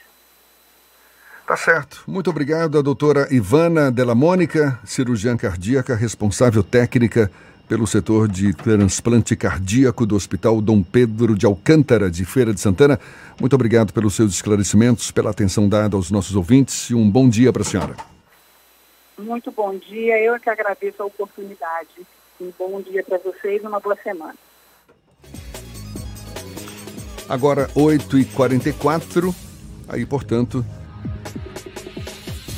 [1.46, 2.04] Tá certo.
[2.08, 7.32] Muito obrigado a doutora Ivana Della Mônica, cirurgiã cardíaca, responsável técnica
[7.68, 13.00] pelo setor de transplante cardíaco do Hospital Dom Pedro de Alcântara, de Feira de Santana.
[13.40, 17.52] Muito obrigado pelos seus esclarecimentos, pela atenção dada aos nossos ouvintes e um bom dia
[17.52, 17.96] para a senhora.
[19.18, 22.06] Muito bom dia, eu é que agradeço a oportunidade.
[22.40, 24.36] Um bom dia para vocês e uma boa semana.
[27.32, 29.34] Agora 8h44,
[29.88, 30.66] aí portanto,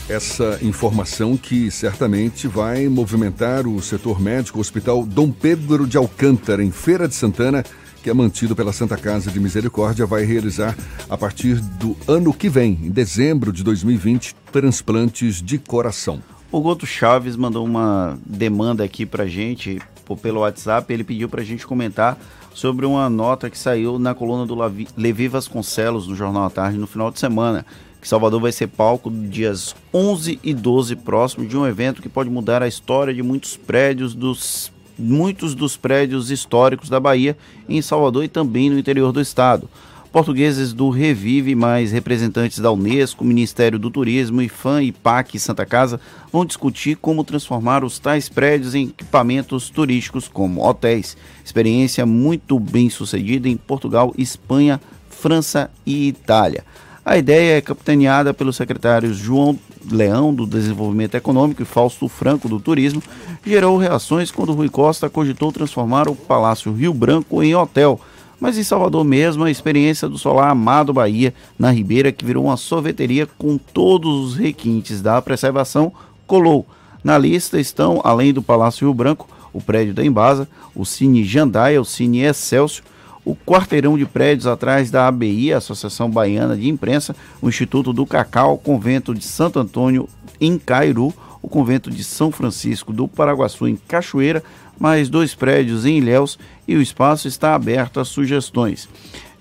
[0.10, 6.64] essa informação que certamente vai movimentar o setor médico, o Hospital Dom Pedro de Alcântara,
[6.64, 7.64] em Feira de Santana,
[8.02, 10.76] que é mantido pela Santa Casa de Misericórdia, vai realizar
[11.08, 16.20] a partir do ano que vem, em dezembro de 2020, transplantes de coração.
[16.52, 19.80] O Goto Chaves mandou uma demanda aqui pra gente
[20.22, 22.18] pelo WhatsApp, ele pediu pra gente comentar
[22.54, 24.56] sobre uma nota que saiu na coluna do
[24.96, 27.66] Levi Vasconcelos no Jornal à Tarde no final de semana,
[28.00, 32.30] que Salvador vai ser palco dias 11 e 12 próximo de um evento que pode
[32.30, 37.36] mudar a história de muitos prédios dos muitos dos prédios históricos da Bahia
[37.68, 39.68] em Salvador e também no interior do estado.
[40.14, 46.00] Portugueses do Revive, mais representantes da Unesco, Ministério do Turismo, IFAM, IPAC e Santa Casa
[46.32, 51.18] vão discutir como transformar os tais prédios em equipamentos turísticos como hotéis.
[51.44, 54.80] Experiência muito bem sucedida em Portugal, Espanha,
[55.10, 56.64] França e Itália.
[57.04, 59.58] A ideia é capitaneada pelos secretários João
[59.92, 63.02] Leão, do Desenvolvimento Econômico, e Fausto Franco, do Turismo,
[63.44, 68.00] gerou reações quando Rui Costa cogitou transformar o Palácio Rio Branco em hotel
[68.44, 72.58] mas em Salvador mesmo, a experiência do Solar Amado Bahia, na Ribeira, que virou uma
[72.58, 75.94] sorveteria com todos os requintes da preservação,
[76.28, 76.68] colou.
[77.02, 80.46] Na lista estão, além do Palácio Rio Branco, o prédio da Embasa,
[80.76, 82.84] o Cine Jandaia, o Cine Excelsior,
[83.24, 88.56] o quarteirão de prédios atrás da ABI, Associação Baiana de Imprensa, o Instituto do Cacau,
[88.56, 90.06] o Convento de Santo Antônio
[90.42, 94.44] em Cairu, o Convento de São Francisco do Paraguaçu em Cachoeira,
[94.78, 96.38] mais dois prédios em Ilhéus
[96.68, 98.88] e o espaço está aberto a sugestões.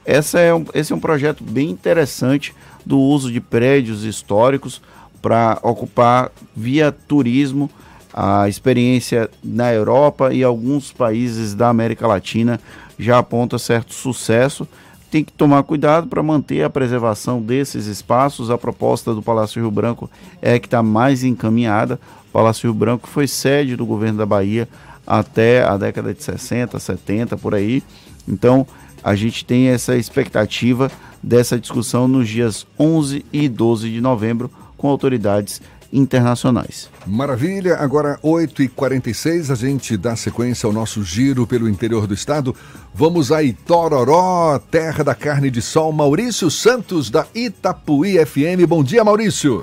[0.05, 2.55] Essa é um, esse é um projeto bem interessante
[2.85, 4.83] do uso de prédios históricos
[5.21, 7.71] para ocupar via turismo
[8.13, 12.61] a experiência na Europa e alguns países da América Latina
[12.99, 14.69] já aponta certo sucesso.
[15.11, 18.51] Tem que tomar cuidado para manter a preservação desses espaços.
[18.51, 20.11] A proposta do Palácio Rio Branco
[20.43, 21.99] é que está mais encaminhada.
[22.29, 24.69] O Palácio Rio Branco foi sede do governo da Bahia
[25.13, 27.83] até a década de 60, 70, por aí.
[28.27, 28.67] Então,
[29.05, 30.91] a gente tem essa expectativa
[31.23, 35.61] dessa discussão nos dias 11 e 12 de novembro com autoridades
[35.93, 36.89] internacionais.
[37.07, 42.57] Maravilha, agora 8h46, a gente dá sequência ao nosso giro pelo interior do estado.
[42.95, 45.93] Vamos a Itororó, terra da carne de sol.
[45.93, 48.67] Maurício Santos, da Itapuí FM.
[48.67, 49.63] Bom dia, Maurício.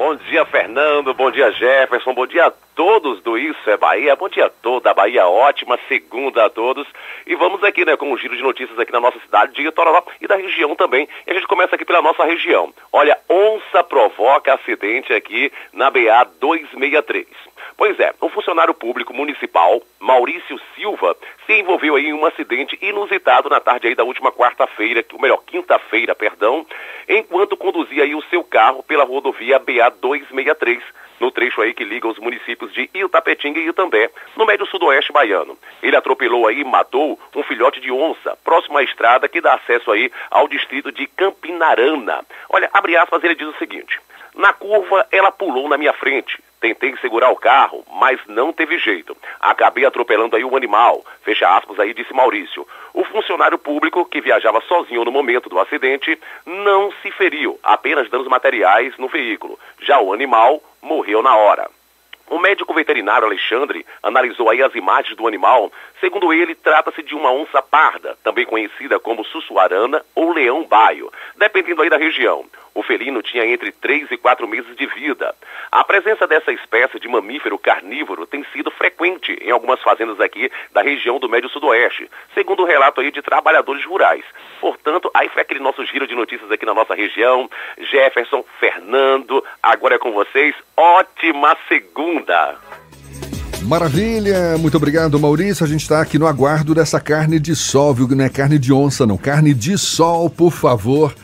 [0.00, 1.12] Bom dia, Fernando.
[1.12, 2.14] Bom dia, Jefferson.
[2.14, 4.16] Bom dia a todos do Isso é Bahia.
[4.16, 5.26] Bom dia a toda a Bahia.
[5.26, 6.88] Ótima segunda a todos.
[7.26, 10.02] E vamos aqui, né, com um giro de notícias aqui na nossa cidade de Itororó
[10.18, 11.06] e da região também.
[11.26, 12.72] E a gente começa aqui pela nossa região.
[12.90, 17.26] Olha, onça provoca acidente aqui na BA 263.
[17.80, 21.16] Pois é, um funcionário público municipal, Maurício Silva,
[21.46, 26.14] se envolveu em um acidente inusitado na tarde aí da última quarta-feira, ou melhor, quinta-feira,
[26.14, 26.66] perdão,
[27.08, 30.82] enquanto conduzia aí o seu carro pela rodovia BA 263,
[31.20, 35.56] no trecho aí que liga os municípios de Itapetinga e Itambé, no médio sudoeste baiano.
[35.82, 39.90] Ele atropelou aí e matou um filhote de onça, próximo à estrada que dá acesso
[39.90, 42.26] aí ao distrito de Campinarana.
[42.50, 43.98] Olha, abre aspas, ele diz o seguinte:
[44.34, 46.38] na curva, ela pulou na minha frente.
[46.60, 49.16] Tentei segurar o carro, mas não teve jeito.
[49.40, 51.02] Acabei atropelando aí o animal.
[51.22, 52.66] Fecha aspas aí, disse Maurício.
[52.92, 58.28] O funcionário público, que viajava sozinho no momento do acidente, não se feriu, apenas danos
[58.28, 59.58] materiais no veículo.
[59.80, 61.70] Já o animal morreu na hora.
[62.30, 65.72] O médico veterinário Alexandre analisou aí as imagens do animal.
[66.00, 71.82] Segundo ele, trata-se de uma onça parda, também conhecida como sussuarana ou leão baio, dependendo
[71.82, 72.46] aí da região.
[72.74, 75.34] O felino tinha entre 3 e 4 meses de vida.
[75.70, 80.80] A presença dessa espécie de mamífero carnívoro tem sido frequente em algumas fazendas aqui da
[80.80, 84.24] região do Médio Sudoeste, segundo o relato aí de trabalhadores rurais.
[84.60, 87.50] Portanto, aí foi aquele nosso giro de notícias aqui na nossa região.
[87.78, 90.54] Jefferson, Fernando, agora é com vocês.
[90.76, 92.69] Ótima segunda!
[93.62, 95.64] Maravilha, muito obrigado Maurício.
[95.64, 98.08] A gente está aqui no aguardo dessa carne de sol, viu?
[98.08, 99.16] Não é carne de onça, não.
[99.16, 101.14] Carne de sol, por favor.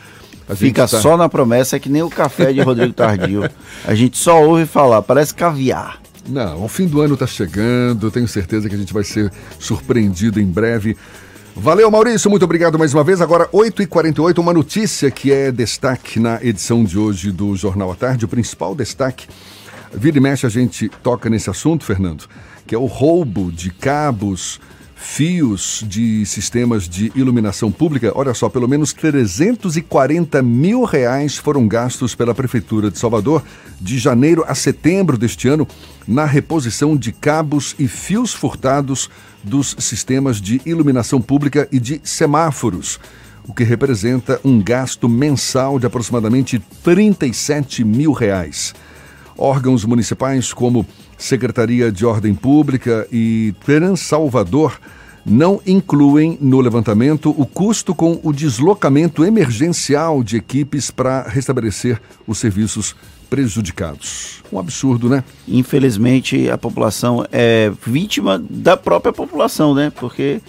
[0.55, 1.01] Fica tá...
[1.01, 3.49] só na promessa, é que nem o café de Rodrigo Tardio.
[3.85, 5.99] A gente só ouve falar, parece caviar.
[6.29, 10.39] Não, o fim do ano está chegando, tenho certeza que a gente vai ser surpreendido
[10.39, 10.95] em breve.
[11.55, 13.19] Valeu, Maurício, muito obrigado mais uma vez.
[13.19, 18.25] Agora, 8h48, uma notícia que é destaque na edição de hoje do Jornal à Tarde,
[18.25, 19.27] o principal destaque.
[19.93, 22.25] Vira e mexe a gente toca nesse assunto, Fernando,
[22.65, 24.59] que é o roubo de cabos
[24.97, 28.11] fios de sistemas de iluminação pública.
[28.15, 33.43] Olha só, pelo menos 340 mil reais foram gastos pela Prefeitura de Salvador
[33.79, 35.67] de janeiro a setembro deste ano
[36.07, 39.09] na reposição de cabos e fios furtados
[39.43, 42.99] dos sistemas de iluminação pública e de semáforos,
[43.47, 48.73] o que representa um gasto mensal de aproximadamente 37 mil reais.
[49.37, 50.85] Órgãos municipais como
[51.17, 54.79] Secretaria de Ordem Pública e Trans Salvador
[55.25, 62.37] não incluem no levantamento o custo com o deslocamento emergencial de equipes para restabelecer os
[62.37, 62.95] serviços
[63.29, 64.41] prejudicados.
[64.51, 65.23] Um absurdo, né?
[65.45, 69.91] Infelizmente, a população é vítima da própria população, né?
[69.93, 70.41] Porque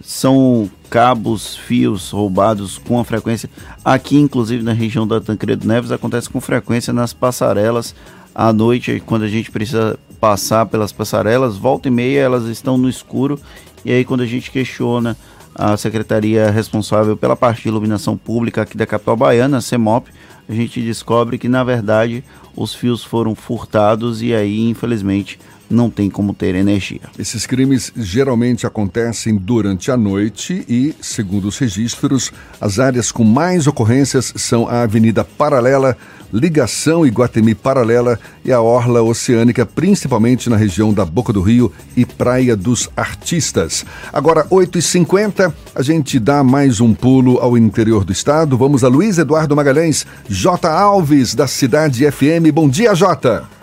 [0.00, 3.50] são cabos, fios roubados com a frequência.
[3.84, 7.94] Aqui, inclusive, na região da Tancredo Neves, acontece com frequência nas passarelas
[8.34, 12.88] à noite, quando a gente precisa passar pelas passarelas, volta e meia elas estão no
[12.88, 13.38] escuro.
[13.84, 15.16] E aí, quando a gente questiona
[15.54, 20.08] a secretaria responsável pela parte de iluminação pública aqui da capital baiana, a CEMOP,
[20.48, 22.24] a gente descobre que na verdade
[22.56, 25.38] os fios foram furtados e aí, infelizmente,
[25.70, 27.00] não tem como ter energia.
[27.18, 32.30] Esses crimes geralmente acontecem durante a noite e, segundo os registros,
[32.60, 35.96] as áreas com mais ocorrências são a Avenida Paralela,
[36.32, 42.06] Ligação Iguatemi Paralela e a Orla Oceânica, principalmente na região da Boca do Rio e
[42.06, 43.84] Praia dos Artistas.
[44.12, 48.56] Agora, 8h50, a gente dá mais um pulo ao interior do estado.
[48.56, 50.68] Vamos a Luiz Eduardo Magalhães, J.
[50.68, 52.52] Alves, da Cidade FM.
[52.52, 53.61] Bom dia, Jota.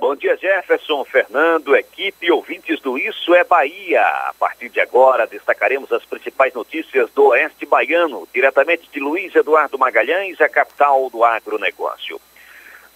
[0.00, 4.00] Bom dia, Jefferson, Fernando, equipe e ouvintes do Isso é Bahia.
[4.00, 9.76] A partir de agora, destacaremos as principais notícias do Oeste Baiano, diretamente de Luiz Eduardo
[9.76, 12.20] Magalhães, a capital do agronegócio.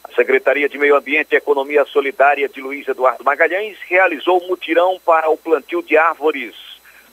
[0.05, 5.01] A Secretaria de Meio Ambiente e Economia Solidária de Luiz Eduardo Magalhães realizou um mutirão
[5.05, 6.55] para o plantio de árvores.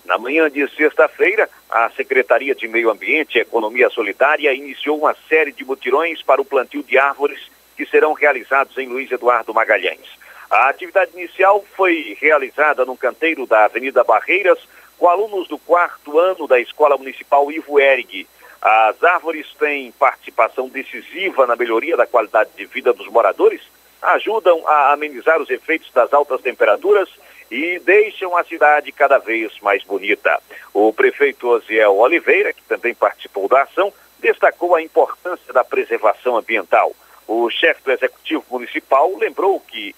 [0.06, 5.52] Na manhã de sexta-feira, a Secretaria de Meio Ambiente e Economia Solidária iniciou uma série
[5.52, 7.40] de mutirões para o plantio de árvores
[7.80, 10.06] que serão realizados em Luiz Eduardo Magalhães.
[10.52, 14.60] A atividade inicial foi realizada no canteiro da Avenida Barreiras
[14.98, 18.28] com alunos do quarto ano da Escola Municipal Ivo Erig.
[18.62, 23.62] As árvores têm participação decisiva na melhoria da qualidade de vida dos moradores,
[24.02, 27.08] ajudam a amenizar os efeitos das altas temperaturas
[27.50, 30.38] e deixam a cidade cada vez mais bonita.
[30.74, 36.94] O prefeito Osiel Oliveira, que também participou da ação, destacou a importância da preservação ambiental.
[37.32, 39.94] O chefe do Executivo Municipal lembrou que,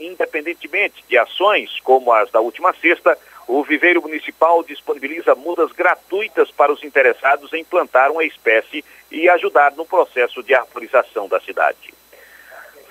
[0.00, 6.72] independentemente de ações como as da última sexta, o Viveiro Municipal disponibiliza mudas gratuitas para
[6.72, 11.92] os interessados em plantar uma espécie e ajudar no processo de arborização da cidade.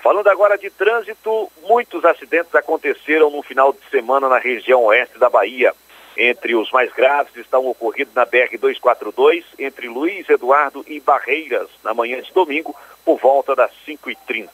[0.00, 5.28] Falando agora de trânsito, muitos acidentes aconteceram no final de semana na região oeste da
[5.28, 5.74] Bahia.
[6.16, 12.20] Entre os mais graves estão ocorridos na BR-242, entre Luiz Eduardo e Barreiras, na manhã
[12.20, 14.48] de domingo, por volta das 5h30.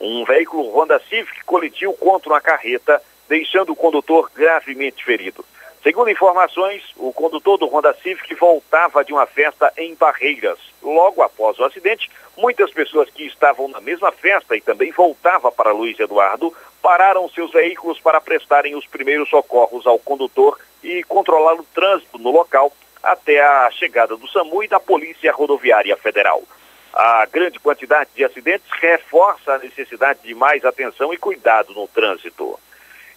[0.00, 5.44] Um veículo Honda Civic colidiu contra uma carreta, deixando o condutor gravemente ferido.
[5.82, 10.58] Segundo informações, o condutor do Honda Civic voltava de uma festa em Barreiras.
[10.82, 15.70] Logo após o acidente, muitas pessoas que estavam na mesma festa e também voltavam para
[15.70, 16.52] Luiz Eduardo
[16.82, 22.30] pararam seus veículos para prestarem os primeiros socorros ao condutor e controlar o trânsito no
[22.30, 22.72] local
[23.02, 26.42] até a chegada do SAMU e da Polícia Rodoviária Federal.
[26.92, 32.58] A grande quantidade de acidentes reforça a necessidade de mais atenção e cuidado no trânsito.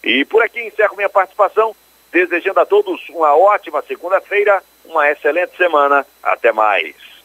[0.03, 1.75] E por aqui encerro minha participação,
[2.11, 6.05] desejando a todos uma ótima segunda-feira, uma excelente semana.
[6.23, 7.18] Até mais.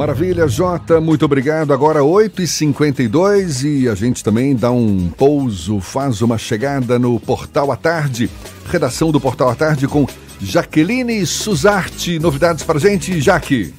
[0.00, 1.74] Maravilha, Jota, muito obrigado.
[1.74, 7.76] Agora 8h52 e a gente também dá um pouso, faz uma chegada no Portal à
[7.76, 8.30] Tarde.
[8.70, 10.06] Redação do Portal à Tarde com
[10.40, 12.18] Jaqueline Suzarte.
[12.18, 13.74] Novidades para gente, Jaque?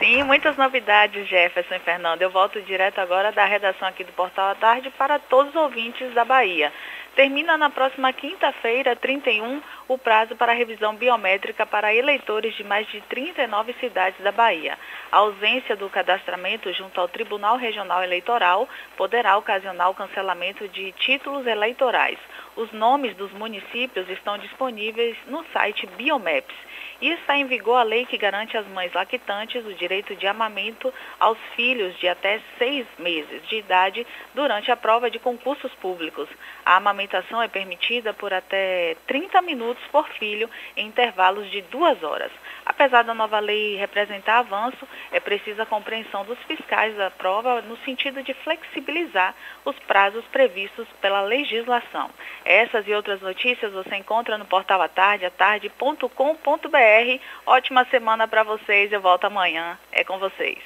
[0.00, 2.20] Sim, muitas novidades, Jefferson e Fernando.
[2.22, 6.12] Eu volto direto agora da redação aqui do Portal à Tarde para todos os ouvintes
[6.14, 6.72] da Bahia.
[7.20, 12.98] Termina na próxima quinta-feira, 31, o prazo para revisão biométrica para eleitores de mais de
[13.02, 14.78] 39 cidades da Bahia.
[15.12, 18.66] A ausência do cadastramento junto ao Tribunal Regional Eleitoral
[18.96, 22.18] poderá ocasionar o cancelamento de títulos eleitorais.
[22.56, 26.69] Os nomes dos municípios estão disponíveis no site Biomaps.
[27.00, 30.92] E está em vigor a lei que garante às mães lactantes o direito de amamento
[31.18, 36.28] aos filhos de até seis meses de idade durante a prova de concursos públicos.
[36.64, 42.30] A amamentação é permitida por até 30 minutos por filho em intervalos de duas horas.
[42.70, 47.76] Apesar da nova lei representar avanço, é precisa a compreensão dos fiscais da prova no
[47.78, 49.34] sentido de flexibilizar
[49.64, 52.08] os prazos previstos pela legislação.
[52.44, 57.20] Essas e outras notícias você encontra no portal atardeatarde.com.br.
[57.44, 59.76] Ótima semana para vocês, eu volto amanhã.
[59.90, 60.60] É com vocês.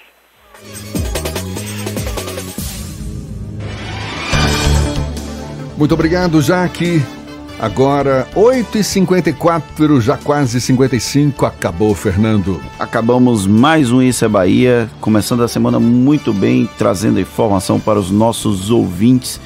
[5.79, 7.24] Muito obrigado, Jaque.
[7.59, 12.61] Agora, 8h54, já quase 55, acabou, Fernando.
[12.79, 18.11] Acabamos mais um Isso é Bahia, começando a semana muito bem, trazendo informação para os
[18.11, 19.41] nossos ouvintes.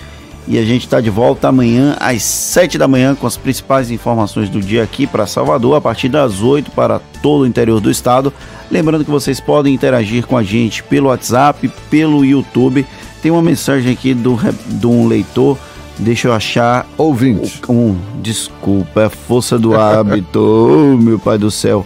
[0.47, 4.49] E a gente está de volta amanhã às 7 da manhã com as principais informações
[4.49, 8.33] do dia aqui para Salvador, a partir das 8 para todo o interior do estado.
[8.71, 12.87] Lembrando que vocês podem interagir com a gente pelo WhatsApp, pelo YouTube.
[13.21, 15.59] Tem uma mensagem aqui do, de um leitor
[15.99, 16.87] Deixa eu achar.
[16.97, 17.61] Ouvinte.
[17.69, 20.39] Um, desculpa, é força do hábito.
[20.41, 21.85] oh, meu pai do céu.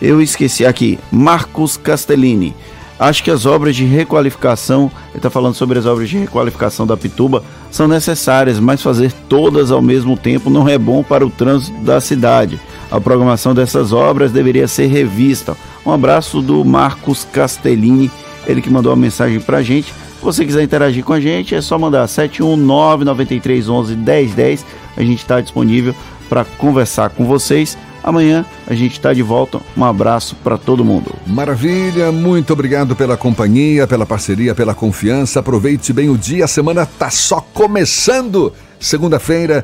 [0.00, 0.98] Eu esqueci aqui.
[1.10, 2.54] Marcos Castellini.
[2.98, 6.96] Acho que as obras de requalificação, ele está falando sobre as obras de requalificação da
[6.96, 11.78] Pituba, são necessárias, mas fazer todas ao mesmo tempo não é bom para o trânsito
[11.80, 12.58] da cidade.
[12.90, 15.56] A programação dessas obras deveria ser revista.
[15.86, 18.10] Um abraço do Marcos Castellini,
[18.48, 19.94] ele que mandou a mensagem para a gente.
[20.18, 24.64] Se você quiser interagir com a gente, é só mandar 71993111010.
[24.96, 25.94] A gente está disponível
[26.28, 27.78] para conversar com vocês.
[28.02, 29.60] Amanhã a gente está de volta.
[29.76, 31.14] Um abraço para todo mundo.
[31.24, 35.38] Maravilha, muito obrigado pela companhia, pela parceria, pela confiança.
[35.38, 38.52] Aproveite bem o dia, a semana tá só começando.
[38.80, 39.62] Segunda-feira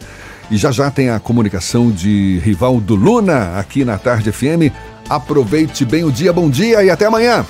[0.53, 4.71] e já já tem a comunicação de Rivaldo Luna aqui na Tarde FM.
[5.11, 7.43] Aproveite bem o dia, bom dia e até amanhã.